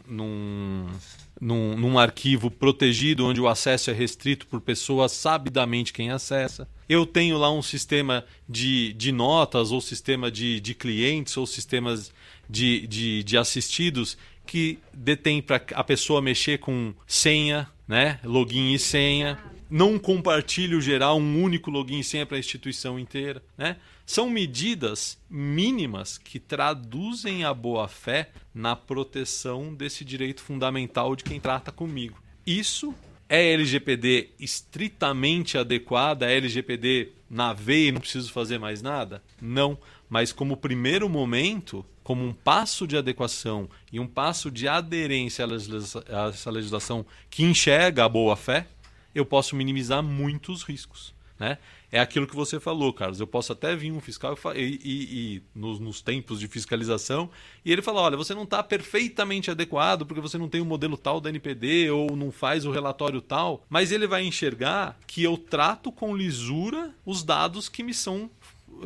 num, 1.40 1.76
num, 1.76 1.98
arquivo 1.98 2.50
protegido, 2.50 3.26
onde 3.26 3.40
o 3.40 3.48
acesso 3.48 3.90
é 3.90 3.94
restrito 3.94 4.46
por 4.46 4.60
pessoas 4.60 5.12
sabidamente 5.12 5.92
quem 5.94 6.10
acessa. 6.10 6.68
Eu 6.86 7.06
tenho 7.06 7.38
lá 7.38 7.50
um 7.50 7.62
sistema 7.62 8.24
de, 8.46 8.92
de 8.92 9.10
notas, 9.12 9.72
ou 9.72 9.80
sistema 9.80 10.30
de, 10.30 10.60
de 10.60 10.74
clientes, 10.74 11.36
ou 11.38 11.46
sistemas 11.46 12.12
de, 12.52 12.86
de, 12.86 13.24
de 13.24 13.38
assistidos 13.38 14.16
que 14.46 14.78
detém 14.92 15.40
para 15.40 15.62
a 15.74 15.82
pessoa 15.82 16.20
mexer 16.20 16.58
com 16.58 16.92
senha, 17.06 17.68
né? 17.88 18.20
login 18.24 18.74
e 18.74 18.78
senha 18.78 19.38
não 19.72 19.98
compartilho 19.98 20.82
gerar 20.82 21.14
um 21.14 21.42
único 21.42 21.70
login 21.70 22.00
e 22.00 22.04
senha 22.04 22.26
para 22.26 22.36
a 22.36 22.38
instituição 22.38 22.98
inteira. 22.98 23.42
Né? 23.56 23.78
São 24.04 24.28
medidas 24.28 25.18
mínimas 25.30 26.18
que 26.18 26.38
traduzem 26.38 27.42
a 27.44 27.54
boa-fé 27.54 28.30
na 28.54 28.76
proteção 28.76 29.74
desse 29.74 30.04
direito 30.04 30.42
fundamental 30.42 31.16
de 31.16 31.24
quem 31.24 31.40
trata 31.40 31.72
comigo. 31.72 32.22
Isso 32.46 32.94
é 33.30 33.54
LGPD 33.54 34.32
estritamente 34.38 35.56
adequada? 35.56 36.30
É 36.30 36.36
LGPD 36.36 37.12
na 37.30 37.54
veia 37.54 37.88
e 37.88 37.92
não 37.92 38.00
preciso 38.02 38.30
fazer 38.30 38.58
mais 38.58 38.82
nada? 38.82 39.22
Não. 39.40 39.78
Mas 40.06 40.32
como 40.32 40.54
primeiro 40.54 41.08
momento, 41.08 41.82
como 42.02 42.24
um 42.24 42.32
passo 42.32 42.86
de 42.86 42.96
adequação 42.96 43.68
e 43.92 44.00
um 44.00 44.06
passo 44.06 44.50
de 44.50 44.68
aderência 44.68 45.46
a 45.46 46.28
essa 46.28 46.50
legislação 46.50 47.04
que 47.30 47.44
enxerga 47.44 48.04
a 48.04 48.08
boa-fé, 48.08 48.66
eu 49.14 49.24
posso 49.24 49.54
minimizar 49.54 50.02
muitos 50.02 50.62
riscos. 50.62 51.14
Né? 51.38 51.58
É 51.90 51.98
aquilo 51.98 52.26
que 52.26 52.36
você 52.36 52.60
falou, 52.60 52.92
Carlos. 52.92 53.18
Eu 53.18 53.26
posso 53.26 53.52
até 53.52 53.74
vir 53.74 53.90
um 53.90 54.00
fiscal 54.00 54.38
e, 54.54 54.60
e, 54.60 54.78
e 54.84 55.42
nos, 55.52 55.80
nos, 55.80 56.00
tempos 56.00 56.38
de 56.38 56.46
fiscalização 56.46 57.28
e 57.64 57.72
ele 57.72 57.82
fala: 57.82 58.00
olha, 58.00 58.16
você 58.16 58.32
não 58.32 58.44
está 58.44 58.62
perfeitamente 58.62 59.50
adequado 59.50 60.06
porque 60.06 60.20
você 60.20 60.38
não 60.38 60.48
tem 60.48 60.60
o 60.60 60.64
um 60.64 60.68
modelo 60.68 60.96
tal 60.96 61.20
da 61.20 61.28
NPD 61.28 61.90
ou 61.90 62.16
não 62.16 62.30
faz 62.30 62.64
o 62.64 62.70
relatório 62.70 63.20
tal, 63.20 63.64
mas 63.68 63.90
ele 63.90 64.06
vai 64.06 64.24
enxergar 64.24 64.96
que 65.04 65.22
eu 65.24 65.36
trato 65.36 65.90
com 65.90 66.16
lisura 66.16 66.94
os 67.04 67.24
dados 67.24 67.68
que 67.68 67.82
me 67.82 67.92
são 67.92 68.30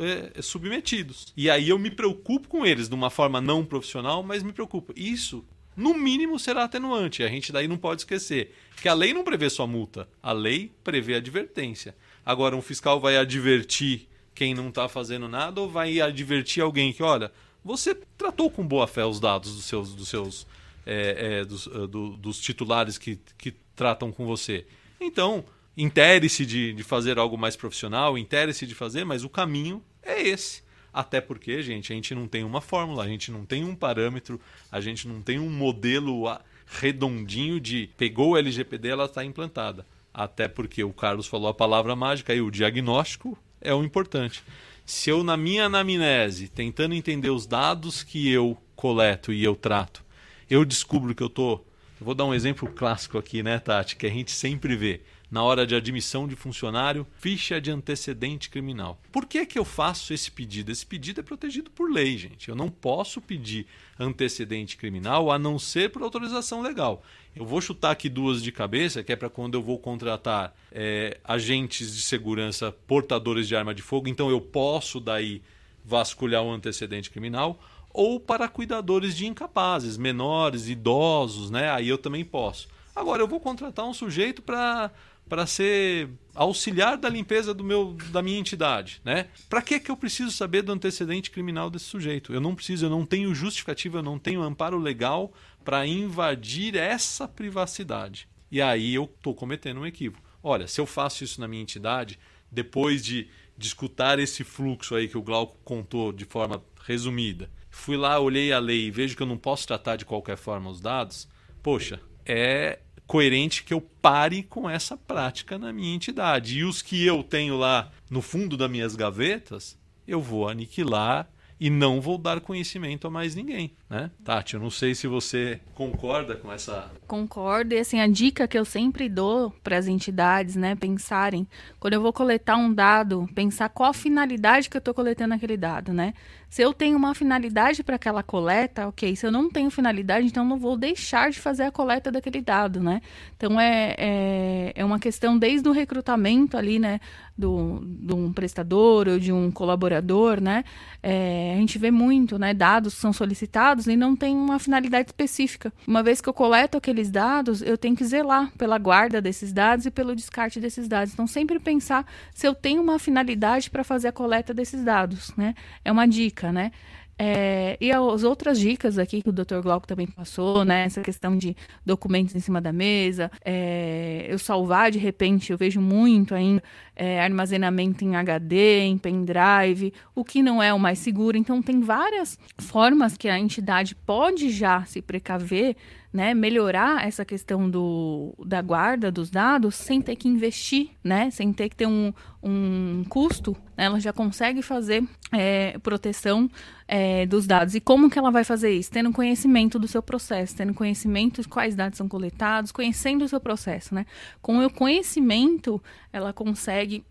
é, 0.03 0.41
submetidos. 0.41 1.33
E 1.35 1.49
aí 1.49 1.69
eu 1.69 1.79
me 1.79 1.91
preocupo 1.91 2.47
com 2.47 2.65
eles 2.65 2.89
de 2.89 2.95
uma 2.95 3.09
forma 3.09 3.41
não 3.41 3.65
profissional, 3.65 4.23
mas 4.23 4.43
me 4.43 4.53
preocupo. 4.53 4.93
Isso 4.95 5.45
no 5.75 5.93
mínimo 5.93 6.39
será 6.39 6.63
atenuante. 6.63 7.23
A 7.23 7.27
gente 7.27 7.51
daí 7.51 7.67
não 7.67 7.77
pode 7.77 8.01
esquecer 8.01 8.53
que 8.81 8.89
a 8.89 8.93
lei 8.93 9.13
não 9.13 9.23
prevê 9.23 9.49
só 9.49 9.67
multa, 9.67 10.07
a 10.21 10.31
lei 10.31 10.71
prevê 10.83 11.15
advertência. 11.15 11.95
Agora, 12.25 12.55
um 12.55 12.61
fiscal 12.61 12.99
vai 12.99 13.17
advertir 13.17 14.07
quem 14.33 14.53
não 14.53 14.69
está 14.69 14.87
fazendo 14.89 15.27
nada 15.27 15.61
ou 15.61 15.69
vai 15.69 15.99
advertir 16.01 16.61
alguém 16.61 16.91
que, 16.91 17.01
olha, 17.01 17.31
você 17.63 17.95
tratou 18.17 18.49
com 18.49 18.65
boa 18.65 18.87
fé 18.87 19.05
os 19.05 19.19
dados 19.19 19.55
dos 19.55 19.65
seus, 19.65 19.93
dos 19.93 20.07
seus 20.07 20.47
é, 20.85 21.39
é, 21.39 21.45
dos, 21.45 21.67
é, 21.67 21.87
do, 21.87 22.15
dos 22.17 22.39
titulares 22.39 22.97
que, 22.97 23.19
que 23.37 23.51
tratam 23.75 24.11
com 24.11 24.25
você. 24.25 24.65
Então, 24.99 25.43
intere-se 25.77 26.45
de, 26.45 26.73
de 26.73 26.83
fazer 26.83 27.19
algo 27.19 27.37
mais 27.37 27.55
profissional, 27.55 28.17
intere-se 28.17 28.65
de 28.65 28.73
fazer, 28.73 29.05
mas 29.05 29.23
o 29.23 29.29
caminho 29.29 29.83
é 30.01 30.21
esse. 30.21 30.63
Até 30.91 31.21
porque, 31.21 31.61
gente, 31.61 31.93
a 31.93 31.95
gente 31.95 32.15
não 32.15 32.27
tem 32.27 32.43
uma 32.43 32.59
fórmula, 32.59 33.03
a 33.03 33.07
gente 33.07 33.31
não 33.31 33.45
tem 33.45 33.63
um 33.63 33.75
parâmetro, 33.75 34.41
a 34.71 34.81
gente 34.81 35.07
não 35.07 35.21
tem 35.21 35.37
um 35.37 35.49
modelo 35.49 36.23
redondinho 36.65 37.59
de 37.59 37.89
pegou 37.95 38.31
o 38.31 38.37
LGPD, 38.37 38.89
ela 38.89 39.05
está 39.05 39.23
implantada. 39.23 39.85
Até 40.11 40.47
porque 40.47 40.83
o 40.83 40.91
Carlos 40.91 41.27
falou 41.27 41.47
a 41.47 41.53
palavra 41.53 41.95
mágica 41.95 42.33
e 42.33 42.41
o 42.41 42.49
diagnóstico 42.49 43.37
é 43.61 43.71
o 43.73 43.83
importante. 43.83 44.43
Se 44.83 45.11
eu, 45.11 45.23
na 45.23 45.37
minha 45.37 45.65
anamnese, 45.65 46.47
tentando 46.47 46.95
entender 46.95 47.29
os 47.29 47.45
dados 47.45 48.03
que 48.03 48.31
eu 48.31 48.57
coleto 48.75 49.31
e 49.31 49.43
eu 49.43 49.55
trato, 49.55 50.03
eu 50.49 50.65
descubro 50.65 51.13
que 51.13 51.21
eu 51.21 51.27
estou. 51.27 51.67
Vou 51.99 52.15
dar 52.15 52.25
um 52.25 52.33
exemplo 52.33 52.67
clássico 52.71 53.17
aqui, 53.17 53.43
né, 53.43 53.59
Tati? 53.59 53.95
Que 53.95 54.07
a 54.07 54.09
gente 54.09 54.31
sempre 54.31 54.75
vê 54.75 55.01
na 55.29 55.43
hora 55.43 55.67
de 55.67 55.75
admissão 55.75 56.27
de 56.27 56.35
funcionário, 56.35 57.05
ficha 57.19 57.59
de 57.59 57.69
antecedente 57.69 58.49
criminal. 58.49 58.99
Por 59.11 59.25
que, 59.25 59.45
que 59.45 59.59
eu 59.59 59.65
faço 59.65 60.13
esse 60.13 60.31
pedido? 60.31 60.71
Esse 60.71 60.85
pedido 60.85 61.19
é 61.19 61.23
protegido 61.23 61.69
por 61.69 61.91
lei, 61.91 62.17
gente. 62.17 62.47
Eu 62.47 62.55
não 62.55 62.69
posso 62.69 63.19
pedir 63.19 63.67
antecedente 63.99 64.77
criminal 64.77 65.29
a 65.29 65.37
não 65.37 65.59
ser 65.59 65.89
por 65.89 66.01
autorização 66.01 66.61
legal. 66.61 67.03
Eu 67.35 67.45
vou 67.45 67.59
chutar 67.59 67.91
aqui 67.91 68.09
duas 68.09 68.41
de 68.41 68.51
cabeça, 68.51 69.03
que 69.03 69.11
é 69.11 69.15
para 69.15 69.29
quando 69.29 69.55
eu 69.55 69.61
vou 69.61 69.77
contratar 69.77 70.55
é, 70.71 71.19
agentes 71.23 71.93
de 71.93 72.01
segurança 72.01 72.71
portadores 72.87 73.47
de 73.47 73.55
arma 73.55 73.75
de 73.75 73.81
fogo, 73.81 74.07
então 74.07 74.29
eu 74.29 74.39
posso 74.39 74.99
daí 74.99 75.41
vasculhar 75.83 76.43
o 76.43 76.51
antecedente 76.51 77.09
criminal 77.09 77.59
ou 77.93 78.19
para 78.19 78.47
cuidadores 78.47 79.15
de 79.15 79.25
incapazes, 79.25 79.97
menores, 79.97 80.67
idosos, 80.67 81.49
né? 81.49 81.71
Aí 81.71 81.89
eu 81.89 81.97
também 81.97 82.23
posso. 82.23 82.67
Agora, 82.95 83.21
eu 83.21 83.27
vou 83.27 83.39
contratar 83.39 83.85
um 83.85 83.93
sujeito 83.93 84.41
para 84.41 84.91
para 85.27 85.45
ser 85.45 86.09
auxiliar 86.33 86.97
da 86.97 87.09
limpeza 87.09 87.53
do 87.53 87.63
meu, 87.63 87.97
da 88.11 88.21
minha 88.21 88.39
entidade, 88.39 89.01
né? 89.03 89.27
Para 89.49 89.61
que 89.61 89.79
que 89.79 89.91
eu 89.91 89.97
preciso 89.97 90.31
saber 90.31 90.61
do 90.61 90.71
antecedente 90.71 91.31
criminal 91.31 91.69
desse 91.69 91.85
sujeito? 91.85 92.33
Eu 92.33 92.39
não 92.39 92.55
preciso, 92.55 92.85
eu 92.85 92.89
não 92.89 93.05
tenho 93.05 93.33
justificativa, 93.33 93.99
eu 93.99 94.03
não 94.03 94.19
tenho 94.19 94.41
amparo 94.41 94.77
legal 94.77 95.33
para 95.65 95.85
invadir 95.85 96.75
essa 96.75 97.27
privacidade. 97.27 98.27
E 98.49 98.61
aí 98.61 98.93
eu 98.93 99.03
estou 99.03 99.35
cometendo 99.35 99.81
um 99.81 99.85
equívoco. 99.85 100.23
Olha, 100.41 100.67
se 100.67 100.79
eu 100.79 100.85
faço 100.85 101.23
isso 101.23 101.41
na 101.41 101.47
minha 101.47 101.61
entidade, 101.61 102.17
depois 102.49 103.03
de, 103.03 103.27
de 103.57 103.67
escutar 103.67 104.19
esse 104.19 104.43
fluxo 104.43 104.95
aí 104.95 105.07
que 105.07 105.17
o 105.17 105.21
Glauco 105.21 105.57
contou 105.63 106.13
de 106.13 106.23
forma 106.23 106.63
resumida, 106.85 107.49
fui 107.69 107.97
lá, 107.97 108.19
olhei 108.19 108.53
a 108.53 108.59
lei 108.59 108.87
e 108.87 108.91
vejo 108.91 109.17
que 109.17 109.23
eu 109.23 109.27
não 109.27 109.37
posso 109.37 109.67
tratar 109.67 109.97
de 109.97 110.05
qualquer 110.05 110.37
forma 110.37 110.69
os 110.69 110.79
dados, 110.79 111.27
poxa, 111.61 111.99
é 112.25 112.79
coerente 113.07 113.63
que 113.63 113.73
eu 113.73 113.81
pare 113.81 114.43
com 114.43 114.69
essa 114.69 114.97
prática 114.97 115.57
na 115.57 115.71
minha 115.71 115.95
entidade. 115.95 116.59
E 116.59 116.63
os 116.63 116.81
que 116.81 117.05
eu 117.05 117.23
tenho 117.23 117.57
lá 117.57 117.89
no 118.11 118.21
fundo 118.21 118.57
das 118.57 118.69
minhas 118.69 118.95
gavetas, 118.95 119.77
eu 120.05 120.21
vou 120.21 120.47
aniquilar 120.47 121.27
e 121.59 121.69
não 121.69 121.99
vou 121.99 122.17
dar 122.17 122.39
conhecimento 122.39 123.07
a 123.07 123.09
mais 123.09 123.33
ninguém, 123.33 123.71
né? 123.89 124.11
Tati, 124.23 124.53
eu 124.53 124.59
não 124.59 124.69
sei 124.69 124.93
se 124.93 125.07
você 125.07 125.59
concorda 125.73 126.35
com 126.35 126.51
essa. 126.51 126.91
Concordo, 127.07 127.73
e 127.73 127.79
assim, 127.79 127.99
a 127.99 128.07
dica 128.07 128.47
que 128.47 128.57
eu 128.57 128.63
sempre 128.63 129.09
dou 129.09 129.51
para 129.63 129.77
as 129.77 129.87
entidades, 129.87 130.55
né, 130.55 130.75
pensarem, 130.75 131.47
quando 131.79 131.93
eu 131.93 132.01
vou 132.01 132.13
coletar 132.13 132.57
um 132.57 132.71
dado, 132.71 133.27
pensar 133.33 133.69
qual 133.69 133.89
a 133.89 133.93
finalidade 133.93 134.69
que 134.69 134.77
eu 134.77 134.79
estou 134.79 134.93
coletando 134.93 135.33
aquele 135.33 135.57
dado, 135.57 135.93
né? 135.93 136.13
Se 136.49 136.61
eu 136.61 136.73
tenho 136.73 136.97
uma 136.97 137.13
finalidade 137.13 137.83
para 137.83 137.95
aquela 137.95 138.23
coleta, 138.23 138.87
ok. 138.87 139.15
Se 139.15 139.25
eu 139.25 139.31
não 139.31 139.49
tenho 139.49 139.69
finalidade, 139.69 140.27
então 140.27 140.45
não 140.45 140.57
vou 140.57 140.77
deixar 140.77 141.29
de 141.29 141.39
fazer 141.39 141.63
a 141.63 141.71
coleta 141.71 142.11
daquele 142.11 142.41
dado, 142.41 142.81
né? 142.81 143.01
Então 143.35 143.59
é, 143.59 143.95
é, 143.97 144.73
é 144.75 144.85
uma 144.85 144.99
questão 144.99 145.37
desde 145.37 145.67
o 145.67 145.71
recrutamento 145.71 146.57
ali, 146.57 146.79
né? 146.79 146.99
Do, 147.37 147.81
de 147.83 148.13
um 148.13 148.33
prestador 148.33 149.07
ou 149.07 149.19
de 149.19 149.31
um 149.31 149.51
colaborador, 149.51 150.41
né? 150.41 150.63
É, 151.03 151.53
a 151.55 151.59
gente 151.59 151.77
vê 151.77 151.91
muito, 151.91 152.39
né? 152.39 152.53
Dados 152.53 152.93
são 152.93 153.13
solicitados 153.13 153.85
e 153.87 153.95
não 153.95 154.15
tem 154.15 154.35
uma 154.35 154.57
finalidade 154.57 155.09
específica. 155.09 155.71
Uma 155.87 156.01
vez 156.01 156.19
que 156.19 156.29
eu 156.29 156.33
coleto 156.33 156.77
aqueles 156.77 157.11
dados, 157.11 157.61
eu 157.61 157.77
tenho 157.77 157.95
que 157.95 158.05
zelar 158.05 158.51
pela 158.57 158.77
guarda 158.77 159.21
desses 159.21 159.53
dados 159.53 159.85
e 159.85 159.91
pelo 159.91 160.15
descarte 160.15 160.59
desses 160.59 160.87
dados. 160.87 161.13
Então, 161.13 161.27
sempre 161.27 161.59
pensar 161.59 162.05
se 162.33 162.47
eu 162.47 162.55
tenho 162.55 162.81
uma 162.81 162.97
finalidade 162.97 163.69
para 163.69 163.83
fazer 163.83 164.07
a 164.07 164.11
coleta 164.11 164.53
desses 164.53 164.83
dados, 164.83 165.31
né? 165.35 165.53
É 165.85 165.91
uma 165.91 166.07
dica, 166.07 166.36
né? 166.51 166.71
É, 167.19 167.77
e 167.81 167.91
as 167.91 168.23
outras 168.23 168.59
dicas 168.59 168.99
aqui 168.99 169.23
que 169.23 169.29
o 169.29 169.33
Dr. 169.33 169.59
Glauco 169.63 169.87
também 169.87 170.05
passou, 170.05 170.63
né? 170.63 170.83
Essa 170.83 171.01
questão 171.01 171.35
de 171.35 171.55
documentos 171.83 172.35
em 172.35 172.39
cima 172.39 172.61
da 172.61 172.71
mesa, 172.71 173.31
é, 173.43 174.27
eu 174.29 174.37
salvar 174.37 174.91
de 174.91 174.99
repente, 174.99 175.51
eu 175.51 175.57
vejo 175.57 175.81
muito 175.81 176.35
ainda 176.35 176.61
é, 176.95 177.19
armazenamento 177.19 178.03
em 178.03 178.15
HD, 178.15 178.81
em 178.81 178.97
pendrive, 178.99 179.93
o 180.13 180.23
que 180.23 180.43
não 180.43 180.61
é 180.61 180.71
o 180.71 180.79
mais 180.79 180.99
seguro. 180.99 181.37
Então, 181.37 181.59
tem 181.61 181.81
várias 181.81 182.37
formas 182.59 183.17
que 183.17 183.27
a 183.27 183.39
entidade 183.39 183.95
pode 183.95 184.51
já 184.51 184.85
se 184.85 185.01
precaver 185.01 185.75
né, 186.17 186.33
melhorar 186.33 187.05
essa 187.05 187.23
questão 187.23 187.69
do, 187.69 188.33
da 188.43 188.59
guarda 188.59 189.11
dos 189.11 189.29
dados 189.29 189.75
sem 189.75 190.01
ter 190.01 190.15
que 190.15 190.27
investir, 190.27 190.89
né, 191.03 191.29
sem 191.29 191.53
ter 191.53 191.69
que 191.69 191.75
ter 191.75 191.85
um, 191.85 192.11
um 192.41 193.03
custo, 193.07 193.55
né, 193.77 193.85
ela 193.85 193.99
já 193.99 194.11
consegue 194.11 194.63
fazer 194.63 195.07
é, 195.31 195.77
proteção 195.77 196.49
é, 196.87 197.27
dos 197.27 197.45
dados. 197.45 197.75
E 197.75 197.79
como 197.79 198.09
que 198.09 198.17
ela 198.17 198.31
vai 198.31 198.43
fazer 198.43 198.71
isso? 198.71 198.89
Tendo 198.89 199.11
conhecimento 199.11 199.77
do 199.77 199.87
seu 199.87 200.01
processo, 200.01 200.55
tendo 200.55 200.73
conhecimento 200.73 201.43
de 201.43 201.47
quais 201.47 201.75
dados 201.75 201.99
são 201.99 202.09
coletados, 202.09 202.71
conhecendo 202.71 203.23
o 203.23 203.29
seu 203.29 203.39
processo. 203.39 203.93
Né? 203.93 204.03
Com 204.41 204.65
o 204.65 204.69
conhecimento, 204.71 205.79
ela 206.11 206.33
consegue 206.33 207.05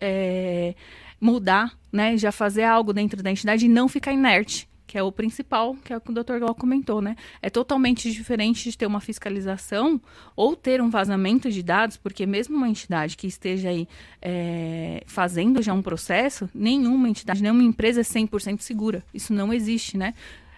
é, 0.00 0.74
mudar, 1.20 1.78
né, 1.92 2.16
já 2.16 2.32
fazer 2.32 2.62
algo 2.62 2.94
dentro 2.94 3.22
da 3.22 3.30
entidade 3.30 3.66
e 3.66 3.68
não 3.68 3.86
ficar 3.86 4.14
inerte 4.14 4.69
que 4.90 4.98
é 4.98 5.02
o 5.04 5.12
principal, 5.12 5.76
que 5.84 5.92
é 5.92 5.96
o 5.96 6.00
que 6.00 6.10
o 6.10 6.12
Dr. 6.12 6.40
Glau 6.40 6.52
comentou, 6.52 7.00
né? 7.00 7.14
É 7.40 7.48
totalmente 7.48 8.10
diferente 8.10 8.68
de 8.68 8.76
ter 8.76 8.86
uma 8.86 9.00
fiscalização 9.00 10.00
ou 10.34 10.56
ter 10.56 10.82
um 10.82 10.90
vazamento 10.90 11.48
de 11.48 11.62
dados, 11.62 11.96
porque 11.96 12.26
mesmo 12.26 12.56
uma 12.56 12.68
entidade 12.68 13.16
que 13.16 13.28
esteja 13.28 13.68
aí 13.68 13.86
é, 14.20 15.04
fazendo 15.06 15.62
já 15.62 15.72
um 15.72 15.80
processo, 15.80 16.50
nenhuma 16.52 17.08
entidade, 17.08 17.40
nenhuma 17.40 17.62
empresa 17.62 18.00
é 18.00 18.02
100% 18.02 18.62
segura. 18.62 19.04
Isso 19.14 19.32
não 19.32 19.52
existe, 19.52 19.96
né? 19.96 20.12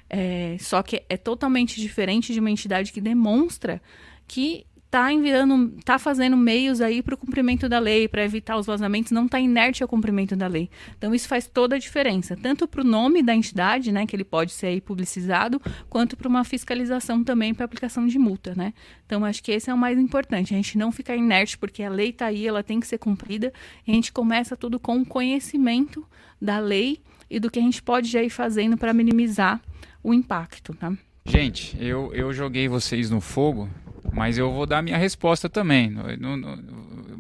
É, 0.09 0.57
só 0.59 0.83
que 0.83 1.03
é 1.11 1.19
totalmente 1.19 1.79
diferente 1.79 2.33
de 2.33 2.41
uma 2.41 2.51
entidade 2.51 2.91
que 2.91 3.03
demonstra 3.03 3.83
que 4.27 4.65
está 4.93 5.11
enviando, 5.11 5.73
está 5.79 5.99
fazendo 5.99 6.37
meios 6.37 6.83
aí 6.83 7.01
para 7.01 7.15
o 7.15 7.17
cumprimento 7.17 7.67
da 7.67 7.79
lei, 7.79 8.07
para 8.07 8.23
evitar 8.23 8.59
os 8.59 8.67
vazamentos, 8.67 9.11
não 9.11 9.25
está 9.25 9.41
inerte 9.41 9.83
ao 9.83 9.89
cumprimento 9.89 10.37
da 10.37 10.47
lei. 10.47 10.69
Então 10.99 11.15
isso 11.15 11.27
faz 11.27 11.47
toda 11.47 11.77
a 11.77 11.79
diferença, 11.79 12.37
tanto 12.37 12.69
para 12.69 12.83
o 12.83 12.85
nome 12.85 13.23
da 13.23 13.35
entidade, 13.35 13.91
né, 13.91 14.05
que 14.05 14.15
ele 14.15 14.23
pode 14.23 14.53
ser 14.53 14.67
aí 14.67 14.83
publicizado, 14.83 15.59
quanto 15.89 16.15
para 16.15 16.29
uma 16.29 16.45
fiscalização 16.45 17.25
também 17.25 17.55
para 17.55 17.65
aplicação 17.65 18.07
de 18.07 18.19
multa, 18.19 18.55
né? 18.55 18.75
Então 19.07 19.25
acho 19.25 19.43
que 19.43 19.51
esse 19.51 19.71
é 19.71 19.75
o 19.75 19.79
mais 19.79 19.99
importante, 19.99 20.53
a 20.53 20.57
gente 20.59 20.77
não 20.77 20.93
ficar 20.93 21.17
inerte 21.17 21.57
porque 21.57 21.83
a 21.83 21.89
lei 21.89 22.11
está 22.11 22.27
aí, 22.27 22.47
ela 22.47 22.63
tem 22.63 22.79
que 22.79 22.87
ser 22.87 22.99
cumprida. 22.99 23.51
A 23.89 23.91
gente 23.91 24.13
começa 24.13 24.59
tudo 24.59 24.79
com 24.79 24.99
o 24.99 25.07
conhecimento 25.07 26.07
da 26.39 26.59
lei 26.59 27.01
e 27.31 27.41
do 27.41 27.51
que 27.51 27.59
a 27.59 27.63
gente 27.63 27.83
pode 27.83 28.11
já 28.11 28.23
ir 28.23 28.29
fazendo 28.29 28.77
para 28.77 28.93
minimizar 28.93 29.59
o 30.05 30.13
impacto, 30.13 30.75
tá? 30.75 30.93
Gente, 31.25 31.75
eu, 31.81 32.13
eu 32.13 32.31
joguei 32.35 32.69
vocês 32.69 33.09
no 33.09 33.21
fogo 33.23 33.71
mas 34.11 34.39
eu 34.39 34.51
vou 34.51 34.67
dar 34.67 34.79
a 34.79 34.83
minha 34.83 34.99
resposta 34.99 35.49
também. 35.49 35.95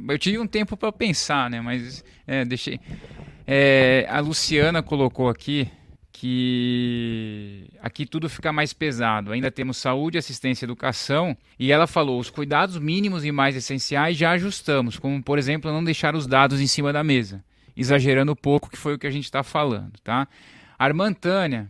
Eu 0.08 0.18
tive 0.18 0.38
um 0.38 0.46
tempo 0.46 0.76
para 0.76 0.90
pensar, 0.90 1.50
né? 1.50 1.60
Mas 1.60 2.04
é, 2.26 2.44
deixei. 2.44 2.80
É, 3.46 4.06
a 4.08 4.20
Luciana 4.20 4.82
colocou 4.82 5.28
aqui 5.28 5.68
que 6.12 7.68
aqui 7.80 8.06
tudo 8.06 8.28
fica 8.28 8.52
mais 8.52 8.72
pesado. 8.72 9.32
Ainda 9.32 9.50
temos 9.50 9.76
saúde, 9.76 10.18
assistência 10.18 10.64
educação. 10.64 11.36
E 11.58 11.72
ela 11.72 11.86
falou: 11.86 12.20
os 12.20 12.30
cuidados 12.30 12.78
mínimos 12.78 13.24
e 13.24 13.32
mais 13.32 13.56
essenciais 13.56 14.16
já 14.16 14.30
ajustamos, 14.32 14.98
como 14.98 15.22
por 15.22 15.38
exemplo 15.38 15.72
não 15.72 15.82
deixar 15.82 16.14
os 16.14 16.26
dados 16.26 16.60
em 16.60 16.66
cima 16.66 16.92
da 16.92 17.02
mesa, 17.02 17.42
exagerando 17.76 18.32
um 18.32 18.36
pouco, 18.36 18.70
que 18.70 18.78
foi 18.78 18.94
o 18.94 18.98
que 18.98 19.06
a 19.06 19.10
gente 19.10 19.24
está 19.24 19.42
falando, 19.42 19.92
tá? 20.04 20.28
Armantânia, 20.78 21.68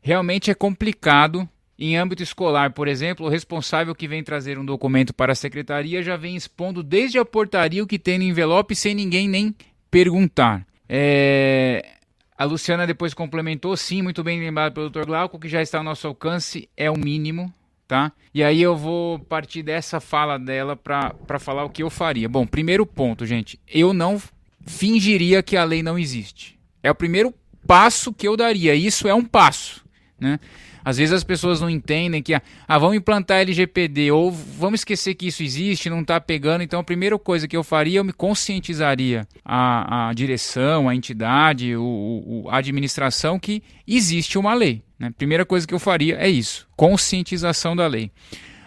realmente 0.00 0.50
é 0.50 0.54
complicado 0.54 1.48
em 1.80 1.96
âmbito 1.96 2.22
escolar, 2.22 2.72
por 2.72 2.86
exemplo, 2.86 3.24
o 3.24 3.28
responsável 3.30 3.94
que 3.94 4.06
vem 4.06 4.22
trazer 4.22 4.58
um 4.58 4.64
documento 4.64 5.14
para 5.14 5.32
a 5.32 5.34
secretaria 5.34 6.02
já 6.02 6.14
vem 6.14 6.36
expondo 6.36 6.82
desde 6.82 7.18
a 7.18 7.24
portaria 7.24 7.82
o 7.82 7.86
que 7.86 7.98
tem 7.98 8.18
no 8.18 8.24
envelope 8.24 8.76
sem 8.76 8.94
ninguém 8.94 9.26
nem 9.26 9.54
perguntar. 9.90 10.66
É... 10.86 11.94
A 12.36 12.44
Luciana 12.44 12.86
depois 12.86 13.14
complementou, 13.14 13.76
sim, 13.76 14.02
muito 14.02 14.22
bem 14.22 14.40
lembrado 14.40 14.74
pelo 14.74 14.90
Dr. 14.90 15.06
Glauco, 15.06 15.38
que 15.38 15.48
já 15.48 15.62
está 15.62 15.78
ao 15.78 15.84
nosso 15.84 16.06
alcance, 16.06 16.68
é 16.76 16.90
o 16.90 16.98
mínimo, 16.98 17.52
tá? 17.86 18.12
E 18.34 18.42
aí 18.42 18.60
eu 18.60 18.76
vou 18.76 19.18
partir 19.18 19.62
dessa 19.62 20.00
fala 20.00 20.38
dela 20.38 20.76
para 20.76 21.38
falar 21.38 21.64
o 21.64 21.70
que 21.70 21.82
eu 21.82 21.90
faria. 21.90 22.28
Bom, 22.28 22.46
primeiro 22.46 22.86
ponto, 22.86 23.26
gente, 23.26 23.58
eu 23.66 23.92
não 23.92 24.20
fingiria 24.66 25.42
que 25.42 25.56
a 25.56 25.64
lei 25.64 25.82
não 25.82 25.98
existe. 25.98 26.58
É 26.82 26.90
o 26.90 26.94
primeiro 26.94 27.34
passo 27.66 28.12
que 28.12 28.26
eu 28.26 28.36
daria, 28.36 28.74
isso 28.74 29.06
é 29.08 29.14
um 29.14 29.24
passo, 29.24 29.84
né? 30.18 30.40
Às 30.84 30.96
vezes 30.98 31.12
as 31.12 31.24
pessoas 31.24 31.60
não 31.60 31.68
entendem 31.68 32.22
que, 32.22 32.34
ah, 32.34 32.78
vamos 32.78 32.96
implantar 32.96 33.40
LGPD, 33.40 34.10
ou 34.10 34.30
vamos 34.30 34.80
esquecer 34.80 35.14
que 35.14 35.26
isso 35.26 35.42
existe, 35.42 35.90
não 35.90 36.00
está 36.00 36.20
pegando. 36.20 36.62
Então, 36.62 36.80
a 36.80 36.84
primeira 36.84 37.18
coisa 37.18 37.46
que 37.46 37.56
eu 37.56 37.64
faria, 37.64 37.98
eu 37.98 38.04
me 38.04 38.12
conscientizaria 38.12 39.26
a, 39.44 40.08
a 40.08 40.12
direção, 40.12 40.88
a 40.88 40.94
entidade, 40.94 41.76
o, 41.76 41.82
o, 41.82 42.48
a 42.48 42.58
administração 42.58 43.38
que 43.38 43.62
existe 43.86 44.38
uma 44.38 44.54
lei. 44.54 44.82
Né? 44.98 45.10
Primeira 45.16 45.46
coisa 45.46 45.66
que 45.66 45.74
eu 45.74 45.78
faria 45.78 46.16
é 46.16 46.28
isso, 46.28 46.68
conscientização 46.76 47.74
da 47.74 47.86
lei. 47.86 48.10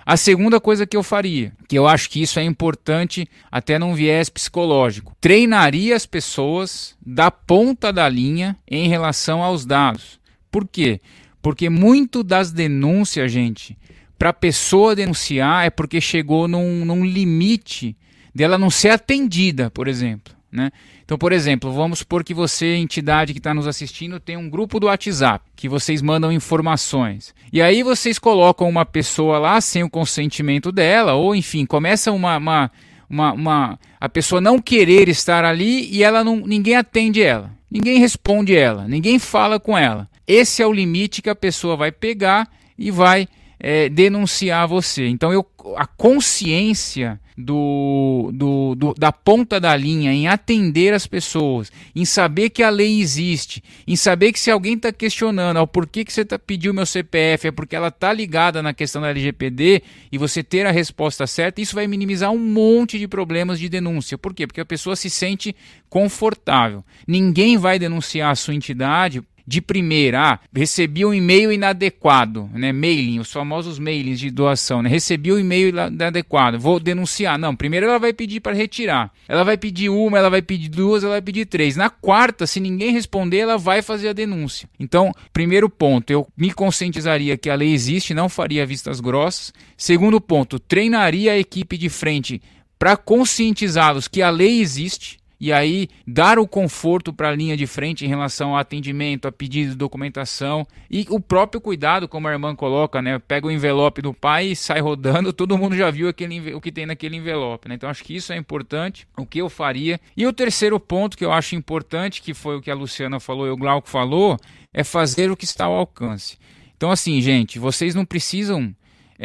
A 0.06 0.18
segunda 0.18 0.60
coisa 0.60 0.86
que 0.86 0.98
eu 0.98 1.04
faria, 1.04 1.54
que 1.68 1.78
eu 1.78 1.88
acho 1.88 2.10
que 2.10 2.22
isso 2.22 2.38
é 2.38 2.44
importante 2.44 3.26
até 3.50 3.80
num 3.80 3.94
viés 3.94 4.28
psicológico, 4.30 5.16
treinaria 5.22 5.96
as 5.96 6.06
pessoas 6.06 6.94
da 7.06 7.32
ponta 7.32 7.94
da 7.94 8.10
linha 8.10 8.58
em 8.70 8.90
relação 8.90 9.42
aos 9.42 9.66
dados. 9.66 10.20
Por 10.52 10.68
quê? 10.68 11.00
Porque 11.44 11.70
muito 11.70 12.24
das 12.24 12.54
denúncias, 12.54 13.30
gente, 13.30 13.78
para 14.18 14.30
a 14.30 14.34
pessoa 14.34 14.96
denunciar 14.96 15.66
é 15.66 15.70
porque 15.70 16.00
chegou 16.00 16.48
num, 16.48 16.86
num 16.86 17.06
limite 17.06 17.98
dela 18.34 18.58
não 18.58 18.70
ser 18.70 18.92
atendida, 18.92 19.70
por 19.70 19.90
exemplo. 19.90 20.34
Né? 20.50 20.72
Então, 21.04 21.18
por 21.18 21.34
exemplo, 21.34 21.74
vamos 21.74 22.00
supor 22.00 22.24
que 22.24 22.34
você, 22.34 22.76
entidade 22.76 23.34
que 23.34 23.40
está 23.40 23.54
nos 23.54 23.68
assistindo, 23.68 24.22
tem 24.22 24.38
um 24.38 24.50
grupo 24.50 24.80
do 24.80 24.86
WhatsApp 24.86 25.44
que 25.54 25.68
vocês 25.68 26.02
mandam 26.02 26.32
informações. 26.32 27.36
E 27.52 27.62
aí 27.62 27.84
vocês 27.84 28.18
colocam 28.18 28.70
uma 28.70 28.86
pessoa 28.86 29.38
lá 29.38 29.60
sem 29.60 29.84
o 29.84 29.90
consentimento 29.90 30.72
dela, 30.72 31.14
ou 31.14 31.36
enfim, 31.36 31.66
começa 31.66 32.10
uma, 32.10 32.38
uma, 32.38 32.72
uma, 33.10 33.34
uma 33.34 33.80
a 34.00 34.08
pessoa 34.08 34.40
não 34.40 34.60
querer 34.60 35.10
estar 35.10 35.44
ali 35.44 35.94
e 35.94 36.04
ela 36.04 36.24
não, 36.24 36.38
ninguém 36.38 36.78
atende 36.78 37.22
ela, 37.22 37.52
ninguém 37.70 38.00
responde 38.00 38.56
ela, 38.56 38.88
ninguém 38.88 39.20
fala 39.20 39.60
com 39.60 39.78
ela. 39.78 40.08
Esse 40.28 40.62
é 40.62 40.68
o 40.68 40.74
limite 40.74 41.22
que 41.22 41.30
a 41.30 41.36
pessoa 41.36 41.76
vai 41.76 41.92
pegar 41.92 42.50
e 42.78 42.92
vai 42.92 43.28
é, 43.60 43.88
denunciar 43.90 44.68
você. 44.68 45.08
Então 45.08 45.32
eu, 45.32 45.46
a 45.78 45.86
consciência 45.86 47.20
do, 47.38 48.30
do, 48.34 48.76
do, 48.76 48.94
da 48.94 49.12
ponta 49.12 49.60
da 49.60 49.76
linha 49.76 50.14
em 50.14 50.28
atender 50.28 50.94
as 50.94 51.08
pessoas, 51.08 51.72
em 51.96 52.06
saber 52.06 52.50
que 52.50 52.62
a 52.62 52.70
lei 52.70 53.00
existe, 53.00 53.64
em 53.88 53.96
saber 53.96 54.32
que 54.32 54.40
se 54.40 54.52
alguém 54.52 54.76
está 54.76 54.92
questionando 54.92 55.58
o 55.58 55.68
porquê 55.68 56.06
que 56.06 56.14
você 56.14 56.26
tá, 56.26 56.38
pediu 56.38 56.74
meu 56.74 56.86
CPF, 56.86 57.48
é 57.48 57.52
porque 57.52 57.76
ela 57.76 57.88
está 57.88 58.14
ligada 58.14 58.62
na 58.62 58.74
questão 58.74 59.02
da 59.02 59.10
LGPD 59.10 59.82
e 60.12 60.18
você 60.18 60.44
ter 60.44 60.66
a 60.66 60.72
resposta 60.72 61.26
certa, 61.26 61.62
isso 61.62 61.76
vai 61.76 61.88
minimizar 61.88 62.32
um 62.32 62.40
monte 62.40 63.00
de 63.00 63.08
problemas 63.08 63.60
de 63.60 63.70
denúncia. 63.70 64.18
Por 64.18 64.34
quê? 64.34 64.46
Porque 64.46 64.62
a 64.62 64.66
pessoa 64.66 64.96
se 64.96 65.10
sente 65.10 65.56
confortável. 65.90 66.84
Ninguém 67.08 67.58
vai 67.58 67.80
denunciar 67.80 68.32
a 68.32 68.36
sua 68.36 68.54
entidade 68.54 69.24
de 69.46 69.62
primeira, 69.62 70.22
ah, 70.22 70.40
recebi 70.54 71.06
um 71.06 71.14
e-mail 71.14 71.52
inadequado, 71.52 72.50
né? 72.54 72.72
Mailing, 72.72 73.20
os 73.20 73.32
famosos 73.32 73.78
mailings 73.78 74.20
de 74.20 74.30
doação, 74.32 74.82
né? 74.82 74.90
Recebi 74.90 75.34
um 75.34 75.40
e-mail 75.40 75.70
inadequado, 75.70 76.60
vou 76.60 76.80
denunciar. 76.80 77.38
Não, 77.38 77.56
primeiro 77.56 77.86
ela 77.86 78.00
vai 78.00 78.14
pedir 78.14 78.40
para 78.40 78.56
retirar. 78.56 79.12
Ela 79.28 79.44
vai 79.44 79.58
pedir 79.58 79.90
uma, 79.90 80.18
ela 80.18 80.30
vai 80.30 80.42
pedir 80.42 80.70
duas, 80.70 81.04
ela 81.04 81.14
vai 81.14 81.22
pedir 81.22 81.46
três. 81.46 81.76
Na 81.76 81.90
quarta, 81.90 82.48
se 82.48 82.60
ninguém 82.60 82.92
responder, 82.92 83.40
ela 83.40 83.58
vai 83.58 83.82
fazer 83.82 84.10
a 84.10 84.14
denúncia. 84.14 84.68
Então, 84.80 85.12
primeiro 85.34 85.70
ponto, 85.70 86.10
eu 86.12 86.28
me 86.38 86.54
conscientizaria 86.54 87.38
que 87.38 87.50
a 87.50 87.56
lei 87.56 87.74
existe, 87.74 88.14
não 88.14 88.30
faria 88.30 88.66
vistas 88.66 89.00
grossas. 89.00 89.54
Segundo 89.78 90.22
ponto, 90.22 90.60
treinaria 90.60 91.34
a 91.34 91.38
equipe 91.38 91.78
de 91.78 91.90
frente 91.90 92.42
para 92.80 92.98
conscientizá-los 92.98 94.08
que 94.08 94.22
a 94.22 94.30
lei 94.30 94.62
existe 94.62 95.23
e 95.44 95.52
aí 95.52 95.90
dar 96.08 96.40
o 96.40 96.48
conforto 96.48 97.12
para 97.12 97.28
a 97.28 97.36
linha 97.36 97.58
de 97.58 97.68
frente 97.68 98.06
em 98.06 98.08
relação 98.08 98.52
ao 98.52 98.58
atendimento, 98.58 99.28
a 99.28 99.32
pedido 99.32 99.72
de 99.72 99.76
documentação 99.76 100.66
e 100.90 101.06
o 101.10 101.20
próprio 101.20 101.60
cuidado, 101.60 102.08
como 102.08 102.30
a 102.30 102.32
irmã 102.32 102.56
coloca, 102.56 103.02
né? 103.02 103.20
Pega 103.20 103.48
o 103.48 103.52
envelope 103.52 104.02
do 104.02 104.14
pai 104.14 104.52
e 104.52 104.56
sai 104.56 104.80
rodando, 104.80 105.34
todo 105.36 105.58
mundo 105.58 105.76
já 105.76 105.92
viu 105.92 106.08
aquele, 106.08 106.54
o 106.54 106.62
que 106.62 106.72
tem 106.72 106.86
naquele 106.86 107.18
envelope, 107.18 107.68
né? 107.68 107.76
Então 107.76 107.90
acho 107.90 108.06
que 108.06 108.16
isso 108.16 108.32
é 108.32 108.38
importante, 108.38 109.06
o 109.18 109.26
que 109.26 109.40
eu 109.40 109.50
faria. 109.50 110.00
E 110.16 110.26
o 110.26 110.32
terceiro 110.32 110.80
ponto 110.80 111.18
que 111.18 111.26
eu 111.26 111.32
acho 111.34 111.58
importante, 111.58 112.22
que 112.22 112.34
foi 112.34 112.56
o 112.56 112.62
que 112.62 112.72
a 112.72 112.76
Luciana 112.76 113.20
falou 113.20 113.46
e 113.46 113.50
o 113.50 113.58
Glauco 113.58 113.90
falou, 113.90 114.40
é 114.74 114.82
fazer 114.82 115.30
o 115.30 115.36
que 115.36 115.44
está 115.44 115.66
ao 115.66 115.74
alcance. 115.74 116.38
Então 116.78 116.90
assim, 116.90 117.20
gente, 117.20 117.60
vocês 117.60 117.94
não 117.94 118.06
precisam 118.06 118.74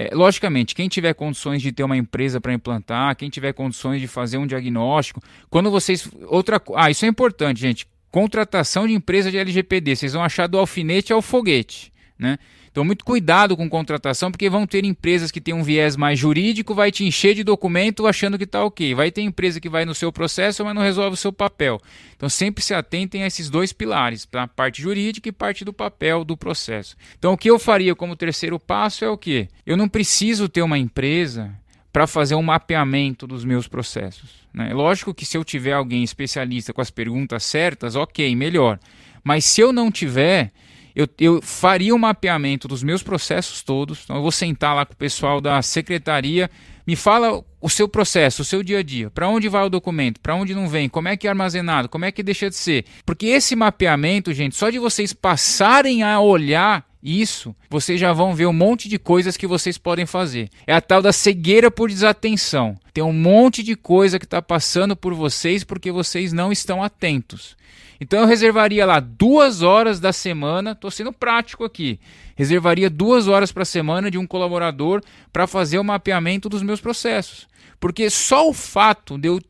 é, 0.00 0.14
logicamente, 0.14 0.76
quem 0.76 0.88
tiver 0.88 1.12
condições 1.12 1.60
de 1.60 1.72
ter 1.72 1.82
uma 1.82 1.96
empresa 1.96 2.40
para 2.40 2.52
implantar, 2.52 3.16
quem 3.16 3.28
tiver 3.28 3.52
condições 3.52 4.00
de 4.00 4.06
fazer 4.06 4.38
um 4.38 4.46
diagnóstico, 4.46 5.20
quando 5.50 5.72
vocês. 5.72 6.08
Outra, 6.26 6.62
ah, 6.76 6.88
isso 6.88 7.04
é 7.04 7.08
importante, 7.08 7.60
gente. 7.60 7.84
Contratação 8.08 8.86
de 8.86 8.92
empresa 8.92 9.28
de 9.28 9.38
LGPD. 9.38 9.96
Vocês 9.96 10.12
vão 10.12 10.22
achar 10.22 10.46
do 10.46 10.56
alfinete 10.56 11.12
ao 11.12 11.20
foguete. 11.20 11.92
Né? 12.16 12.38
Então, 12.78 12.86
muito 12.86 13.04
cuidado 13.04 13.56
com 13.56 13.68
contratação, 13.68 14.30
porque 14.30 14.48
vão 14.48 14.64
ter 14.64 14.84
empresas 14.84 15.32
que 15.32 15.40
têm 15.40 15.52
um 15.52 15.64
viés 15.64 15.96
mais 15.96 16.16
jurídico, 16.16 16.76
vai 16.76 16.92
te 16.92 17.04
encher 17.04 17.34
de 17.34 17.42
documento 17.42 18.06
achando 18.06 18.38
que 18.38 18.44
está 18.44 18.64
ok. 18.64 18.94
Vai 18.94 19.10
ter 19.10 19.20
empresa 19.22 19.60
que 19.60 19.68
vai 19.68 19.84
no 19.84 19.96
seu 19.96 20.12
processo, 20.12 20.64
mas 20.64 20.76
não 20.76 20.82
resolve 20.82 21.14
o 21.14 21.16
seu 21.16 21.32
papel. 21.32 21.80
Então, 22.16 22.28
sempre 22.28 22.62
se 22.62 22.72
atentem 22.72 23.24
a 23.24 23.26
esses 23.26 23.50
dois 23.50 23.72
pilares, 23.72 24.26
tá? 24.26 24.46
parte 24.46 24.80
jurídica 24.80 25.28
e 25.28 25.32
parte 25.32 25.64
do 25.64 25.72
papel 25.72 26.22
do 26.22 26.36
processo. 26.36 26.96
Então, 27.18 27.32
o 27.32 27.36
que 27.36 27.50
eu 27.50 27.58
faria 27.58 27.96
como 27.96 28.14
terceiro 28.14 28.60
passo 28.60 29.04
é 29.04 29.08
o 29.10 29.18
quê? 29.18 29.48
Eu 29.66 29.76
não 29.76 29.88
preciso 29.88 30.48
ter 30.48 30.62
uma 30.62 30.78
empresa 30.78 31.52
para 31.92 32.06
fazer 32.06 32.36
um 32.36 32.44
mapeamento 32.44 33.26
dos 33.26 33.44
meus 33.44 33.66
processos. 33.66 34.46
Né? 34.54 34.72
Lógico 34.72 35.12
que 35.12 35.26
se 35.26 35.36
eu 35.36 35.42
tiver 35.42 35.72
alguém 35.72 36.04
especialista 36.04 36.72
com 36.72 36.80
as 36.80 36.92
perguntas 36.92 37.42
certas, 37.42 37.96
ok, 37.96 38.36
melhor. 38.36 38.78
Mas 39.24 39.44
se 39.46 39.60
eu 39.60 39.72
não 39.72 39.90
tiver, 39.90 40.52
eu, 40.98 41.08
eu 41.20 41.40
faria 41.40 41.94
um 41.94 41.98
mapeamento 41.98 42.66
dos 42.66 42.82
meus 42.82 43.04
processos 43.04 43.62
todos. 43.62 44.00
Então, 44.02 44.16
eu 44.16 44.22
vou 44.22 44.32
sentar 44.32 44.74
lá 44.74 44.84
com 44.84 44.94
o 44.94 44.96
pessoal 44.96 45.40
da 45.40 45.62
secretaria. 45.62 46.50
Me 46.84 46.96
fala 46.96 47.40
o 47.60 47.70
seu 47.70 47.88
processo, 47.88 48.42
o 48.42 48.44
seu 48.44 48.64
dia 48.64 48.80
a 48.80 48.82
dia. 48.82 49.08
Para 49.08 49.28
onde 49.28 49.48
vai 49.48 49.64
o 49.64 49.70
documento? 49.70 50.18
Para 50.18 50.34
onde 50.34 50.56
não 50.56 50.68
vem? 50.68 50.88
Como 50.88 51.06
é 51.06 51.16
que 51.16 51.28
é 51.28 51.30
armazenado? 51.30 51.88
Como 51.88 52.04
é 52.04 52.10
que 52.10 52.20
deixa 52.20 52.50
de 52.50 52.56
ser? 52.56 52.84
Porque 53.06 53.26
esse 53.26 53.54
mapeamento, 53.54 54.32
gente, 54.32 54.56
só 54.56 54.70
de 54.70 54.80
vocês 54.80 55.12
passarem 55.12 56.02
a 56.02 56.18
olhar 56.18 56.84
isso, 57.00 57.54
vocês 57.70 58.00
já 58.00 58.12
vão 58.12 58.34
ver 58.34 58.46
um 58.46 58.52
monte 58.52 58.88
de 58.88 58.98
coisas 58.98 59.36
que 59.36 59.46
vocês 59.46 59.78
podem 59.78 60.04
fazer. 60.04 60.48
É 60.66 60.74
a 60.74 60.80
tal 60.80 61.00
da 61.00 61.12
cegueira 61.12 61.70
por 61.70 61.88
desatenção. 61.88 62.74
Tem 62.92 63.04
um 63.04 63.12
monte 63.12 63.62
de 63.62 63.76
coisa 63.76 64.18
que 64.18 64.24
está 64.24 64.42
passando 64.42 64.96
por 64.96 65.14
vocês 65.14 65.62
porque 65.62 65.92
vocês 65.92 66.32
não 66.32 66.50
estão 66.50 66.82
atentos. 66.82 67.56
Então 68.00 68.20
eu 68.20 68.26
reservaria 68.26 68.86
lá 68.86 69.00
duas 69.00 69.62
horas 69.62 69.98
da 69.98 70.12
semana, 70.12 70.72
estou 70.72 70.90
sendo 70.90 71.12
prático 71.12 71.64
aqui. 71.64 71.98
Reservaria 72.36 72.88
duas 72.88 73.26
horas 73.26 73.50
para 73.50 73.62
a 73.62 73.66
semana 73.66 74.10
de 74.10 74.18
um 74.18 74.26
colaborador 74.26 75.02
para 75.32 75.46
fazer 75.46 75.78
o 75.78 75.84
mapeamento 75.84 76.48
dos 76.48 76.62
meus 76.62 76.80
processos. 76.80 77.48
Porque 77.80 78.08
só 78.08 78.48
o 78.48 78.52
fato 78.52 79.18
de 79.18 79.28
eu 79.28 79.40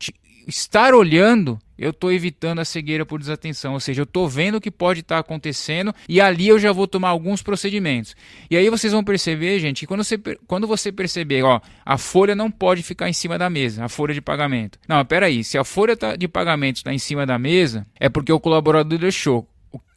estar 0.49 0.93
olhando 0.93 1.59
eu 1.79 1.91
estou 1.91 2.11
evitando 2.11 2.59
a 2.59 2.65
cegueira 2.65 3.05
por 3.05 3.19
desatenção, 3.19 3.73
ou 3.73 3.79
seja, 3.79 4.01
eu 4.01 4.03
estou 4.03 4.27
vendo 4.27 4.55
o 4.55 4.61
que 4.61 4.69
pode 4.69 4.99
estar 4.99 5.15
tá 5.15 5.19
acontecendo 5.21 5.95
e 6.09 6.19
ali 6.19 6.49
eu 6.49 6.59
já 6.59 6.73
vou 6.73 6.85
tomar 6.85 7.07
alguns 7.07 7.41
procedimentos. 7.41 8.15
E 8.51 8.57
aí 8.57 8.69
vocês 8.69 8.91
vão 8.91 9.01
perceber, 9.01 9.59
gente, 9.59 9.79
que 9.79 9.87
quando 9.87 10.03
você, 10.03 10.17
quando 10.45 10.67
você 10.67 10.91
perceber, 10.91 11.41
ó, 11.43 11.61
a 11.85 11.97
folha 11.97 12.35
não 12.35 12.51
pode 12.51 12.83
ficar 12.83 13.07
em 13.07 13.13
cima 13.13 13.37
da 13.37 13.49
mesa, 13.49 13.85
a 13.85 13.89
folha 13.89 14.13
de 14.13 14.21
pagamento. 14.21 14.77
Não, 14.89 15.03
peraí, 15.05 15.41
se 15.41 15.57
a 15.57 15.63
folha 15.63 15.95
tá, 15.95 16.17
de 16.17 16.27
pagamento 16.27 16.77
está 16.77 16.93
em 16.93 16.99
cima 16.99 17.25
da 17.25 17.39
mesa, 17.39 17.87
é 17.97 18.09
porque 18.09 18.33
o 18.33 18.41
colaborador 18.41 18.99
deixou. 18.99 19.47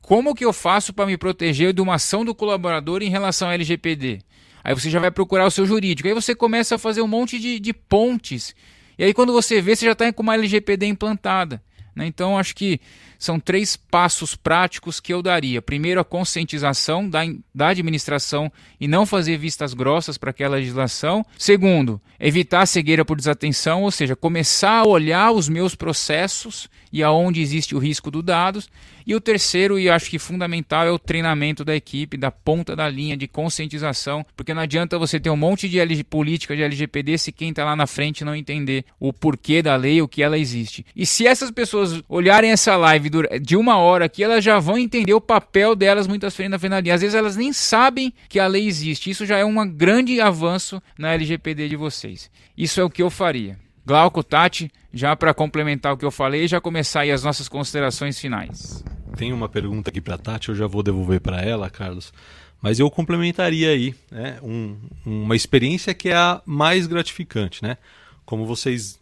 Como 0.00 0.34
que 0.36 0.44
eu 0.44 0.53
faço 0.53 0.92
para 0.92 1.07
me 1.07 1.16
proteger 1.16 1.72
de 1.72 1.80
uma 1.80 1.94
ação 1.94 2.24
do 2.24 2.34
colaborador 2.34 3.03
em 3.03 3.09
relação 3.09 3.48
ao 3.48 3.55
LGPD? 3.55 4.20
Aí 4.64 4.74
você 4.74 4.88
já 4.88 5.00
vai 5.00 5.11
procurar 5.11 5.46
o 5.46 5.50
seu 5.50 5.66
jurídico. 5.66 6.09
Aí 6.09 6.14
você 6.14 6.34
começa 6.34 6.76
a 6.76 6.78
fazer 6.78 7.03
um 7.03 7.09
monte 7.09 7.38
de, 7.38 7.59
de 7.59 7.72
pontes. 7.72 8.55
E 8.99 9.05
aí 9.05 9.14
quando 9.14 9.32
você 9.32 9.61
vê, 9.61 9.74
você 9.74 9.86
já 9.86 9.93
está 9.93 10.12
com 10.12 10.22
uma 10.22 10.34
LGPD 10.34 10.86
implantada. 10.86 11.62
Né? 11.95 12.07
Então, 12.07 12.38
acho 12.38 12.55
que 12.55 12.80
são 13.18 13.38
três 13.38 13.76
passos 13.76 14.34
práticos 14.34 14.99
que 14.99 15.12
eu 15.12 15.22
daria. 15.22 15.62
Primeiro, 15.62 16.01
a 16.01 16.05
conscientização 16.05 17.09
da, 17.09 17.20
da 17.55 17.68
administração 17.68 18.51
e 18.80 18.88
não 18.88 19.07
fazer 19.07 19.36
vistas 19.36 19.74
grossas 19.74 20.18
para 20.18 20.30
aquela 20.30 20.57
legislação. 20.57 21.24
Segundo, 21.38 22.01
evitar 22.18 22.62
a 22.62 22.66
cegueira 22.66 23.05
por 23.05 23.16
desatenção, 23.16 23.82
ou 23.82 23.90
seja, 23.90 24.16
começar 24.16 24.78
a 24.78 24.88
olhar 24.88 25.30
os 25.30 25.49
meus 25.49 25.74
processos 25.74 26.68
e 26.93 27.03
aonde 27.03 27.40
existe 27.40 27.74
o 27.74 27.78
risco 27.78 28.11
do 28.11 28.22
dados. 28.22 28.68
E 29.07 29.14
o 29.14 29.20
terceiro, 29.20 29.78
e 29.78 29.90
acho 29.90 30.09
que 30.09 30.18
fundamental, 30.18 30.86
é 30.86 30.90
o 30.90 30.99
treinamento 30.99 31.64
da 31.64 31.74
equipe, 31.74 32.16
da 32.16 32.30
ponta 32.30 32.76
da 32.76 32.88
linha 32.88 33.16
de 33.16 33.26
conscientização, 33.26 34.24
porque 34.36 34.55
não 34.55 34.62
adianta 34.62 34.99
você 34.99 35.18
ter 35.18 35.30
um 35.30 35.36
monte 35.36 35.68
de 35.68 35.80
LG, 35.80 36.05
política 36.05 36.55
de 36.55 36.62
LGPD 36.62 37.18
se 37.18 37.32
quem 37.32 37.51
está 37.51 37.64
lá 37.64 37.74
na 37.74 37.86
frente 37.86 38.24
não 38.24 38.36
entender 38.36 38.84
o 39.01 39.12
porquê 39.12 39.62
da 39.62 39.74
lei, 39.74 40.01
o 40.01 40.09
que 40.09 40.22
ela 40.22 40.38
existe. 40.38 40.84
E 40.95 41.05
se 41.05 41.26
essas 41.26 41.51
pessoas 41.51 42.03
olharem 42.09 42.51
essa 42.51 42.76
live 42.76 43.11
de 43.40 43.57
uma 43.57 43.78
hora 43.78 44.05
aqui, 44.05 44.22
elas 44.22 44.45
já 44.45 44.59
vão 44.59 44.78
entender 44.78 45.14
o 45.14 45.20
papel 45.20 45.74
delas 45.74 46.07
muitas 46.07 46.36
vezes 46.36 46.51
na 46.51 46.59
finalidade. 46.59 46.95
Às 46.95 47.01
vezes 47.01 47.14
elas 47.14 47.36
nem 47.36 47.53
sabem 47.53 48.12
que 48.28 48.38
a 48.38 48.47
lei 48.47 48.66
existe. 48.66 49.11
Isso 49.11 49.26
já 49.26 49.38
é 49.38 49.45
um 49.45 49.66
grande 49.68 50.20
avanço 50.20 50.82
na 50.99 51.12
LGPD 51.12 51.68
de 51.68 51.76
vocês. 51.76 52.30
Isso 52.57 52.80
é 52.80 52.84
o 52.84 52.90
que 52.90 53.03
eu 53.03 53.11
faria. 53.11 53.59
Glauco, 53.85 54.22
Tati, 54.22 54.70
já 54.93 55.16
para 55.16 55.35
complementar 55.35 55.93
o 55.93 55.97
que 55.97 56.05
eu 56.05 56.11
falei, 56.11 56.47
já 56.47 56.61
começar 56.61 57.01
aí 57.01 57.11
as 57.11 57.24
nossas 57.24 57.49
considerações 57.49 58.18
finais. 58.18 58.85
Tem 59.16 59.33
uma 59.33 59.49
pergunta 59.49 59.91
aqui 59.91 60.01
para 60.01 60.16
Tati, 60.16 60.51
eu 60.51 60.55
já 60.55 60.66
vou 60.66 60.83
devolver 60.83 61.20
para 61.20 61.43
ela, 61.43 61.68
Carlos. 61.68 62.12
Mas 62.61 62.78
eu 62.78 62.89
complementaria 62.89 63.70
aí 63.70 63.95
né, 64.11 64.39
um, 64.41 64.76
uma 65.05 65.35
experiência 65.35 65.93
que 65.93 66.09
é 66.09 66.14
a 66.14 66.41
mais 66.47 66.87
gratificante. 66.87 67.61
Né? 67.61 67.76
Como 68.24 68.47
vocês 68.47 69.01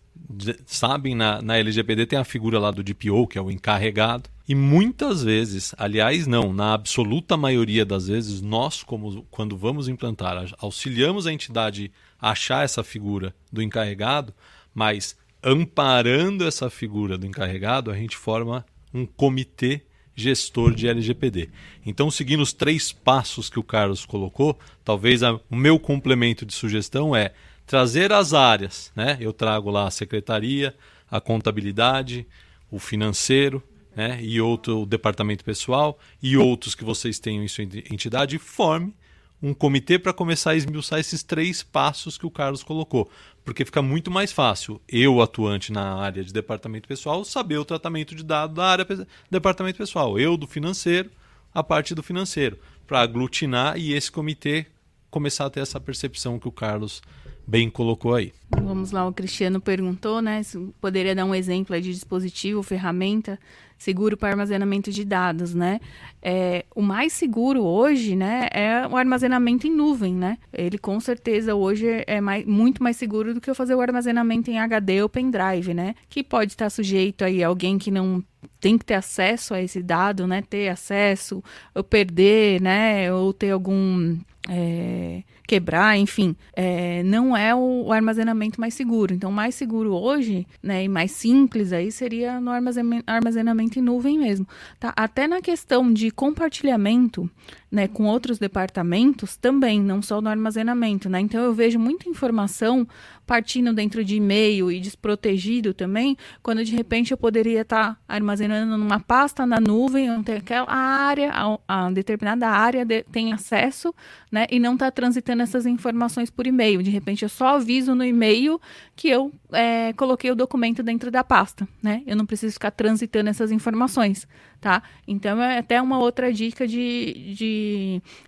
sabem, 0.64 1.14
na, 1.14 1.42
na 1.42 1.58
LGPD 1.58 2.06
tem 2.06 2.18
a 2.18 2.24
figura 2.24 2.58
lá 2.58 2.70
do 2.70 2.82
DPO, 2.82 3.26
que 3.26 3.38
é 3.38 3.42
o 3.42 3.50
encarregado. 3.50 4.30
E 4.48 4.54
muitas 4.54 5.22
vezes, 5.22 5.74
aliás, 5.78 6.26
não, 6.26 6.52
na 6.52 6.72
absoluta 6.72 7.36
maioria 7.36 7.84
das 7.84 8.08
vezes, 8.08 8.40
nós, 8.40 8.82
como 8.82 9.24
quando 9.30 9.56
vamos 9.56 9.88
implantar, 9.88 10.42
auxiliamos 10.58 11.26
a 11.26 11.32
entidade 11.32 11.92
a 12.20 12.30
achar 12.30 12.64
essa 12.64 12.82
figura 12.82 13.34
do 13.52 13.62
encarregado, 13.62 14.34
mas 14.74 15.16
amparando 15.42 16.46
essa 16.46 16.68
figura 16.68 17.16
do 17.16 17.26
encarregado, 17.26 17.90
a 17.90 17.96
gente 17.96 18.16
forma 18.16 18.64
um 18.92 19.06
comitê 19.06 19.82
gestor 20.14 20.74
de 20.74 20.86
LGPD. 20.86 21.48
Então, 21.84 22.10
seguindo 22.10 22.42
os 22.42 22.52
três 22.52 22.92
passos 22.92 23.48
que 23.48 23.58
o 23.58 23.62
Carlos 23.62 24.04
colocou, 24.04 24.58
talvez 24.84 25.22
a, 25.22 25.40
o 25.50 25.56
meu 25.56 25.78
complemento 25.78 26.44
de 26.44 26.52
sugestão 26.52 27.16
é 27.16 27.32
trazer 27.66 28.12
as 28.12 28.34
áreas. 28.34 28.92
Né? 28.94 29.16
Eu 29.20 29.32
trago 29.32 29.70
lá 29.70 29.86
a 29.86 29.90
secretaria, 29.90 30.74
a 31.10 31.20
contabilidade, 31.20 32.26
o 32.70 32.78
financeiro 32.78 33.62
né? 33.96 34.18
e 34.20 34.40
outro 34.40 34.84
departamento 34.84 35.44
pessoal 35.44 35.98
e 36.22 36.36
outros 36.36 36.74
que 36.74 36.84
vocês 36.84 37.18
tenham 37.18 37.42
em 37.42 37.48
sua 37.48 37.64
entidade 37.64 38.38
forme 38.38 38.94
um 39.42 39.54
comitê 39.54 39.98
para 39.98 40.12
começar 40.12 40.50
a 40.50 40.56
esmiuçar 40.56 40.98
esses 40.98 41.22
três 41.22 41.62
passos 41.62 42.18
que 42.18 42.26
o 42.26 42.30
Carlos 42.30 42.62
colocou. 42.62 43.10
Porque 43.44 43.64
fica 43.64 43.80
muito 43.80 44.10
mais 44.10 44.32
fácil 44.32 44.80
eu, 44.88 45.20
atuante 45.20 45.72
na 45.72 45.94
área 45.94 46.22
de 46.22 46.32
departamento 46.32 46.86
pessoal, 46.86 47.24
saber 47.24 47.58
o 47.58 47.64
tratamento 47.64 48.14
de 48.14 48.22
dados 48.22 48.54
da 48.54 48.66
área 48.66 48.84
de 48.84 49.06
departamento 49.30 49.78
pessoal. 49.78 50.18
Eu, 50.18 50.36
do 50.36 50.46
financeiro, 50.46 51.10
a 51.54 51.62
parte 51.62 51.94
do 51.94 52.02
financeiro. 52.02 52.58
Para 52.86 53.00
aglutinar 53.00 53.78
e 53.78 53.92
esse 53.94 54.10
comitê 54.10 54.66
começar 55.10 55.46
a 55.46 55.50
ter 55.50 55.60
essa 55.60 55.80
percepção 55.80 56.38
que 56.38 56.48
o 56.48 56.52
Carlos 56.52 57.02
bem 57.46 57.70
colocou 57.70 58.14
aí. 58.14 58.32
Vamos 58.62 58.90
lá, 58.90 59.06
o 59.06 59.12
Cristiano 59.12 59.60
perguntou, 59.60 60.20
né? 60.20 60.42
Poderia 60.80 61.14
dar 61.14 61.24
um 61.24 61.34
exemplo 61.34 61.80
de 61.80 61.92
dispositivo, 61.92 62.62
ferramenta 62.62 63.38
seguro 63.80 64.14
para 64.14 64.28
armazenamento 64.28 64.92
de 64.92 65.04
dados, 65.06 65.54
né? 65.54 65.80
É, 66.22 66.66
o 66.76 66.82
mais 66.82 67.14
seguro 67.14 67.62
hoje, 67.64 68.14
né, 68.14 68.46
é 68.52 68.86
o 68.86 68.94
armazenamento 68.94 69.66
em 69.66 69.74
nuvem, 69.74 70.14
né? 70.14 70.36
Ele 70.52 70.76
com 70.76 71.00
certeza 71.00 71.54
hoje 71.54 72.04
é 72.06 72.20
mais, 72.20 72.44
muito 72.44 72.82
mais 72.82 72.98
seguro 72.98 73.32
do 73.32 73.40
que 73.40 73.48
eu 73.48 73.54
fazer 73.54 73.74
o 73.74 73.80
armazenamento 73.80 74.50
em 74.50 74.58
HD 74.58 75.02
ou 75.02 75.08
pendrive, 75.08 75.72
né? 75.72 75.94
Que 76.10 76.22
pode 76.22 76.52
estar 76.52 76.68
sujeito 76.68 77.24
aí 77.24 77.42
a 77.42 77.48
alguém 77.48 77.78
que 77.78 77.90
não 77.90 78.22
tem 78.60 78.76
que 78.76 78.84
ter 78.84 78.94
acesso 78.94 79.54
a 79.54 79.62
esse 79.62 79.82
dado, 79.82 80.26
né? 80.26 80.42
Ter 80.42 80.68
acesso, 80.68 81.42
ou 81.74 81.82
perder, 81.82 82.60
né? 82.60 83.10
Ou 83.10 83.32
ter 83.32 83.50
algum 83.50 84.18
é, 84.46 85.22
quebrar, 85.50 85.98
enfim, 85.98 86.36
é, 86.54 87.02
não 87.02 87.36
é 87.36 87.52
o, 87.52 87.86
o, 87.86 87.92
armazenamento 87.92 88.60
mais 88.60 88.72
seguro. 88.72 89.12
Então, 89.12 89.32
mais 89.32 89.56
seguro 89.56 89.92
hoje, 89.92 90.46
né, 90.62 90.84
e 90.84 90.88
mais 90.88 91.10
simples 91.10 91.72
aí 91.72 91.90
seria 91.90 92.40
no 92.40 92.52
armazenamento, 92.52 93.02
armazenamento 93.04 93.76
em 93.76 93.82
nuvem 93.82 94.16
mesmo. 94.16 94.46
Tá? 94.78 94.92
Até 94.96 95.26
na 95.26 95.40
questão 95.40 95.92
de 95.92 96.12
compartilhamento, 96.12 97.28
né, 97.70 97.86
com 97.86 98.04
outros 98.04 98.38
departamentos 98.38 99.36
também, 99.36 99.80
não 99.80 100.02
só 100.02 100.20
no 100.20 100.28
armazenamento, 100.28 101.08
né? 101.08 101.20
Então 101.20 101.40
eu 101.40 101.54
vejo 101.54 101.78
muita 101.78 102.08
informação 102.08 102.86
partindo 103.24 103.72
dentro 103.72 104.04
de 104.04 104.16
e-mail 104.16 104.72
e 104.72 104.80
desprotegido 104.80 105.72
também, 105.72 106.16
quando 106.42 106.64
de 106.64 106.74
repente 106.74 107.12
eu 107.12 107.16
poderia 107.16 107.60
estar 107.60 107.94
tá 107.94 108.00
armazenando 108.08 108.76
numa 108.76 108.98
pasta 108.98 109.46
na 109.46 109.60
nuvem, 109.60 110.10
onde 110.10 110.32
aquela 110.32 110.72
área, 110.72 111.30
a, 111.32 111.58
a 111.68 111.90
determinada 111.92 112.48
área 112.48 112.84
de, 112.84 113.04
tem 113.04 113.32
acesso, 113.32 113.94
né, 114.32 114.46
e 114.50 114.58
não 114.58 114.74
está 114.74 114.90
transitando 114.90 115.42
essas 115.42 115.64
informações 115.64 116.28
por 116.28 116.44
e-mail. 116.44 116.82
De 116.82 116.90
repente 116.90 117.22
eu 117.22 117.28
só 117.28 117.56
aviso 117.56 117.94
no 117.94 118.04
e-mail 118.04 118.60
que 118.96 119.08
eu 119.08 119.32
é, 119.52 119.92
coloquei 119.92 120.30
o 120.32 120.34
documento 120.34 120.82
dentro 120.82 121.08
da 121.08 121.22
pasta, 121.22 121.68
né? 121.80 122.02
Eu 122.06 122.16
não 122.16 122.26
preciso 122.26 122.54
ficar 122.54 122.70
transitando 122.72 123.30
essas 123.30 123.52
informações, 123.52 124.26
tá? 124.60 124.82
Então 125.06 125.40
é 125.40 125.58
até 125.58 125.80
uma 125.80 125.98
outra 125.98 126.32
dica 126.32 126.66
de, 126.66 127.34
de 127.34 127.59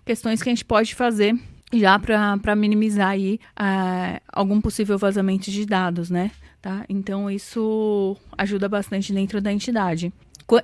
questões 0.05 0.41
que 0.41 0.49
a 0.49 0.51
gente 0.51 0.65
pode 0.65 0.95
fazer 0.95 1.35
já 1.73 1.97
para 1.97 2.55
minimizar 2.55 3.09
aí 3.09 3.39
uh, 3.59 4.21
algum 4.31 4.61
possível 4.61 4.97
vazamento 4.97 5.49
de 5.49 5.65
dados, 5.65 6.09
né? 6.09 6.31
Tá? 6.61 6.85
Então 6.87 7.29
isso 7.29 8.15
ajuda 8.37 8.69
bastante 8.69 9.11
dentro 9.11 9.41
da 9.41 9.51
entidade. 9.51 10.13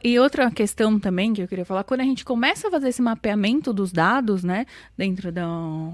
E 0.04 0.20
outra 0.20 0.50
questão 0.52 1.00
também 1.00 1.34
que 1.34 1.42
eu 1.42 1.48
queria 1.48 1.66
falar, 1.66 1.84
quando 1.84 2.02
a 2.02 2.06
gente 2.06 2.26
começa 2.26 2.68
a 2.68 2.72
fazer 2.72 2.90
esse 2.90 3.02
mapeamento 3.02 3.72
dos 3.72 3.92
dados, 3.92 4.44
né, 4.44 4.66
dentro 4.98 5.32
da, 5.32 5.48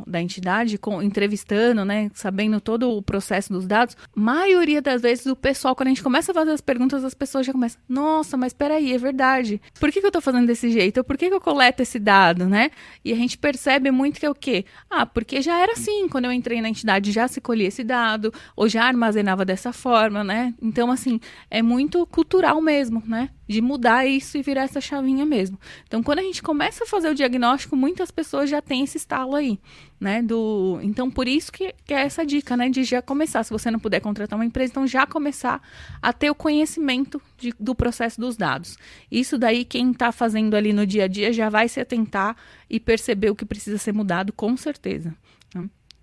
da 0.07 0.21
entidade, 0.21 0.77
com, 0.77 1.01
entrevistando, 1.01 1.85
né, 1.85 2.09
sabendo 2.13 2.59
todo 2.59 2.89
o 2.89 3.01
processo 3.01 3.51
dos 3.51 3.65
dados, 3.67 3.95
maioria 4.15 4.81
das 4.81 5.01
vezes 5.01 5.25
o 5.25 5.35
pessoal, 5.35 5.75
quando 5.75 5.87
a 5.87 5.91
gente 5.91 6.03
começa 6.03 6.31
a 6.31 6.35
fazer 6.35 6.51
as 6.51 6.61
perguntas, 6.61 7.03
as 7.03 7.13
pessoas 7.13 7.45
já 7.45 7.53
começam, 7.53 7.81
nossa, 7.87 8.37
mas 8.37 8.53
peraí, 8.53 8.93
é 8.93 8.97
verdade. 8.97 9.61
Por 9.79 9.91
que, 9.91 10.01
que 10.01 10.07
eu 10.07 10.11
tô 10.11 10.21
fazendo 10.21 10.47
desse 10.47 10.69
jeito? 10.69 11.03
Por 11.03 11.17
que, 11.17 11.29
que 11.29 11.35
eu 11.35 11.41
coleto 11.41 11.81
esse 11.81 11.99
dado, 11.99 12.45
né? 12.45 12.71
E 13.03 13.11
a 13.11 13.15
gente 13.15 13.37
percebe 13.37 13.91
muito 13.91 14.19
que 14.19 14.25
é 14.25 14.29
o 14.29 14.35
quê? 14.35 14.65
Ah, 14.89 15.05
porque 15.05 15.41
já 15.41 15.59
era 15.59 15.73
assim, 15.73 16.07
quando 16.07 16.25
eu 16.25 16.31
entrei 16.31 16.61
na 16.61 16.69
entidade 16.69 17.11
já 17.11 17.27
se 17.27 17.39
colhia 17.41 17.67
esse 17.67 17.83
dado, 17.83 18.33
ou 18.55 18.67
já 18.67 18.83
armazenava 18.83 19.45
dessa 19.45 19.71
forma, 19.71 20.23
né? 20.23 20.53
Então, 20.61 20.91
assim, 20.91 21.19
é 21.49 21.61
muito 21.61 22.05
cultural 22.07 22.61
mesmo, 22.61 23.01
né? 23.05 23.29
De 23.47 23.61
mudar 23.61 24.05
isso 24.05 24.37
e 24.37 24.41
virar 24.41 24.63
essa 24.63 24.81
chavinha 24.81 25.25
mesmo. 25.25 25.59
Então, 25.87 26.01
quando 26.01 26.19
a 26.19 26.23
gente 26.23 26.41
começa 26.41 26.83
a 26.83 26.87
fazer 26.87 27.09
o 27.09 27.15
diagnóstico, 27.15 27.75
muitas 27.75 28.11
pessoas 28.11 28.49
já 28.49 28.61
têm 28.61 28.83
esse 28.83 28.97
estalo 28.97 29.35
aí, 29.35 29.59
né? 29.99 30.21
Do, 30.21 30.79
então, 30.81 31.09
por 31.09 31.27
isso 31.27 31.51
que, 31.51 31.73
que 31.85 31.93
é 31.93 32.01
essa 32.01 32.25
dica, 32.25 32.57
né? 32.57 32.69
De 32.69 32.83
já 32.83 33.01
começar. 33.01 33.43
Se 33.43 33.51
você 33.51 33.69
não 33.69 33.79
puder 33.79 33.99
contratar 33.99 34.37
uma 34.37 34.45
empresa, 34.45 34.71
então 34.71 34.87
já 34.87 35.05
começar 35.05 35.61
a 36.01 36.11
ter 36.11 36.29
o 36.29 36.35
conhecimento 36.35 37.21
de, 37.37 37.53
do 37.59 37.75
processo 37.75 38.19
dos 38.19 38.35
dados. 38.35 38.77
Isso 39.11 39.37
daí, 39.37 39.63
quem 39.63 39.91
está 39.91 40.11
fazendo 40.11 40.55
ali 40.55 40.73
no 40.73 40.85
dia 40.85 41.05
a 41.05 41.07
dia 41.07 41.31
já 41.31 41.49
vai 41.49 41.67
se 41.67 41.79
atentar 41.79 42.35
e 42.69 42.79
perceber 42.79 43.29
o 43.29 43.35
que 43.35 43.45
precisa 43.45 43.77
ser 43.77 43.93
mudado, 43.93 44.33
com 44.33 44.57
certeza. 44.57 45.15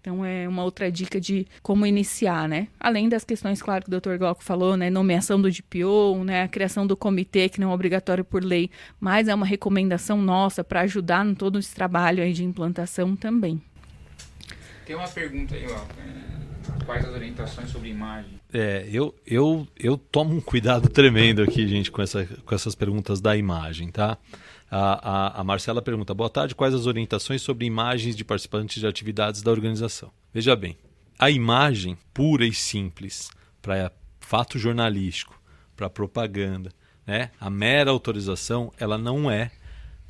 Então 0.03 0.25
é 0.25 0.49
uma 0.49 0.65
outra 0.65 0.91
dica 0.91 1.21
de 1.21 1.47
como 1.63 1.87
iniciar, 1.87 2.49
né? 2.49 2.67
Além 2.79 3.09
das 3.09 3.25
questões, 3.25 3.63
claro, 3.63 3.85
que 3.85 3.95
o 3.95 4.01
Dr. 4.01 4.17
Glauco 4.19 4.43
falou, 4.43 4.77
né? 4.77 4.91
Nomeação 4.91 5.41
do 5.41 5.49
DPO, 5.49 6.25
né? 6.25 6.43
A 6.43 6.49
criação 6.49 6.85
do 6.85 6.97
comitê, 6.97 7.49
que 7.49 7.61
não 7.61 7.71
é 7.71 7.75
obrigatório 7.75 8.25
por 8.25 8.43
lei, 8.43 8.69
mas 8.99 9.29
é 9.29 9.35
uma 9.35 9.47
recomendação 9.47 10.21
nossa 10.21 10.65
para 10.65 10.81
ajudar 10.81 11.25
em 11.25 11.37
todo 11.37 11.57
esse 11.57 11.73
trabalho 11.73 12.21
aí 12.21 12.33
de 12.33 12.43
implantação 12.43 13.15
também. 13.15 13.63
Tem 14.85 14.97
uma 14.97 15.07
pergunta 15.07 15.55
aí, 15.55 15.67
ó. 15.71 16.42
É, 16.69 16.85
quais 16.85 17.05
as 17.05 17.15
orientações 17.15 17.71
sobre 17.71 17.89
imagem? 17.89 18.41
É, 18.53 18.89
eu, 18.91 19.15
eu, 19.27 19.67
eu 19.79 19.97
tomo 19.97 20.35
um 20.35 20.41
cuidado 20.41 20.89
tremendo 20.91 21.43
aqui, 21.43 21.67
gente, 21.67 21.91
com, 21.91 22.03
essa, 22.03 22.25
com 22.25 22.55
essas 22.55 22.75
perguntas 22.75 23.21
da 23.21 23.37
imagem, 23.37 23.91
tá? 23.91 24.19
A, 24.71 25.37
a, 25.37 25.41
a, 25.41 25.45
Marcela 25.45 25.83
pergunta: 25.83 26.15
Boa 26.15 26.31
tarde, 26.31 26.55
quais 26.55 26.75
as 26.75 26.87
orientações 26.87 27.43
sobre 27.43 27.67
imagens 27.67 28.17
de 28.17 28.25
participantes 28.25 28.81
de 28.81 28.87
atividades 28.87 29.43
da 29.43 29.51
organização? 29.51 30.11
Veja 30.33 30.57
bem, 30.57 30.77
a 31.19 31.31
imagem 31.31 31.97
pura 32.15 32.47
e 32.47 32.55
simples 32.55 33.31
para 33.61 33.93
fato 34.21 34.59
jornalístico, 34.59 35.41
para 35.77 35.91
propaganda, 35.91 36.73
né? 37.07 37.31
a 37.39 37.51
mera 37.51 37.91
autorização, 37.91 38.73
ela 38.79 38.97
não 38.97 39.31
é 39.31 39.51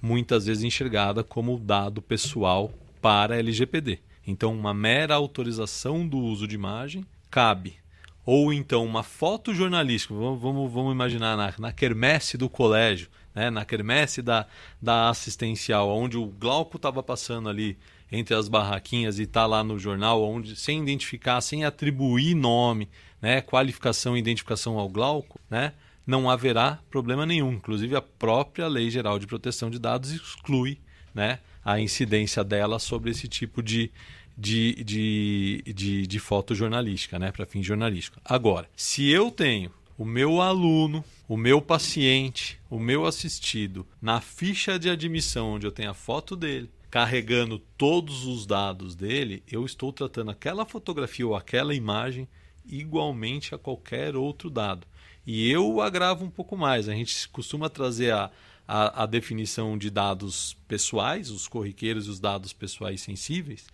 muitas 0.00 0.46
vezes 0.46 0.64
enxergada 0.64 1.22
como 1.22 1.58
dado 1.58 2.00
pessoal 2.00 2.72
para 3.00 3.38
LGPD. 3.38 3.98
Então, 4.26 4.54
uma 4.54 4.72
mera 4.72 5.14
autorização 5.14 6.06
do 6.06 6.18
uso 6.18 6.46
de 6.46 6.54
imagem 6.54 7.04
cabe. 7.30 7.82
Ou 8.24 8.52
então 8.52 8.84
uma 8.84 9.02
foto 9.02 9.52
jornalística, 9.52 10.14
vamos, 10.14 10.40
vamos, 10.40 10.72
vamos 10.72 10.92
imaginar 10.92 11.36
na, 11.36 11.52
na 11.58 11.72
quermesse 11.72 12.38
do 12.38 12.48
colégio, 12.48 13.08
né, 13.34 13.50
na 13.50 13.64
quermesse 13.64 14.22
da, 14.22 14.46
da 14.80 15.08
assistencial, 15.08 15.88
onde 15.88 16.16
o 16.16 16.26
Glauco 16.26 16.76
estava 16.76 17.02
passando 17.02 17.48
ali 17.48 17.76
entre 18.12 18.34
as 18.34 18.46
barraquinhas 18.46 19.18
e 19.18 19.22
está 19.22 19.44
lá 19.46 19.64
no 19.64 19.78
jornal, 19.78 20.22
onde 20.22 20.54
sem 20.54 20.80
identificar, 20.80 21.40
sem 21.40 21.64
atribuir 21.64 22.34
nome, 22.36 22.88
né, 23.20 23.40
qualificação 23.40 24.16
e 24.16 24.20
identificação 24.20 24.78
ao 24.78 24.88
Glauco, 24.88 25.40
né, 25.50 25.72
não 26.06 26.30
haverá 26.30 26.78
problema 26.90 27.26
nenhum. 27.26 27.52
Inclusive 27.52 27.96
a 27.96 28.02
própria 28.02 28.68
Lei 28.68 28.88
Geral 28.88 29.18
de 29.18 29.26
Proteção 29.26 29.68
de 29.68 29.80
Dados 29.80 30.12
exclui 30.12 30.78
né, 31.12 31.40
a 31.64 31.80
incidência 31.80 32.42
dela 32.42 32.78
sobre 32.78 33.10
esse 33.10 33.28
tipo 33.28 33.62
de, 33.62 33.90
de, 34.36 34.82
de, 34.84 35.62
de, 35.66 36.06
de 36.06 36.18
foto 36.18 36.54
jornalística, 36.54 37.18
né, 37.18 37.30
para 37.30 37.46
fim 37.46 37.62
jornalístico. 37.62 38.20
Agora, 38.24 38.68
se 38.76 39.08
eu 39.08 39.30
tenho 39.30 39.70
o 39.96 40.04
meu 40.04 40.40
aluno, 40.40 41.04
o 41.28 41.36
meu 41.36 41.60
paciente, 41.60 42.58
o 42.68 42.78
meu 42.78 43.06
assistido, 43.06 43.86
na 44.00 44.20
ficha 44.20 44.78
de 44.78 44.90
admissão, 44.90 45.52
onde 45.52 45.66
eu 45.66 45.72
tenho 45.72 45.90
a 45.90 45.94
foto 45.94 46.34
dele, 46.34 46.70
carregando 46.90 47.58
todos 47.78 48.26
os 48.26 48.44
dados 48.44 48.94
dele, 48.94 49.42
eu 49.50 49.64
estou 49.64 49.92
tratando 49.92 50.30
aquela 50.30 50.66
fotografia 50.66 51.26
ou 51.26 51.34
aquela 51.34 51.74
imagem 51.74 52.28
igualmente 52.66 53.54
a 53.54 53.58
qualquer 53.58 54.14
outro 54.16 54.50
dado. 54.50 54.86
E 55.26 55.50
eu 55.50 55.80
agravo 55.80 56.24
um 56.24 56.30
pouco 56.30 56.56
mais. 56.56 56.88
A 56.88 56.94
gente 56.94 57.28
costuma 57.28 57.68
trazer 57.70 58.12
a, 58.12 58.30
a, 58.66 59.02
a 59.02 59.06
definição 59.06 59.76
de 59.76 59.90
dados 59.90 60.56
pessoais, 60.66 61.30
os 61.30 61.48
corriqueiros 61.48 62.06
e 62.06 62.10
os 62.10 62.20
dados 62.20 62.52
pessoais 62.52 63.00
sensíveis. 63.00 63.66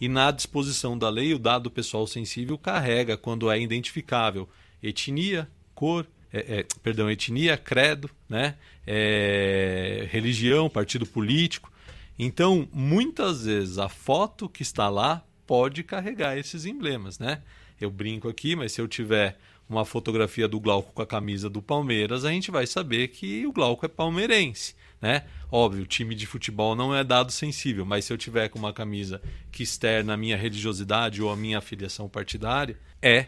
E 0.00 0.08
na 0.08 0.30
disposição 0.30 0.96
da 0.96 1.08
lei, 1.08 1.32
o 1.32 1.38
dado 1.38 1.70
pessoal 1.70 2.06
sensível 2.06 2.58
carrega 2.58 3.16
quando 3.16 3.50
é 3.50 3.60
identificável 3.60 4.48
etnia, 4.82 5.48
cor, 5.74 6.06
é, 6.32 6.58
é, 6.58 6.66
perdão, 6.82 7.10
etnia, 7.10 7.56
credo, 7.56 8.10
né? 8.28 8.56
É, 8.86 10.06
religião, 10.10 10.68
partido 10.68 11.06
político. 11.06 11.72
Então, 12.18 12.68
muitas 12.72 13.44
vezes 13.44 13.78
a 13.78 13.88
foto 13.88 14.48
que 14.48 14.62
está 14.62 14.88
lá 14.88 15.24
pode 15.46 15.82
carregar 15.82 16.36
esses 16.36 16.64
emblemas, 16.64 17.18
né? 17.18 17.42
Eu 17.80 17.90
brinco 17.90 18.28
aqui, 18.28 18.56
mas 18.56 18.72
se 18.72 18.80
eu 18.80 18.88
tiver 18.88 19.38
uma 19.68 19.84
fotografia 19.84 20.46
do 20.46 20.60
Glauco 20.60 20.92
com 20.92 21.02
a 21.02 21.06
camisa 21.06 21.50
do 21.50 21.60
Palmeiras, 21.60 22.24
a 22.24 22.30
gente 22.30 22.50
vai 22.50 22.66
saber 22.66 23.08
que 23.08 23.46
o 23.46 23.52
Glauco 23.52 23.84
é 23.84 23.88
palmeirense 23.88 24.74
né? 25.00 25.24
Óbvio, 25.50 25.86
time 25.86 26.14
de 26.14 26.26
futebol 26.26 26.74
não 26.74 26.94
é 26.94 27.04
dado 27.04 27.30
sensível, 27.30 27.84
mas 27.84 28.04
se 28.04 28.12
eu 28.12 28.18
tiver 28.18 28.48
com 28.48 28.58
uma 28.58 28.72
camisa 28.72 29.20
que 29.52 29.62
externa 29.62 30.14
a 30.14 30.16
minha 30.16 30.36
religiosidade 30.36 31.22
ou 31.22 31.30
a 31.30 31.36
minha 31.36 31.58
afiliação 31.58 32.08
partidária, 32.08 32.78
é 33.00 33.26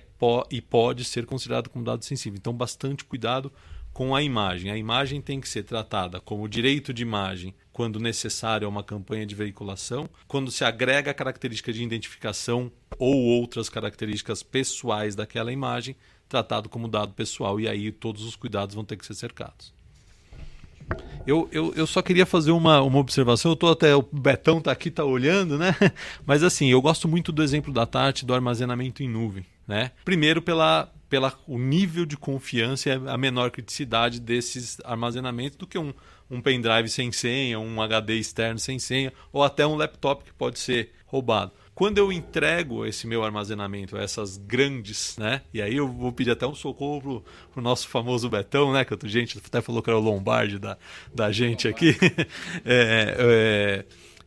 e 0.50 0.60
pode 0.60 1.04
ser 1.04 1.26
considerado 1.26 1.70
como 1.70 1.84
dado 1.84 2.04
sensível. 2.04 2.36
Então, 2.36 2.52
bastante 2.52 3.04
cuidado 3.04 3.52
com 3.92 4.14
a 4.14 4.22
imagem. 4.22 4.70
A 4.70 4.76
imagem 4.76 5.20
tem 5.20 5.40
que 5.40 5.48
ser 5.48 5.62
tratada 5.62 6.20
como 6.20 6.48
direito 6.48 6.92
de 6.92 7.02
imagem 7.02 7.54
quando 7.72 8.00
necessário 8.00 8.66
a 8.66 8.68
uma 8.68 8.82
campanha 8.82 9.24
de 9.24 9.36
veiculação, 9.36 10.08
quando 10.26 10.50
se 10.50 10.64
agrega 10.64 11.14
característica 11.14 11.72
de 11.72 11.84
identificação 11.84 12.72
ou 12.98 13.14
outras 13.14 13.68
características 13.68 14.42
pessoais 14.42 15.14
daquela 15.14 15.52
imagem, 15.52 15.94
tratado 16.28 16.68
como 16.68 16.88
dado 16.88 17.12
pessoal, 17.12 17.58
e 17.58 17.68
aí 17.68 17.90
todos 17.90 18.22
os 18.22 18.36
cuidados 18.36 18.74
vão 18.74 18.84
ter 18.84 18.96
que 18.96 19.06
ser 19.06 19.14
cercados. 19.14 19.72
Eu, 21.26 21.48
eu, 21.52 21.74
eu 21.74 21.86
só 21.86 22.00
queria 22.00 22.24
fazer 22.24 22.50
uma, 22.52 22.80
uma 22.80 22.98
observação. 22.98 23.52
Eu 23.52 23.56
tô 23.56 23.68
até. 23.68 23.94
O 23.94 24.02
Betão 24.02 24.60
tá 24.60 24.72
aqui, 24.72 24.90
tá 24.90 25.04
olhando, 25.04 25.58
né? 25.58 25.74
Mas 26.24 26.42
assim, 26.42 26.68
eu 26.70 26.80
gosto 26.80 27.06
muito 27.06 27.30
do 27.30 27.42
exemplo 27.42 27.72
da 27.72 27.84
Tati 27.84 28.24
do 28.24 28.32
armazenamento 28.32 29.02
em 29.02 29.08
nuvem. 29.08 29.44
Né? 29.66 29.90
Primeiro 30.02 30.40
pela, 30.40 30.90
pela 31.10 31.38
o 31.46 31.58
nível 31.58 32.06
de 32.06 32.16
confiança 32.16 32.88
e 32.88 32.92
a 32.92 33.18
menor 33.18 33.50
criticidade 33.50 34.18
desses 34.18 34.78
armazenamentos 34.82 35.58
do 35.58 35.66
que 35.66 35.78
um, 35.78 35.92
um 36.30 36.40
pendrive 36.40 36.88
sem 36.88 37.12
senha, 37.12 37.60
um 37.60 37.82
HD 37.82 38.14
externo 38.14 38.58
sem 38.58 38.78
senha, 38.78 39.12
ou 39.30 39.44
até 39.44 39.66
um 39.66 39.76
laptop 39.76 40.24
que 40.24 40.32
pode 40.32 40.58
ser 40.58 40.92
roubado. 41.04 41.52
Quando 41.78 41.98
eu 41.98 42.10
entrego 42.10 42.84
esse 42.84 43.06
meu 43.06 43.22
armazenamento 43.22 43.96
a 43.96 44.02
essas 44.02 44.36
grandes, 44.36 45.16
né? 45.16 45.42
E 45.54 45.62
aí 45.62 45.76
eu 45.76 45.86
vou 45.86 46.10
pedir 46.10 46.32
até 46.32 46.44
um 46.44 46.52
socorro 46.52 47.00
pro, 47.00 47.24
pro 47.52 47.62
nosso 47.62 47.86
famoso 47.86 48.28
Betão, 48.28 48.72
né? 48.72 48.84
Que 48.84 48.94
a 48.94 49.08
gente 49.08 49.38
até 49.38 49.60
falou 49.60 49.80
que 49.80 49.88
era 49.88 49.96
o 49.96 50.02
Lombardi 50.02 50.58
da, 50.58 50.76
da 51.14 51.30
gente 51.30 51.68
aqui. 51.68 51.96
é, 52.66 53.14
é, 53.16 53.84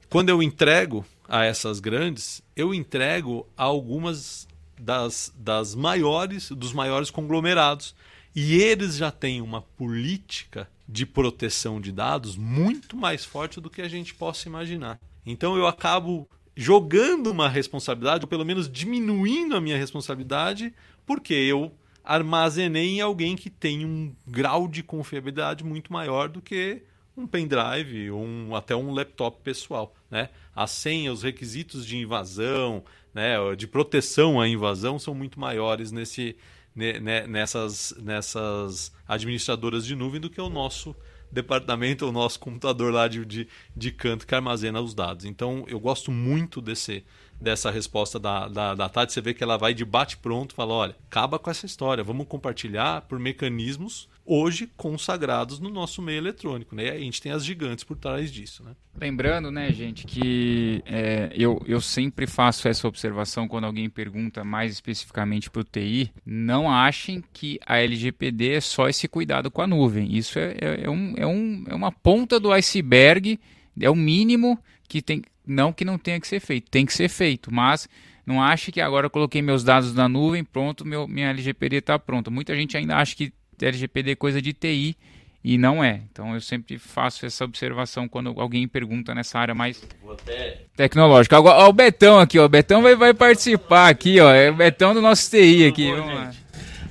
quando 0.10 0.30
eu 0.30 0.42
entrego 0.42 1.06
a 1.28 1.44
essas 1.44 1.82
grandes, 1.82 2.42
eu 2.56 2.74
entrego 2.74 3.46
a 3.58 3.64
algumas 3.66 4.48
das, 4.80 5.34
das 5.36 5.76
maiores, 5.76 6.52
dos 6.52 6.72
maiores 6.72 7.12
conglomerados. 7.12 7.94
E 8.34 8.62
eles 8.62 8.96
já 8.96 9.12
têm 9.12 9.42
uma 9.42 9.62
política 9.62 10.70
de 10.88 11.06
proteção 11.06 11.82
de 11.82 11.92
dados 11.92 12.38
muito 12.38 12.96
mais 12.96 13.26
forte 13.26 13.60
do 13.60 13.70
que 13.70 13.82
a 13.82 13.90
gente 13.90 14.14
possa 14.14 14.48
imaginar. 14.48 14.98
Então 15.26 15.58
eu 15.58 15.68
acabo 15.68 16.30
jogando 16.56 17.28
uma 17.28 17.48
responsabilidade, 17.48 18.24
ou 18.24 18.28
pelo 18.28 18.46
menos 18.46 18.70
diminuindo 18.70 19.56
a 19.56 19.62
minha 19.62 19.78
responsabilidade, 19.78 20.74
porque 21.06 21.34
eu 21.34 21.72
armazenei 22.04 22.98
em 22.98 23.02
alguém 23.02 23.36
que 23.36 23.50
tem 23.50 23.86
um 23.86 24.14
grau 24.28 24.68
de 24.68 24.84
confiabilidade 24.84 25.64
muito 25.64 25.94
maior 25.94 26.30
do 26.30 26.42
que 26.42 26.84
um 27.16 27.28
pendrive 27.28 28.10
ou 28.12 28.24
um, 28.24 28.56
até 28.56 28.76
um 28.76 28.94
laptop 28.94 29.42
pessoal. 29.44 29.94
Né? 30.10 30.30
A 30.56 30.66
senha, 30.68 31.12
os 31.12 31.24
requisitos 31.24 31.86
de 31.86 31.98
invasão, 31.98 32.84
né, 33.14 33.36
de 33.56 33.68
proteção 33.68 34.40
à 34.40 34.48
invasão 34.48 34.98
são 34.98 35.14
muito 35.14 35.40
maiores 35.40 35.92
nesse, 35.92 36.36
nessas, 36.76 37.94
nessas 38.02 38.92
administradoras 39.08 39.86
de 39.86 39.96
nuvem 39.96 40.22
do 40.22 40.30
que 40.30 40.42
o 40.42 40.50
nosso 40.50 40.96
departamento, 41.32 42.08
o 42.08 42.12
nosso 42.12 42.40
computador 42.40 42.94
lá 42.94 43.08
de, 43.08 43.26
de, 43.26 43.48
de 43.76 43.92
canto 43.92 44.28
que 44.28 44.36
armazena 44.36 44.82
os 44.82 44.94
dados. 44.94 45.26
Então 45.26 45.66
eu 45.68 45.80
gosto 45.80 46.12
muito 46.12 46.62
desse, 46.62 47.04
dessa 47.40 47.72
resposta 47.72 48.20
da, 48.20 48.48
da, 48.48 48.76
da 48.76 48.90
Tati. 48.90 49.14
Você 49.14 49.22
vê 49.22 49.34
que 49.34 49.44
ela 49.44 49.58
vai 49.58 49.74
de 49.74 49.86
bate-pronto 49.86 50.54
fala: 50.54 50.74
olha, 50.74 50.96
acaba 51.10 51.40
com 51.40 51.50
essa 51.50 51.66
história, 51.66 52.04
vamos 52.04 52.28
compartilhar 52.28 53.02
por 53.02 53.18
mecanismos 53.20 54.10
hoje 54.26 54.70
consagrados 54.78 55.60
no 55.60 55.70
nosso 55.70 56.02
meio 56.02 56.20
eletrônico. 56.20 56.76
Né? 56.76 56.86
E 56.86 56.90
a 56.90 57.00
gente 57.00 57.22
tem 57.22 57.32
as 57.32 57.44
gigantes 57.44 57.84
por 57.84 57.98
trás 57.98 58.32
disso. 58.32 58.64
Né? 58.64 58.72
Lembrando, 58.96 59.52
né, 59.52 59.72
gente, 59.72 60.06
que 60.06 60.82
é, 60.86 61.32
eu, 61.36 61.62
eu 61.66 61.82
sempre 61.82 62.28
faço 62.28 62.68
essa 62.68 62.88
observação 62.88 63.48
quando 63.48 63.66
alguém 63.66 63.90
pergunta 63.90 64.44
mais 64.44 64.72
especificamente 64.74 65.50
para 65.50 65.62
o 65.62 65.64
TI. 65.64 66.12
Não 66.26 66.72
achem 66.72 67.24
que 67.34 67.60
a 67.66 67.78
LGPD 67.80 68.54
é 68.54 68.62
só 68.62 68.88
esse 68.88 69.08
cuidado 69.08 69.50
com 69.50 69.62
a 69.62 69.68
nuvem. 69.68 70.16
Isso 70.16 70.38
é, 70.38 70.56
é, 70.60 70.82
é, 70.84 70.90
um, 70.90 71.14
é, 71.18 71.26
um, 71.26 71.64
é 71.68 71.76
uma 71.76 71.92
ponta 71.92 72.40
do 72.40 72.52
iceberg, 72.52 73.40
é 73.80 73.90
o 73.90 73.96
mínimo 73.96 74.58
que 74.88 75.02
tem. 75.02 75.22
Não 75.46 75.74
que 75.74 75.84
não 75.84 75.98
tenha 75.98 76.20
que 76.20 76.28
ser 76.28 76.40
feito, 76.40 76.70
tem 76.70 76.86
que 76.86 76.94
ser 76.94 77.10
feito, 77.10 77.52
mas 77.52 77.90
não 78.26 78.42
ache 78.42 78.72
que 78.72 78.80
agora 78.80 79.08
eu 79.08 79.10
coloquei 79.10 79.42
meus 79.42 79.64
dados 79.64 79.94
na 79.94 80.08
nuvem, 80.08 80.44
pronto, 80.44 80.86
meu, 80.86 81.08
minha 81.08 81.30
LGPD 81.30 81.78
está 81.78 81.98
pronta. 81.98 82.30
Muita 82.30 82.56
gente 82.56 82.78
ainda 82.78 82.96
acha 82.96 83.16
que 83.16 83.34
LGPD 83.66 84.12
é 84.12 84.16
coisa 84.16 84.42
de 84.42 84.54
TI 84.54 84.96
e 85.44 85.58
não 85.58 85.84
é. 85.84 86.02
Então 86.12 86.34
eu 86.34 86.42
sempre 86.42 86.78
faço 86.78 87.26
essa 87.26 87.44
observação 87.44 88.08
quando 88.08 88.34
alguém 88.40 88.68
pergunta 88.68 89.16
nessa 89.16 89.40
área 89.40 89.56
mais 89.56 89.84
até... 90.10 90.62
tecnológica. 90.76 91.38
Agora, 91.38 91.60
ó, 91.60 91.70
o 91.70 91.74
Betão 91.74 92.20
aqui, 92.20 92.38
ó. 92.38 92.46
O 92.46 92.50
Betão 92.50 92.82
vai, 92.82 92.96
vai 92.96 93.14
participar 93.14 93.90
aqui, 93.90 94.20
ó. 94.20 94.32
É 94.32 94.50
o 94.50 94.56
Betão 94.56 94.94
do 94.94 95.02
nosso 95.02 95.30
TI 95.30 95.66
aqui. 95.66 95.88
Bom, 95.88 95.96
Vamos 95.96 96.42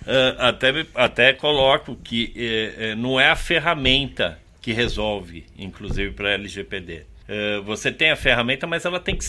Uh, 0.00 0.34
até, 0.38 0.86
até 0.94 1.32
coloco 1.32 1.94
que 1.94 2.34
uh, 2.34 2.96
não 2.96 3.20
é 3.20 3.28
a 3.28 3.36
ferramenta 3.36 4.40
que 4.60 4.72
resolve, 4.72 5.46
inclusive 5.56 6.12
para 6.12 6.32
LGPD. 6.32 7.04
Uh, 7.28 7.62
você 7.62 7.92
tem 7.92 8.10
a 8.10 8.16
ferramenta, 8.16 8.66
mas 8.66 8.84
ela 8.84 8.98
tem 8.98 9.14
que 9.14 9.24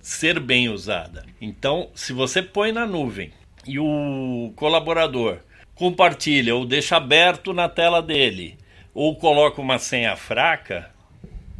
ser 0.00 0.38
bem 0.38 0.68
usada. 0.68 1.24
Então, 1.40 1.90
se 1.94 2.12
você 2.12 2.42
põe 2.42 2.70
na 2.70 2.86
nuvem 2.86 3.32
e 3.66 3.78
o 3.80 4.52
colaborador 4.54 5.38
compartilha 5.80 6.54
ou 6.54 6.66
deixa 6.66 6.98
aberto 6.98 7.54
na 7.54 7.66
tela 7.66 8.02
dele 8.02 8.58
ou 8.92 9.16
coloca 9.16 9.62
uma 9.62 9.78
senha 9.78 10.14
fraca, 10.14 10.90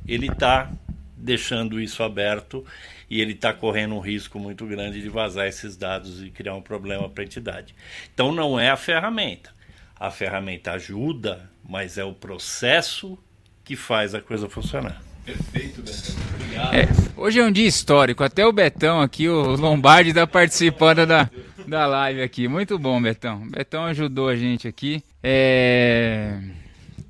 ele 0.06 0.26
está 0.26 0.70
deixando 1.16 1.80
isso 1.80 2.02
aberto 2.02 2.62
e 3.08 3.18
ele 3.18 3.32
está 3.32 3.54
correndo 3.54 3.94
um 3.94 3.98
risco 3.98 4.38
muito 4.38 4.66
grande 4.66 5.00
de 5.00 5.08
vazar 5.08 5.46
esses 5.46 5.74
dados 5.74 6.22
e 6.22 6.28
criar 6.28 6.54
um 6.54 6.60
problema 6.60 7.08
para 7.08 7.22
a 7.22 7.24
entidade. 7.24 7.74
Então 8.12 8.30
não 8.30 8.60
é 8.60 8.68
a 8.68 8.76
ferramenta. 8.76 9.54
A 9.98 10.10
ferramenta 10.10 10.72
ajuda, 10.72 11.50
mas 11.66 11.96
é 11.96 12.04
o 12.04 12.12
processo 12.12 13.18
que 13.64 13.74
faz 13.74 14.14
a 14.14 14.20
coisa 14.20 14.50
funcionar. 14.50 15.00
Perfeito, 15.24 15.80
Betão. 15.80 16.14
Obrigado. 16.34 16.74
É, 16.74 16.88
hoje 17.16 17.40
é 17.40 17.44
um 17.44 17.52
dia 17.52 17.66
histórico. 17.66 18.22
Até 18.22 18.44
o 18.44 18.52
Betão 18.52 19.00
aqui, 19.00 19.28
o 19.28 19.56
Lombardi, 19.56 20.10
está 20.10 20.26
participando 20.26 21.06
da, 21.06 21.30
da 21.70 21.86
live 21.86 22.20
aqui. 22.20 22.48
Muito 22.48 22.78
bom, 22.78 23.00
Betão. 23.00 23.46
Betão 23.48 23.84
ajudou 23.84 24.28
a 24.28 24.36
gente 24.36 24.66
aqui. 24.66 25.02
É... 25.22 26.38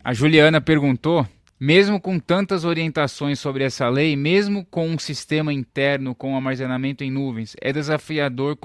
A 0.05 0.13
Juliana 0.13 0.61
perguntou. 0.61 1.27
Mesmo 1.59 2.01
com 2.01 2.19
tantas 2.19 2.65
orientações 2.65 3.39
sobre 3.39 3.65
essa 3.65 3.87
lei, 3.87 4.17
mesmo 4.17 4.65
com 4.71 4.89
um 4.89 4.99
sistema 4.99 5.53
interno 5.53 6.15
com 6.15 6.35
armazenamento 6.35 7.05
em 7.05 7.11
nuvens, 7.11 7.55
é 7.61 7.71
desafiador 7.71 8.57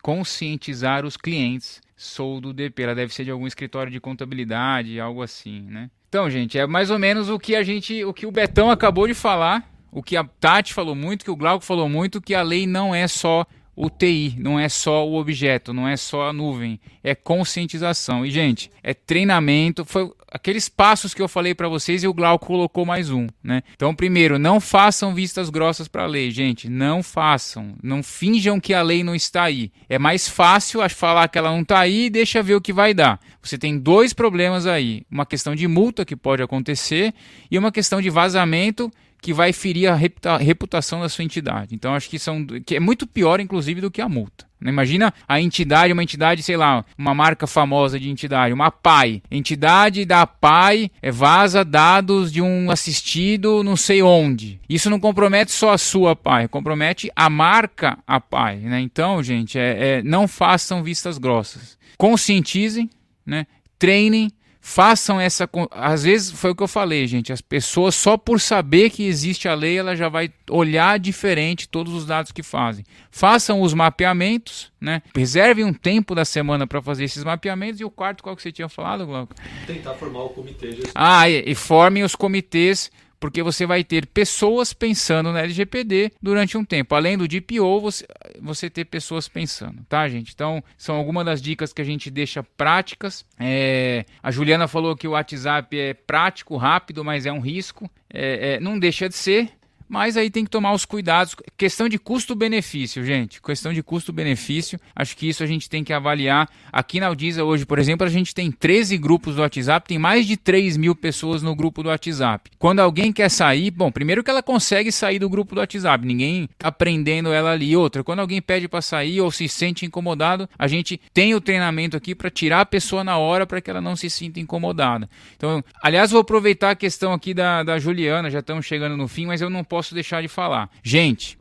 conscientizar 0.00 1.04
os 1.04 1.16
clientes. 1.16 1.80
Sou 1.96 2.40
do 2.40 2.52
DP, 2.52 2.84
ela 2.84 2.94
deve 2.94 3.12
ser 3.12 3.24
de 3.24 3.32
algum 3.32 3.46
escritório 3.48 3.90
de 3.90 3.98
contabilidade, 3.98 5.00
algo 5.00 5.20
assim, 5.20 5.62
né? 5.62 5.90
Então, 6.08 6.30
gente, 6.30 6.56
é 6.56 6.64
mais 6.64 6.90
ou 6.90 6.98
menos 6.98 7.28
o 7.28 7.40
que 7.40 7.56
a 7.56 7.64
gente, 7.64 8.04
o 8.04 8.14
que 8.14 8.24
o 8.24 8.30
Betão 8.30 8.70
acabou 8.70 9.08
de 9.08 9.14
falar, 9.14 9.68
o 9.90 10.00
que 10.00 10.16
a 10.16 10.22
Tati 10.22 10.72
falou 10.72 10.94
muito, 10.94 11.24
que 11.24 11.32
o 11.32 11.36
Glauco 11.36 11.64
falou 11.64 11.88
muito, 11.88 12.20
que 12.20 12.36
a 12.36 12.42
lei 12.42 12.68
não 12.68 12.94
é 12.94 13.08
só 13.08 13.44
o 13.76 13.90
TI, 13.90 14.36
não 14.38 14.58
é 14.58 14.68
só 14.68 15.06
o 15.06 15.16
objeto, 15.16 15.72
não 15.72 15.88
é 15.88 15.96
só 15.96 16.28
a 16.28 16.32
nuvem, 16.32 16.78
é 17.02 17.14
conscientização. 17.14 18.24
E, 18.24 18.30
gente, 18.30 18.70
é 18.82 18.94
treinamento. 18.94 19.84
Foi 19.84 20.10
aqueles 20.30 20.68
passos 20.68 21.12
que 21.12 21.20
eu 21.20 21.28
falei 21.28 21.54
para 21.54 21.68
vocês 21.68 22.02
e 22.02 22.08
o 22.08 22.14
Glauco 22.14 22.46
colocou 22.46 22.86
mais 22.86 23.10
um, 23.10 23.26
né? 23.42 23.62
Então, 23.74 23.94
primeiro, 23.94 24.38
não 24.38 24.60
façam 24.60 25.14
vistas 25.14 25.50
grossas 25.50 25.88
para 25.88 26.04
a 26.04 26.06
lei, 26.06 26.30
gente. 26.30 26.68
Não 26.68 27.02
façam. 27.02 27.74
Não 27.82 28.02
finjam 28.02 28.60
que 28.60 28.74
a 28.74 28.82
lei 28.82 29.02
não 29.02 29.14
está 29.14 29.44
aí. 29.44 29.72
É 29.88 29.98
mais 29.98 30.28
fácil 30.28 30.80
falar 30.90 31.28
que 31.28 31.38
ela 31.38 31.50
não 31.50 31.62
está 31.62 31.80
aí 31.80 32.06
e 32.06 32.10
deixa 32.10 32.42
ver 32.42 32.54
o 32.54 32.60
que 32.60 32.72
vai 32.72 32.94
dar. 32.94 33.18
Você 33.42 33.58
tem 33.58 33.78
dois 33.78 34.12
problemas 34.12 34.66
aí: 34.66 35.02
uma 35.10 35.26
questão 35.26 35.54
de 35.54 35.66
multa 35.66 36.04
que 36.04 36.16
pode 36.16 36.42
acontecer 36.42 37.12
e 37.50 37.58
uma 37.58 37.72
questão 37.72 38.00
de 38.00 38.10
vazamento 38.10 38.90
que 39.24 39.32
vai 39.32 39.54
ferir 39.54 39.88
a 39.88 39.96
reputação 40.36 41.00
da 41.00 41.08
sua 41.08 41.24
entidade. 41.24 41.74
Então 41.74 41.94
acho 41.94 42.10
que 42.10 42.18
são 42.18 42.44
que 42.44 42.76
é 42.76 42.80
muito 42.80 43.06
pior 43.06 43.40
inclusive 43.40 43.80
do 43.80 43.90
que 43.90 44.02
a 44.02 44.08
multa. 44.08 44.44
Né? 44.60 44.70
Imagina 44.70 45.14
a 45.26 45.40
entidade, 45.40 45.94
uma 45.94 46.02
entidade, 46.02 46.42
sei 46.42 46.58
lá, 46.58 46.84
uma 46.98 47.14
marca 47.14 47.46
famosa 47.46 47.98
de 47.98 48.10
entidade, 48.10 48.52
uma 48.52 48.70
PAI. 48.70 49.22
Entidade 49.30 50.04
da 50.04 50.26
PAI 50.26 50.90
é, 51.00 51.10
vaza 51.10 51.64
dados 51.64 52.30
de 52.30 52.42
um 52.42 52.70
assistido 52.70 53.64
não 53.64 53.76
sei 53.76 54.02
onde. 54.02 54.60
Isso 54.68 54.90
não 54.90 55.00
compromete 55.00 55.52
só 55.52 55.72
a 55.72 55.78
sua 55.78 56.14
PAI, 56.14 56.46
compromete 56.46 57.10
a 57.16 57.30
marca 57.30 57.96
a 58.06 58.20
PAI. 58.20 58.56
Né? 58.58 58.80
Então, 58.80 59.22
gente, 59.22 59.58
é, 59.58 60.00
é, 60.00 60.02
não 60.02 60.28
façam 60.28 60.82
vistas 60.82 61.16
grossas. 61.16 61.78
Conscientizem, 61.96 62.90
né? 63.24 63.46
treinem 63.78 64.30
façam 64.64 65.20
essa. 65.20 65.46
Às 65.70 66.04
vezes 66.04 66.30
foi 66.30 66.50
o 66.50 66.54
que 66.54 66.62
eu 66.62 66.68
falei, 66.68 67.06
gente. 67.06 67.30
As 67.30 67.42
pessoas, 67.42 67.94
só 67.94 68.16
por 68.16 68.40
saber 68.40 68.88
que 68.88 69.04
existe 69.04 69.46
a 69.46 69.54
lei, 69.54 69.76
ela 69.76 69.94
já 69.94 70.08
vai 70.08 70.32
olhar 70.50 70.98
diferente 70.98 71.68
todos 71.68 71.92
os 71.92 72.06
dados 72.06 72.32
que 72.32 72.42
fazem. 72.42 72.82
Façam 73.10 73.60
os 73.60 73.74
mapeamentos, 73.74 74.72
né? 74.80 75.02
Reservem 75.14 75.66
um 75.66 75.72
tempo 75.72 76.14
da 76.14 76.24
semana 76.24 76.66
para 76.66 76.80
fazer 76.80 77.04
esses 77.04 77.22
mapeamentos. 77.22 77.78
E 77.78 77.84
o 77.84 77.90
quarto, 77.90 78.22
qual 78.22 78.34
que 78.34 78.40
você 78.40 78.50
tinha 78.50 78.68
falado, 78.68 79.04
Glauco? 79.04 79.34
Tentar 79.66 79.92
formar 79.94 80.22
o 80.22 80.30
comitê. 80.30 80.78
Ah, 80.94 81.28
e, 81.28 81.44
e 81.46 81.54
formem 81.54 82.02
os 82.02 82.14
comitês 82.14 82.90
porque 83.24 83.42
você 83.42 83.64
vai 83.64 83.82
ter 83.82 84.04
pessoas 84.04 84.74
pensando 84.74 85.32
na 85.32 85.40
LGPD 85.40 86.12
durante 86.20 86.58
um 86.58 86.64
tempo. 86.64 86.94
Além 86.94 87.16
do 87.16 87.26
DPO, 87.26 87.80
você, 87.80 88.06
você 88.38 88.68
ter 88.68 88.84
pessoas 88.84 89.28
pensando, 89.28 89.82
tá, 89.88 90.06
gente? 90.06 90.34
Então, 90.34 90.62
são 90.76 90.94
algumas 90.94 91.24
das 91.24 91.40
dicas 91.40 91.72
que 91.72 91.80
a 91.80 91.84
gente 91.86 92.10
deixa 92.10 92.42
práticas. 92.42 93.24
É, 93.40 94.04
a 94.22 94.30
Juliana 94.30 94.68
falou 94.68 94.94
que 94.94 95.08
o 95.08 95.12
WhatsApp 95.12 95.74
é 95.74 95.94
prático, 95.94 96.58
rápido, 96.58 97.02
mas 97.02 97.24
é 97.24 97.32
um 97.32 97.40
risco. 97.40 97.90
É, 98.12 98.56
é, 98.56 98.60
não 98.60 98.78
deixa 98.78 99.08
de 99.08 99.14
ser. 99.14 99.48
Mas 99.88 100.16
aí 100.16 100.30
tem 100.30 100.44
que 100.44 100.50
tomar 100.50 100.72
os 100.72 100.84
cuidados. 100.84 101.36
Questão 101.56 101.88
de 101.88 101.98
custo-benefício, 101.98 103.04
gente. 103.04 103.40
Questão 103.40 103.72
de 103.72 103.82
custo-benefício. 103.82 104.78
Acho 104.94 105.16
que 105.16 105.28
isso 105.28 105.42
a 105.42 105.46
gente 105.46 105.68
tem 105.68 105.84
que 105.84 105.92
avaliar. 105.92 106.48
Aqui 106.72 106.98
na 106.98 107.06
Aldiza 107.06 107.44
hoje, 107.44 107.64
por 107.64 107.78
exemplo, 107.78 108.06
a 108.06 108.10
gente 108.10 108.34
tem 108.34 108.50
13 108.50 108.98
grupos 108.98 109.36
do 109.36 109.42
WhatsApp, 109.42 109.86
tem 109.86 109.98
mais 109.98 110.26
de 110.26 110.36
3 110.36 110.76
mil 110.76 110.94
pessoas 110.94 111.42
no 111.42 111.54
grupo 111.54 111.82
do 111.82 111.88
WhatsApp. 111.88 112.50
Quando 112.58 112.80
alguém 112.80 113.12
quer 113.12 113.28
sair, 113.28 113.70
bom, 113.70 113.90
primeiro 113.90 114.24
que 114.24 114.30
ela 114.30 114.42
consegue 114.42 114.90
sair 114.90 115.18
do 115.18 115.28
grupo 115.28 115.54
do 115.54 115.60
WhatsApp, 115.60 116.04
ninguém 116.04 116.48
tá 116.58 116.72
prendendo 116.72 117.32
ela 117.32 117.52
ali. 117.52 117.76
Outra, 117.76 118.02
quando 118.02 118.20
alguém 118.20 118.42
pede 118.42 118.66
para 118.66 118.82
sair 118.82 119.20
ou 119.20 119.30
se 119.30 119.48
sente 119.48 119.86
incomodado, 119.86 120.48
a 120.58 120.66
gente 120.66 121.00
tem 121.12 121.34
o 121.34 121.40
treinamento 121.40 121.96
aqui 121.96 122.14
para 122.14 122.30
tirar 122.30 122.62
a 122.62 122.66
pessoa 122.66 123.04
na 123.04 123.16
hora 123.16 123.46
para 123.46 123.60
que 123.60 123.70
ela 123.70 123.80
não 123.80 123.94
se 123.94 124.10
sinta 124.10 124.40
incomodada. 124.40 125.08
Então, 125.36 125.62
aliás, 125.82 126.10
vou 126.10 126.20
aproveitar 126.20 126.70
a 126.70 126.76
questão 126.76 127.12
aqui 127.12 127.32
da, 127.32 127.62
da 127.62 127.78
Juliana, 127.78 128.30
já 128.30 128.40
estamos 128.40 128.66
chegando 128.66 128.96
no 128.96 129.06
fim, 129.06 129.26
mas 129.26 129.40
eu 129.40 129.50
não 129.50 129.62
posso 129.62 129.73
deixar 129.94 130.22
de 130.22 130.28
falar. 130.28 130.70
Gente, 130.82 131.38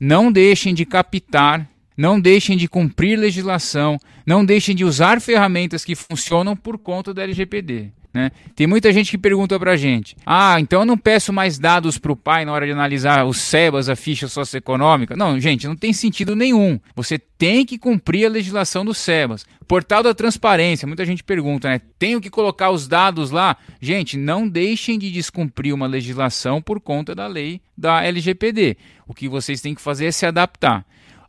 não 0.00 0.32
deixem 0.32 0.74
de 0.74 0.84
captar, 0.84 1.68
não 1.96 2.18
deixem 2.18 2.56
de 2.56 2.66
cumprir 2.66 3.18
legislação, 3.18 3.98
não 4.26 4.44
deixem 4.44 4.74
de 4.74 4.84
usar 4.84 5.20
ferramentas 5.20 5.84
que 5.84 5.94
funcionam 5.94 6.56
por 6.56 6.78
conta 6.78 7.14
da 7.14 7.22
LGPD. 7.22 7.90
Né? 8.16 8.32
Tem 8.54 8.66
muita 8.66 8.90
gente 8.94 9.10
que 9.10 9.18
pergunta 9.18 9.60
pra 9.60 9.76
gente: 9.76 10.16
ah, 10.24 10.58
então 10.58 10.80
eu 10.80 10.86
não 10.86 10.96
peço 10.96 11.34
mais 11.34 11.58
dados 11.58 11.98
para 11.98 12.10
o 12.10 12.16
pai 12.16 12.46
na 12.46 12.52
hora 12.52 12.64
de 12.64 12.72
analisar 12.72 13.26
os 13.26 13.36
SEBAS, 13.36 13.90
a 13.90 13.94
ficha 13.94 14.26
socioeconômica? 14.26 15.14
Não, 15.14 15.38
gente, 15.38 15.68
não 15.68 15.76
tem 15.76 15.92
sentido 15.92 16.34
nenhum. 16.34 16.80
Você 16.94 17.18
tem 17.18 17.66
que 17.66 17.76
cumprir 17.76 18.24
a 18.24 18.30
legislação 18.30 18.86
do 18.86 18.94
SEBAS. 18.94 19.44
Portal 19.68 20.02
da 20.02 20.14
transparência, 20.14 20.88
muita 20.88 21.04
gente 21.04 21.22
pergunta, 21.22 21.68
né? 21.68 21.78
Tenho 21.98 22.18
que 22.18 22.30
colocar 22.30 22.70
os 22.70 22.88
dados 22.88 23.30
lá? 23.30 23.54
Gente, 23.82 24.16
não 24.16 24.48
deixem 24.48 24.98
de 24.98 25.10
descumprir 25.10 25.74
uma 25.74 25.86
legislação 25.86 26.62
por 26.62 26.80
conta 26.80 27.14
da 27.14 27.26
lei 27.26 27.60
da 27.76 28.02
LGPD. 28.02 28.78
O 29.06 29.12
que 29.12 29.28
vocês 29.28 29.60
têm 29.60 29.74
que 29.74 29.82
fazer 29.82 30.06
é 30.06 30.10
se 30.10 30.24
adaptar. 30.24 30.86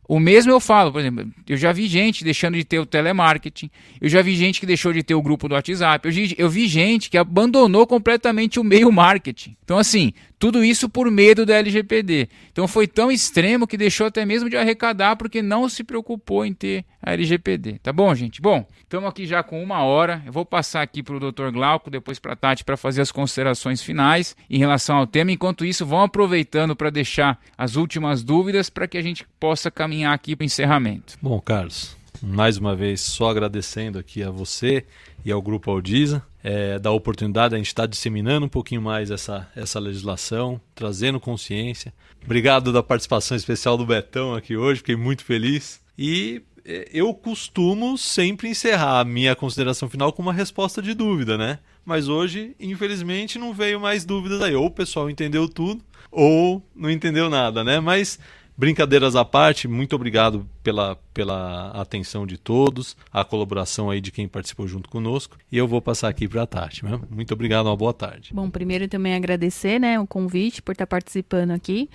O 0.08 0.20
mesmo 0.20 0.52
eu 0.52 0.60
falo, 0.60 0.92
por 0.92 1.02
exemplo, 1.02 1.28
eu 1.48 1.58
já 1.58 1.74
vi 1.74 1.86
gente 1.88 2.24
deixando 2.24 2.56
de 2.56 2.64
ter 2.64 2.80
o 2.80 2.86
telemarketing, 2.86 3.70
eu 4.00 4.08
já 4.08 4.22
vi 4.22 4.36
gente 4.36 4.60
que 4.60 4.66
deixou 4.66 4.94
de 4.94 5.04
ter 5.04 5.16
o 5.16 5.22
grupo 5.22 5.50
do 5.50 5.56
WhatsApp, 5.56 6.08
eu, 6.08 6.14
vi, 6.14 6.36
eu 6.38 6.50
vi 6.50 6.66
gente 6.66 7.10
que 7.10 7.18
abandonou 7.18 7.86
completamente 7.86 8.58
o 8.58 8.64
meio 8.64 8.90
marketing. 8.90 9.58
Então, 9.66 9.78
assim, 9.78 10.14
tudo 10.40 10.64
isso 10.64 10.88
por 10.88 11.10
medo 11.10 11.46
da 11.46 11.56
LGPD. 11.56 12.30
Então 12.52 12.68
foi 12.68 12.88
tão 12.88 13.12
extremo 13.12 13.68
que 13.68 13.78
deixou 13.78 14.08
até 14.08 14.26
mesmo 14.26 14.50
de 14.50 14.58
arrecadar 14.58 15.16
porque 15.16 15.42
não 15.42 15.68
se 15.68 15.84
preocupou 15.84 16.46
em 16.46 16.54
ter 16.54 16.86
a 17.02 17.14
LGPD. 17.14 17.80
Tá 17.80 17.92
bom, 17.92 18.14
gente? 18.14 18.42
Bom, 18.42 18.66
estamos 18.82 19.10
aqui 19.10 19.26
já 19.26 19.42
com 19.42 19.62
uma 19.62 19.84
hora. 19.84 20.22
Eu 20.26 20.32
vou 20.32 20.46
passar 20.46 20.82
aqui 20.82 21.02
para 21.02 21.16
o 21.16 21.20
Dr. 21.20 21.50
Glauco, 21.52 21.90
depois 21.90 22.20
para 22.20 22.34
a 22.34 22.36
Tati, 22.36 22.64
para 22.64 22.78
fazer 22.78 23.02
as 23.02 23.12
considerações 23.12 23.82
finais 23.82 24.36
em 24.50 24.60
relação 24.60 24.98
ao 24.98 25.08
tema. 25.08 25.32
Enquanto 25.32 25.66
isso, 25.66 25.86
vão 25.86 26.02
aproveitando 26.02 26.76
para 26.76 26.90
deixar 26.90 27.40
as 27.58 27.76
últimas 27.76 28.24
dúvidas 28.24 28.70
para 28.70 28.88
que 28.88 28.98
a 28.98 29.02
gente 29.02 29.26
possa 29.40 29.72
caminhar 29.72 30.14
aqui 30.14 30.36
para 30.36 30.44
o 30.44 30.46
encerramento. 30.46 31.18
Bom, 31.22 31.40
Carlos, 31.42 31.98
mais 32.22 32.58
uma 32.58 32.76
vez 32.76 33.02
só 33.02 33.30
agradecendo 33.30 33.98
aqui 34.00 34.24
a 34.24 34.30
você 34.30 34.86
e 35.28 35.32
ao 35.32 35.42
Grupo 35.42 35.70
Aldiza 35.70 36.24
é, 36.42 36.80
da 36.80 36.90
oportunidade, 36.90 37.54
a 37.54 37.58
gente 37.58 37.68
está 37.68 37.86
disseminando 37.86 38.46
um 38.46 38.50
pouquinho 38.50 38.82
mais 38.82 39.12
essa, 39.12 39.46
essa 39.54 39.78
legislação, 39.78 40.62
trazendo 40.74 41.20
consciência. 41.20 41.94
Obrigado 42.24 42.72
da 42.72 42.82
participação 42.82 43.36
especial 43.36 43.76
do 43.76 43.86
Betão 43.86 44.34
aqui 44.34 44.56
hoje, 44.56 44.78
fiquei 44.78 44.96
muito 44.96 45.26
feliz. 45.26 45.82
E 45.98 46.42
é, 46.64 46.88
eu 46.94 47.14
costumo 47.14 47.98
sempre 47.98 48.48
encerrar 48.48 49.02
a 49.02 49.04
minha 49.04 49.36
consideração 49.36 49.90
final 49.90 50.14
com 50.14 50.22
uma 50.22 50.32
resposta 50.32 50.82
de 50.82 50.94
dúvida, 50.94 51.38
né? 51.38 51.60
Mas 51.84 52.08
hoje, 52.08 52.56
infelizmente, 52.58 53.38
não 53.38 53.54
veio 53.54 53.82
mais 53.82 54.06
dúvidas 54.06 54.42
aí. 54.42 54.56
Ou 54.56 54.68
o 54.68 54.72
pessoal 54.72 55.10
entendeu 55.10 55.50
tudo, 55.50 55.84
ou 56.10 56.66
não 56.74 56.90
entendeu 56.90 57.30
nada, 57.30 57.66
né? 57.66 57.82
Mas 57.82 58.18
Brincadeiras 58.58 59.16
à 59.16 59.24
parte, 59.24 59.68
muito 59.68 59.96
obrigado 59.96 60.48
pela, 60.64 60.98
pela 61.14 61.70
atenção 61.80 62.26
de 62.26 62.40
todos, 62.40 62.98
a 63.14 63.24
colaboração 63.24 63.92
aí 63.92 64.02
de 64.02 64.12
quem 64.12 64.28
participou 64.28 64.68
junto 64.68 64.90
conosco. 64.90 65.38
E 65.52 65.58
eu 65.58 65.68
vou 65.68 65.80
passar 65.80 66.10
aqui 66.10 66.28
para 66.28 66.42
a 66.42 66.48
Tati. 66.48 66.84
Né? 66.84 67.00
Muito 67.08 67.34
obrigado, 67.36 67.68
uma 67.68 67.76
boa 67.76 67.94
tarde. 67.94 68.32
Bom, 68.34 68.50
primeiro 68.50 68.88
também 68.88 69.14
agradecer 69.14 69.80
né, 69.80 70.00
o 70.00 70.08
convite 70.08 70.64
por 70.64 70.72
estar 70.72 70.88
participando 70.88 71.52
aqui. 71.52 71.88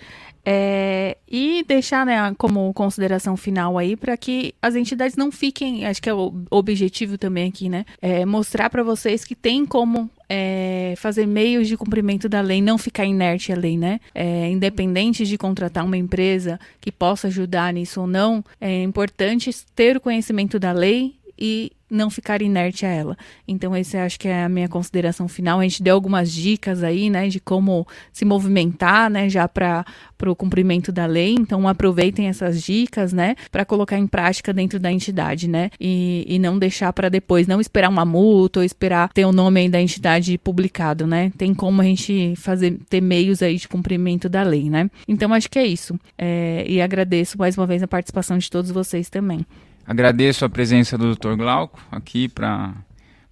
É, 0.44 1.18
e 1.28 1.64
deixar 1.66 2.06
né, 2.06 2.34
como 2.38 2.72
consideração 2.74 3.36
final 3.36 3.78
aí 3.78 3.96
para 3.96 4.16
que 4.16 4.54
as 4.60 4.74
entidades 4.74 5.16
não 5.16 5.30
fiquem, 5.30 5.84
acho 5.84 6.02
que 6.02 6.10
é 6.10 6.14
o 6.14 6.32
objetivo 6.50 7.16
também 7.16 7.48
aqui, 7.48 7.68
né? 7.68 7.84
É 8.00 8.26
mostrar 8.26 8.68
para 8.68 8.82
vocês 8.82 9.24
que 9.24 9.36
tem 9.36 9.64
como 9.64 10.10
é, 10.34 10.94
fazer 10.96 11.26
meios 11.26 11.68
de 11.68 11.76
cumprimento 11.76 12.26
da 12.26 12.40
lei, 12.40 12.62
não 12.62 12.78
ficar 12.78 13.04
inerte 13.04 13.52
à 13.52 13.54
lei, 13.54 13.76
né? 13.76 14.00
É, 14.14 14.48
independente 14.48 15.26
de 15.26 15.36
contratar 15.36 15.84
uma 15.84 15.98
empresa 15.98 16.58
que 16.80 16.90
possa 16.90 17.28
ajudar 17.28 17.70
nisso 17.74 18.00
ou 18.00 18.06
não, 18.06 18.42
é 18.58 18.82
importante 18.82 19.50
ter 19.76 19.98
o 19.98 20.00
conhecimento 20.00 20.58
da 20.58 20.72
lei 20.72 21.16
e 21.38 21.70
não 21.92 22.10
ficar 22.10 22.42
inerte 22.42 22.86
a 22.86 22.88
ela. 22.88 23.16
Então, 23.46 23.76
esse 23.76 23.96
acho 23.96 24.18
que 24.18 24.26
é 24.26 24.44
a 24.44 24.48
minha 24.48 24.68
consideração 24.68 25.28
final. 25.28 25.60
A 25.60 25.62
gente 25.62 25.82
deu 25.82 25.94
algumas 25.94 26.32
dicas 26.32 26.82
aí, 26.82 27.10
né, 27.10 27.28
de 27.28 27.38
como 27.38 27.86
se 28.12 28.24
movimentar, 28.24 29.10
né, 29.10 29.28
já 29.28 29.46
para 29.46 29.84
o 30.26 30.34
cumprimento 30.34 30.90
da 30.90 31.06
lei. 31.06 31.34
Então, 31.38 31.68
aproveitem 31.68 32.28
essas 32.28 32.62
dicas, 32.62 33.12
né, 33.12 33.36
para 33.50 33.64
colocar 33.64 33.98
em 33.98 34.06
prática 34.06 34.52
dentro 34.52 34.80
da 34.80 34.90
entidade, 34.90 35.48
né, 35.48 35.70
e, 35.78 36.24
e 36.26 36.38
não 36.38 36.58
deixar 36.58 36.92
para 36.92 37.08
depois, 37.08 37.46
não 37.46 37.60
esperar 37.60 37.90
uma 37.90 38.04
multa 38.04 38.60
ou 38.60 38.64
esperar 38.64 39.12
ter 39.12 39.24
o 39.24 39.32
nome 39.32 39.60
aí 39.60 39.68
da 39.68 39.80
entidade 39.80 40.38
publicado, 40.38 41.06
né. 41.06 41.30
Tem 41.36 41.54
como 41.54 41.82
a 41.82 41.84
gente 41.84 42.34
fazer, 42.36 42.78
ter 42.88 43.00
meios 43.00 43.42
aí 43.42 43.56
de 43.56 43.68
cumprimento 43.68 44.28
da 44.28 44.42
lei, 44.42 44.70
né. 44.70 44.90
Então, 45.06 45.34
acho 45.34 45.50
que 45.50 45.58
é 45.58 45.66
isso. 45.66 45.98
É, 46.16 46.64
e 46.66 46.80
agradeço 46.80 47.36
mais 47.38 47.56
uma 47.58 47.66
vez 47.66 47.82
a 47.82 47.88
participação 47.88 48.38
de 48.38 48.50
todos 48.50 48.70
vocês 48.70 49.10
também. 49.10 49.44
Agradeço 49.86 50.44
a 50.44 50.48
presença 50.48 50.96
do 50.96 51.14
Dr. 51.14 51.34
Glauco 51.34 51.80
aqui 51.90 52.28
para 52.28 52.74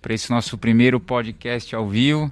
esse 0.08 0.30
nosso 0.30 0.58
primeiro 0.58 0.98
podcast 0.98 1.74
ao 1.74 1.88
vivo. 1.88 2.30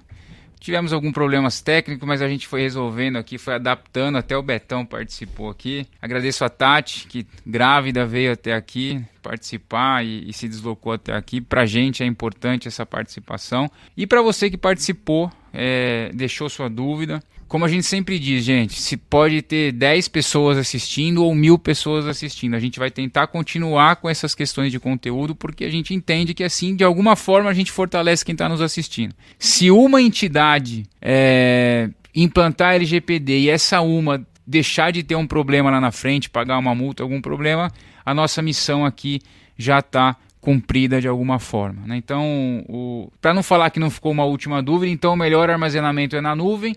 Tivemos 0.61 0.93
alguns 0.93 1.13
problemas 1.13 1.61
técnicos, 1.61 2.07
mas 2.07 2.21
a 2.21 2.29
gente 2.29 2.49
foi 2.49 2.63
resolvendo 2.63 3.17
aqui, 3.17 3.39
foi 3.39 3.55
adaptando, 3.55 4.19
até 4.19 4.37
o 4.37 4.43
Betão 4.43 4.85
participou 4.85 5.49
aqui. 5.51 5.87
Agradeço 6.03 6.45
a 6.45 6.49
Tati, 6.49 7.07
que 7.07 7.25
grávida 7.47 8.05
veio 8.05 8.33
até 8.33 8.55
aqui 8.55 9.01
participar 9.23 10.05
e, 10.05 10.29
e 10.29 10.33
se 10.33 10.49
deslocou 10.49 10.93
até 10.93 11.15
aqui. 11.15 11.41
Para 11.41 11.63
a 11.63 11.67
gente 11.67 12.03
é 12.03 12.07
importante 12.07 12.67
essa 12.67 12.85
participação. 12.85 13.71
E 13.97 14.05
para 14.05 14.21
você 14.21 14.51
que 14.51 14.59
participou, 14.59 15.31
é, 15.53 16.11
deixou 16.13 16.49
sua 16.49 16.69
dúvida, 16.69 17.23
como 17.49 17.65
a 17.65 17.69
gente 17.69 17.85
sempre 17.85 18.19
diz, 18.19 18.45
gente, 18.45 18.79
se 18.79 18.95
pode 18.95 19.41
ter 19.41 19.73
10 19.73 20.07
pessoas 20.09 20.59
assistindo 20.59 21.25
ou 21.25 21.35
mil 21.35 21.59
pessoas 21.59 22.07
assistindo. 22.07 22.55
A 22.55 22.61
gente 22.61 22.79
vai 22.79 22.91
tentar 22.91 23.27
continuar 23.29 23.97
com 23.97 24.09
essas 24.09 24.35
questões 24.35 24.71
de 24.71 24.79
conteúdo 24.79 25.35
porque 25.35 25.65
a 25.65 25.71
gente 25.71 25.95
entende 25.95 26.35
que 26.35 26.45
assim, 26.45 26.77
de 26.77 26.85
alguma 26.85 27.17
forma, 27.17 27.49
a 27.49 27.55
gente 27.55 27.73
fortalece 27.73 28.23
quem 28.23 28.35
está 28.35 28.51
nos 28.51 28.61
assistindo. 28.61 29.15
Se 29.39 29.71
uma 29.71 30.03
entidade 30.03 30.85
é, 31.01 31.89
implantar 32.15 32.75
LGPD 32.75 33.41
e 33.41 33.49
essa 33.49 33.81
uma 33.81 34.25
deixar 34.47 34.93
de 34.93 35.03
ter 35.03 35.15
um 35.15 35.27
problema 35.27 35.71
lá 35.71 35.81
na 35.81 35.91
frente, 35.91 36.29
pagar 36.29 36.59
uma 36.59 36.75
multa, 36.75 37.03
algum 37.03 37.21
problema, 37.21 37.71
a 38.05 38.15
nossa 38.15 38.43
missão 38.43 38.85
aqui 38.85 39.21
já 39.57 39.79
está 39.79 40.17
cumprida 40.41 41.01
de 41.01 41.09
alguma 41.09 41.39
forma. 41.39 41.87
Né? 41.87 41.97
Então, 41.97 43.11
para 43.21 43.35
não 43.35 43.43
falar 43.43 43.71
que 43.71 43.81
não 43.81 43.91
ficou 43.91 44.13
uma 44.13 44.25
última 44.25 44.63
dúvida, 44.63 44.91
então 44.93 45.13
o 45.13 45.17
melhor 45.17 45.51
armazenamento 45.51 46.17
é 46.17 46.21
na 46.21 46.35
nuvem 46.35 46.77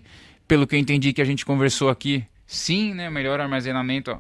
pelo 0.52 0.68
que 0.68 0.76
eu 0.76 0.80
entendi 0.80 1.14
que 1.14 1.22
a 1.22 1.26
gente 1.26 1.46
conversou 1.46 1.88
aqui, 1.88 2.26
sim, 2.46 2.94
né? 2.94 3.10
Melhor 3.10 3.40
armazenamento. 3.40 4.20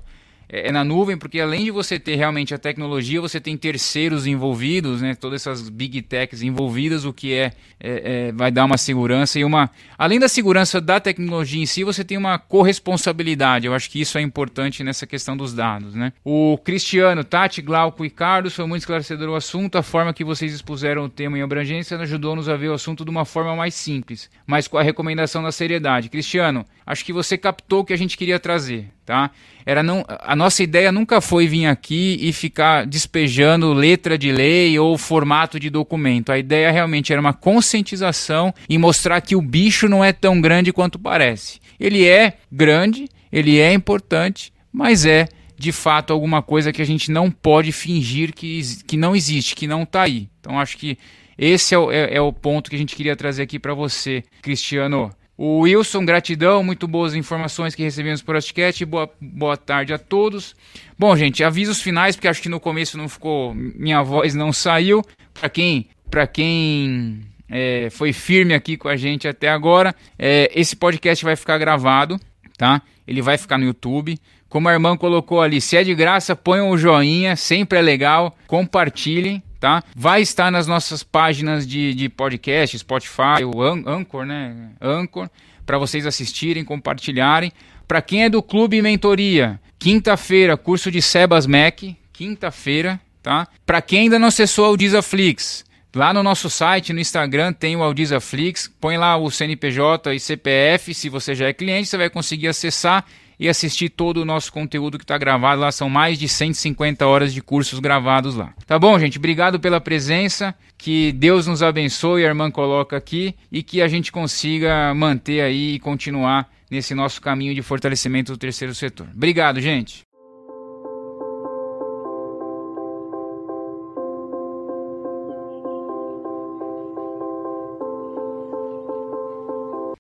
É, 0.52 0.68
é 0.68 0.72
na 0.72 0.84
nuvem, 0.84 1.18
porque 1.18 1.40
além 1.40 1.64
de 1.64 1.72
você 1.72 1.98
ter 1.98 2.16
realmente 2.16 2.54
a 2.54 2.58
tecnologia, 2.58 3.22
você 3.22 3.40
tem 3.40 3.56
terceiros 3.56 4.28
envolvidos, 4.28 5.02
né? 5.02 5.16
Todas 5.16 5.42
essas 5.42 5.70
big 5.70 6.02
techs 6.02 6.42
envolvidas, 6.42 7.06
o 7.06 7.14
que 7.14 7.34
é, 7.34 7.54
é, 7.80 8.28
é, 8.28 8.32
vai 8.34 8.52
dar 8.52 8.66
uma 8.66 8.78
segurança 8.78 9.40
e 9.40 9.46
uma. 9.46 9.70
Além 9.98 10.20
da 10.20 10.28
segurança 10.28 10.82
da 10.82 11.00
tecnologia 11.00 11.62
em 11.62 11.66
si, 11.66 11.86
você 11.86 12.04
tem 12.04 12.18
uma 12.18 12.38
corresponsabilidade. 12.38 13.68
Eu 13.68 13.74
acho 13.74 13.90
que 13.90 14.02
isso 14.02 14.18
é 14.18 14.22
importante 14.22 14.84
nessa 14.84 15.08
questão 15.08 15.38
dos 15.38 15.54
dados, 15.54 15.96
né? 15.96 16.12
O 16.24 16.58
Cristiano, 16.58 17.24
Tati, 17.24 17.62
Glauco 17.62 18.04
e 18.04 18.10
Carlos 18.10 18.54
foi 18.54 18.66
muito 18.66 18.82
esclarecedor 18.82 19.30
o 19.30 19.36
assunto. 19.36 19.78
A 19.78 19.84
forma 19.84 20.14
que 20.14 20.24
vocês 20.24 20.54
expuseram 20.54 21.06
o 21.06 21.10
tema 21.10 21.38
em 21.38 21.42
abrangência 21.42 22.02
ajudou-nos 22.02 22.50
a 22.50 22.58
ver 22.58 22.70
o 22.70 22.74
assunto 22.74 23.06
de 23.06 23.12
uma 23.12 23.26
forma 23.26 23.56
mais 23.56 23.74
simples, 23.74 24.30
mas 24.46 24.68
com 24.68 24.78
a 24.78 24.84
recomendação 24.84 25.44
da 25.44 25.52
seriedade. 25.52 26.10
Cristiano, 26.10 26.66
acho 26.86 27.06
que 27.06 27.14
você 27.14 27.38
captou 27.38 27.82
o 27.82 27.86
que 27.86 27.94
a 27.94 27.98
gente 27.98 28.18
queria 28.18 28.40
trazer, 28.40 28.90
tá? 29.06 29.32
Era 29.66 29.84
não, 29.84 30.04
a 30.08 30.36
nossa 30.36 30.64
ideia 30.64 30.92
nunca 30.92 31.22
foi 31.22 31.48
vir 31.48 31.66
aqui 31.66 32.18
e 32.22 32.34
ficar 32.34 32.86
despejando 32.86 33.74
letra 33.74 34.18
de 34.18 34.32
lei 34.32 34.78
ou 34.80 34.98
formato 34.98 35.60
de 35.60 35.70
documento. 35.70 36.32
A 36.32 36.38
ideia 36.38 36.72
realmente 36.72 37.12
era 37.12 37.22
uma 37.22 37.34
conscientização 37.34 38.54
e 38.68 38.78
mostrar 38.78 39.22
que 39.22 39.36
o 39.36 39.42
bicho 39.42 39.88
não 39.88 40.04
é 40.04 40.12
tão 40.12 40.42
grande 40.42 40.74
quanto 40.74 40.98
parece. 40.98 41.60
Ele 41.80 42.08
é 42.08 42.38
grande, 42.52 43.08
ele 43.32 43.60
é 43.60 43.74
importante, 43.74 44.52
mas 44.72 45.06
é 45.06 45.28
de 45.58 45.72
fato 45.72 46.12
alguma 46.12 46.42
coisa 46.42 46.74
que 46.74 46.82
a 46.82 46.86
gente 46.86 47.12
não 47.12 47.30
pode 47.30 47.72
fingir 47.72 48.34
que, 48.34 48.62
que 48.88 48.98
não 48.98 49.16
existe, 49.16 49.56
que 49.56 49.68
não 49.68 49.84
está 49.84 50.02
aí. 50.04 50.28
Então 50.40 50.60
acho 50.60 50.78
que 50.78 50.98
esse 51.38 51.74
é 51.74 51.78
o, 51.78 51.92
é, 51.92 52.16
é 52.16 52.22
o 52.22 52.34
ponto 52.34 52.70
que 52.70 52.76
a 52.76 52.80
gente 52.80 52.96
queria 52.96 53.16
trazer 53.16 53.44
aqui 53.44 53.60
para 53.60 53.74
você, 53.74 54.24
Cristiano. 54.42 55.12
O 55.38 55.62
Wilson, 55.62 56.06
gratidão, 56.06 56.64
muito 56.64 56.88
boas 56.88 57.16
informações 57.16 57.74
que 57.74 57.82
recebemos 57.82 58.22
por 58.22 58.36
podcast. 58.36 58.86
Boa, 58.86 59.10
boa 59.20 59.58
tarde 59.58 59.94
a 59.94 59.98
todos. 59.98 60.56
Bom, 60.98 61.16
gente, 61.16 61.44
avisos 61.44 61.82
finais, 61.82 62.16
porque 62.16 62.28
acho 62.28 62.42
que 62.42 62.50
no 62.50 62.60
começo 62.60 62.98
não 62.98 63.10
ficou. 63.10 63.54
Minha 63.56 64.04
voz 64.04 64.36
não 64.36 64.54
saiu. 64.54 65.04
Para 65.34 65.50
quem, 65.50 65.88
pra 66.10 66.28
quem 66.28 67.22
é, 67.50 67.90
foi 67.90 68.14
firme 68.14 68.54
aqui 68.54 68.78
com 68.78 68.88
a 68.88 68.96
gente 68.96 69.28
até 69.28 69.50
agora, 69.50 69.96
é, 70.18 70.52
esse 70.54 70.76
podcast 70.76 71.24
vai 71.26 71.36
ficar 71.36 71.58
gravado, 71.58 72.20
tá? 72.58 72.82
Ele 73.08 73.22
vai 73.22 73.38
ficar 73.38 73.58
no 73.58 73.66
YouTube. 73.66 74.18
Como 74.48 74.68
a 74.68 74.74
irmã 74.74 74.98
colocou 74.98 75.42
ali, 75.42 75.62
se 75.62 75.78
é 75.78 75.84
de 75.84 75.96
graça, 75.96 76.36
ponham 76.36 76.70
o 76.70 76.78
joinha, 76.78 77.36
sempre 77.36 77.80
é 77.80 77.82
legal, 77.82 78.36
compartilhem, 78.48 79.42
tá? 79.62 79.84
Vai 79.96 80.24
estar 80.24 80.52
nas 80.52 80.66
nossas 80.66 81.04
páginas 81.04 81.66
de, 81.66 81.94
de 81.94 82.10
podcast, 82.10 82.78
Spotify, 82.80 83.46
o 83.46 83.62
An 83.62 83.84
Anchor, 83.86 84.26
né? 84.26 84.72
Anchor, 84.82 85.30
para 85.66 85.78
vocês 85.78 86.06
assistirem, 86.06 86.66
compartilharem. 86.66 87.54
Para 87.88 88.02
quem 88.02 88.24
é 88.24 88.30
do 88.30 88.42
Clube 88.42 88.82
Mentoria, 88.82 89.62
quinta-feira, 89.78 90.58
curso 90.58 90.90
de 90.90 91.02
Sebas 91.02 91.46
Mac, 91.46 91.84
quinta-feira, 92.12 93.00
tá? 93.22 93.48
Para 93.64 93.82
quem 93.82 94.02
ainda 94.02 94.18
não 94.18 94.30
acessou 94.30 94.74
o 94.74 94.78
Disaflix, 94.78 95.64
Lá 95.94 96.14
no 96.14 96.24
nosso 96.24 96.50
site, 96.50 96.94
no 96.94 97.02
Instagram, 97.02 97.52
tem 97.52 97.76
o 97.76 97.84
Aldizaflix. 97.84 98.72
Põe 98.80 98.98
lá 98.98 99.18
o 99.18 99.30
CNPJ 99.30 100.16
e 100.16 100.22
CPF. 100.22 100.94
Se 100.94 101.10
você 101.10 101.36
já 101.36 101.48
é 101.48 101.54
cliente, 101.54 101.90
você 101.90 101.98
vai 101.98 102.10
conseguir 102.10 102.48
acessar 102.48 103.04
e 103.42 103.50
assistir 103.50 103.90
todo 103.90 104.18
o 104.18 104.26
nosso 104.26 104.54
conteúdo 104.54 105.00
que 105.00 105.04
está 105.04 105.18
gravado. 105.18 105.62
Lá 105.62 105.72
são 105.72 105.90
mais 105.90 106.20
de 106.20 106.30
150 106.30 107.08
horas 107.08 107.34
de 107.34 107.42
cursos 107.42 107.80
gravados 107.80 108.36
lá. 108.36 108.54
Tá 108.68 108.78
bom, 108.78 109.00
gente? 109.00 109.18
Obrigado 109.18 109.60
pela 109.60 109.82
presença. 109.82 110.54
Que 110.78 111.12
Deus 111.12 111.48
nos 111.48 111.64
abençoe, 111.64 112.24
a 112.24 112.28
irmã 112.28 112.52
coloca 112.52 112.96
aqui, 112.96 113.36
e 113.52 113.64
que 113.64 113.82
a 113.82 113.88
gente 113.88 114.12
consiga 114.12 114.94
manter 114.94 115.42
aí 115.42 115.74
e 115.76 115.80
continuar 115.80 116.50
nesse 116.70 116.94
nosso 116.94 117.20
caminho 117.20 117.56
de 117.56 117.62
fortalecimento 117.64 118.32
do 118.32 118.38
terceiro 118.38 118.76
setor. 118.76 119.08
Obrigado, 119.14 119.60
gente. 119.60 120.04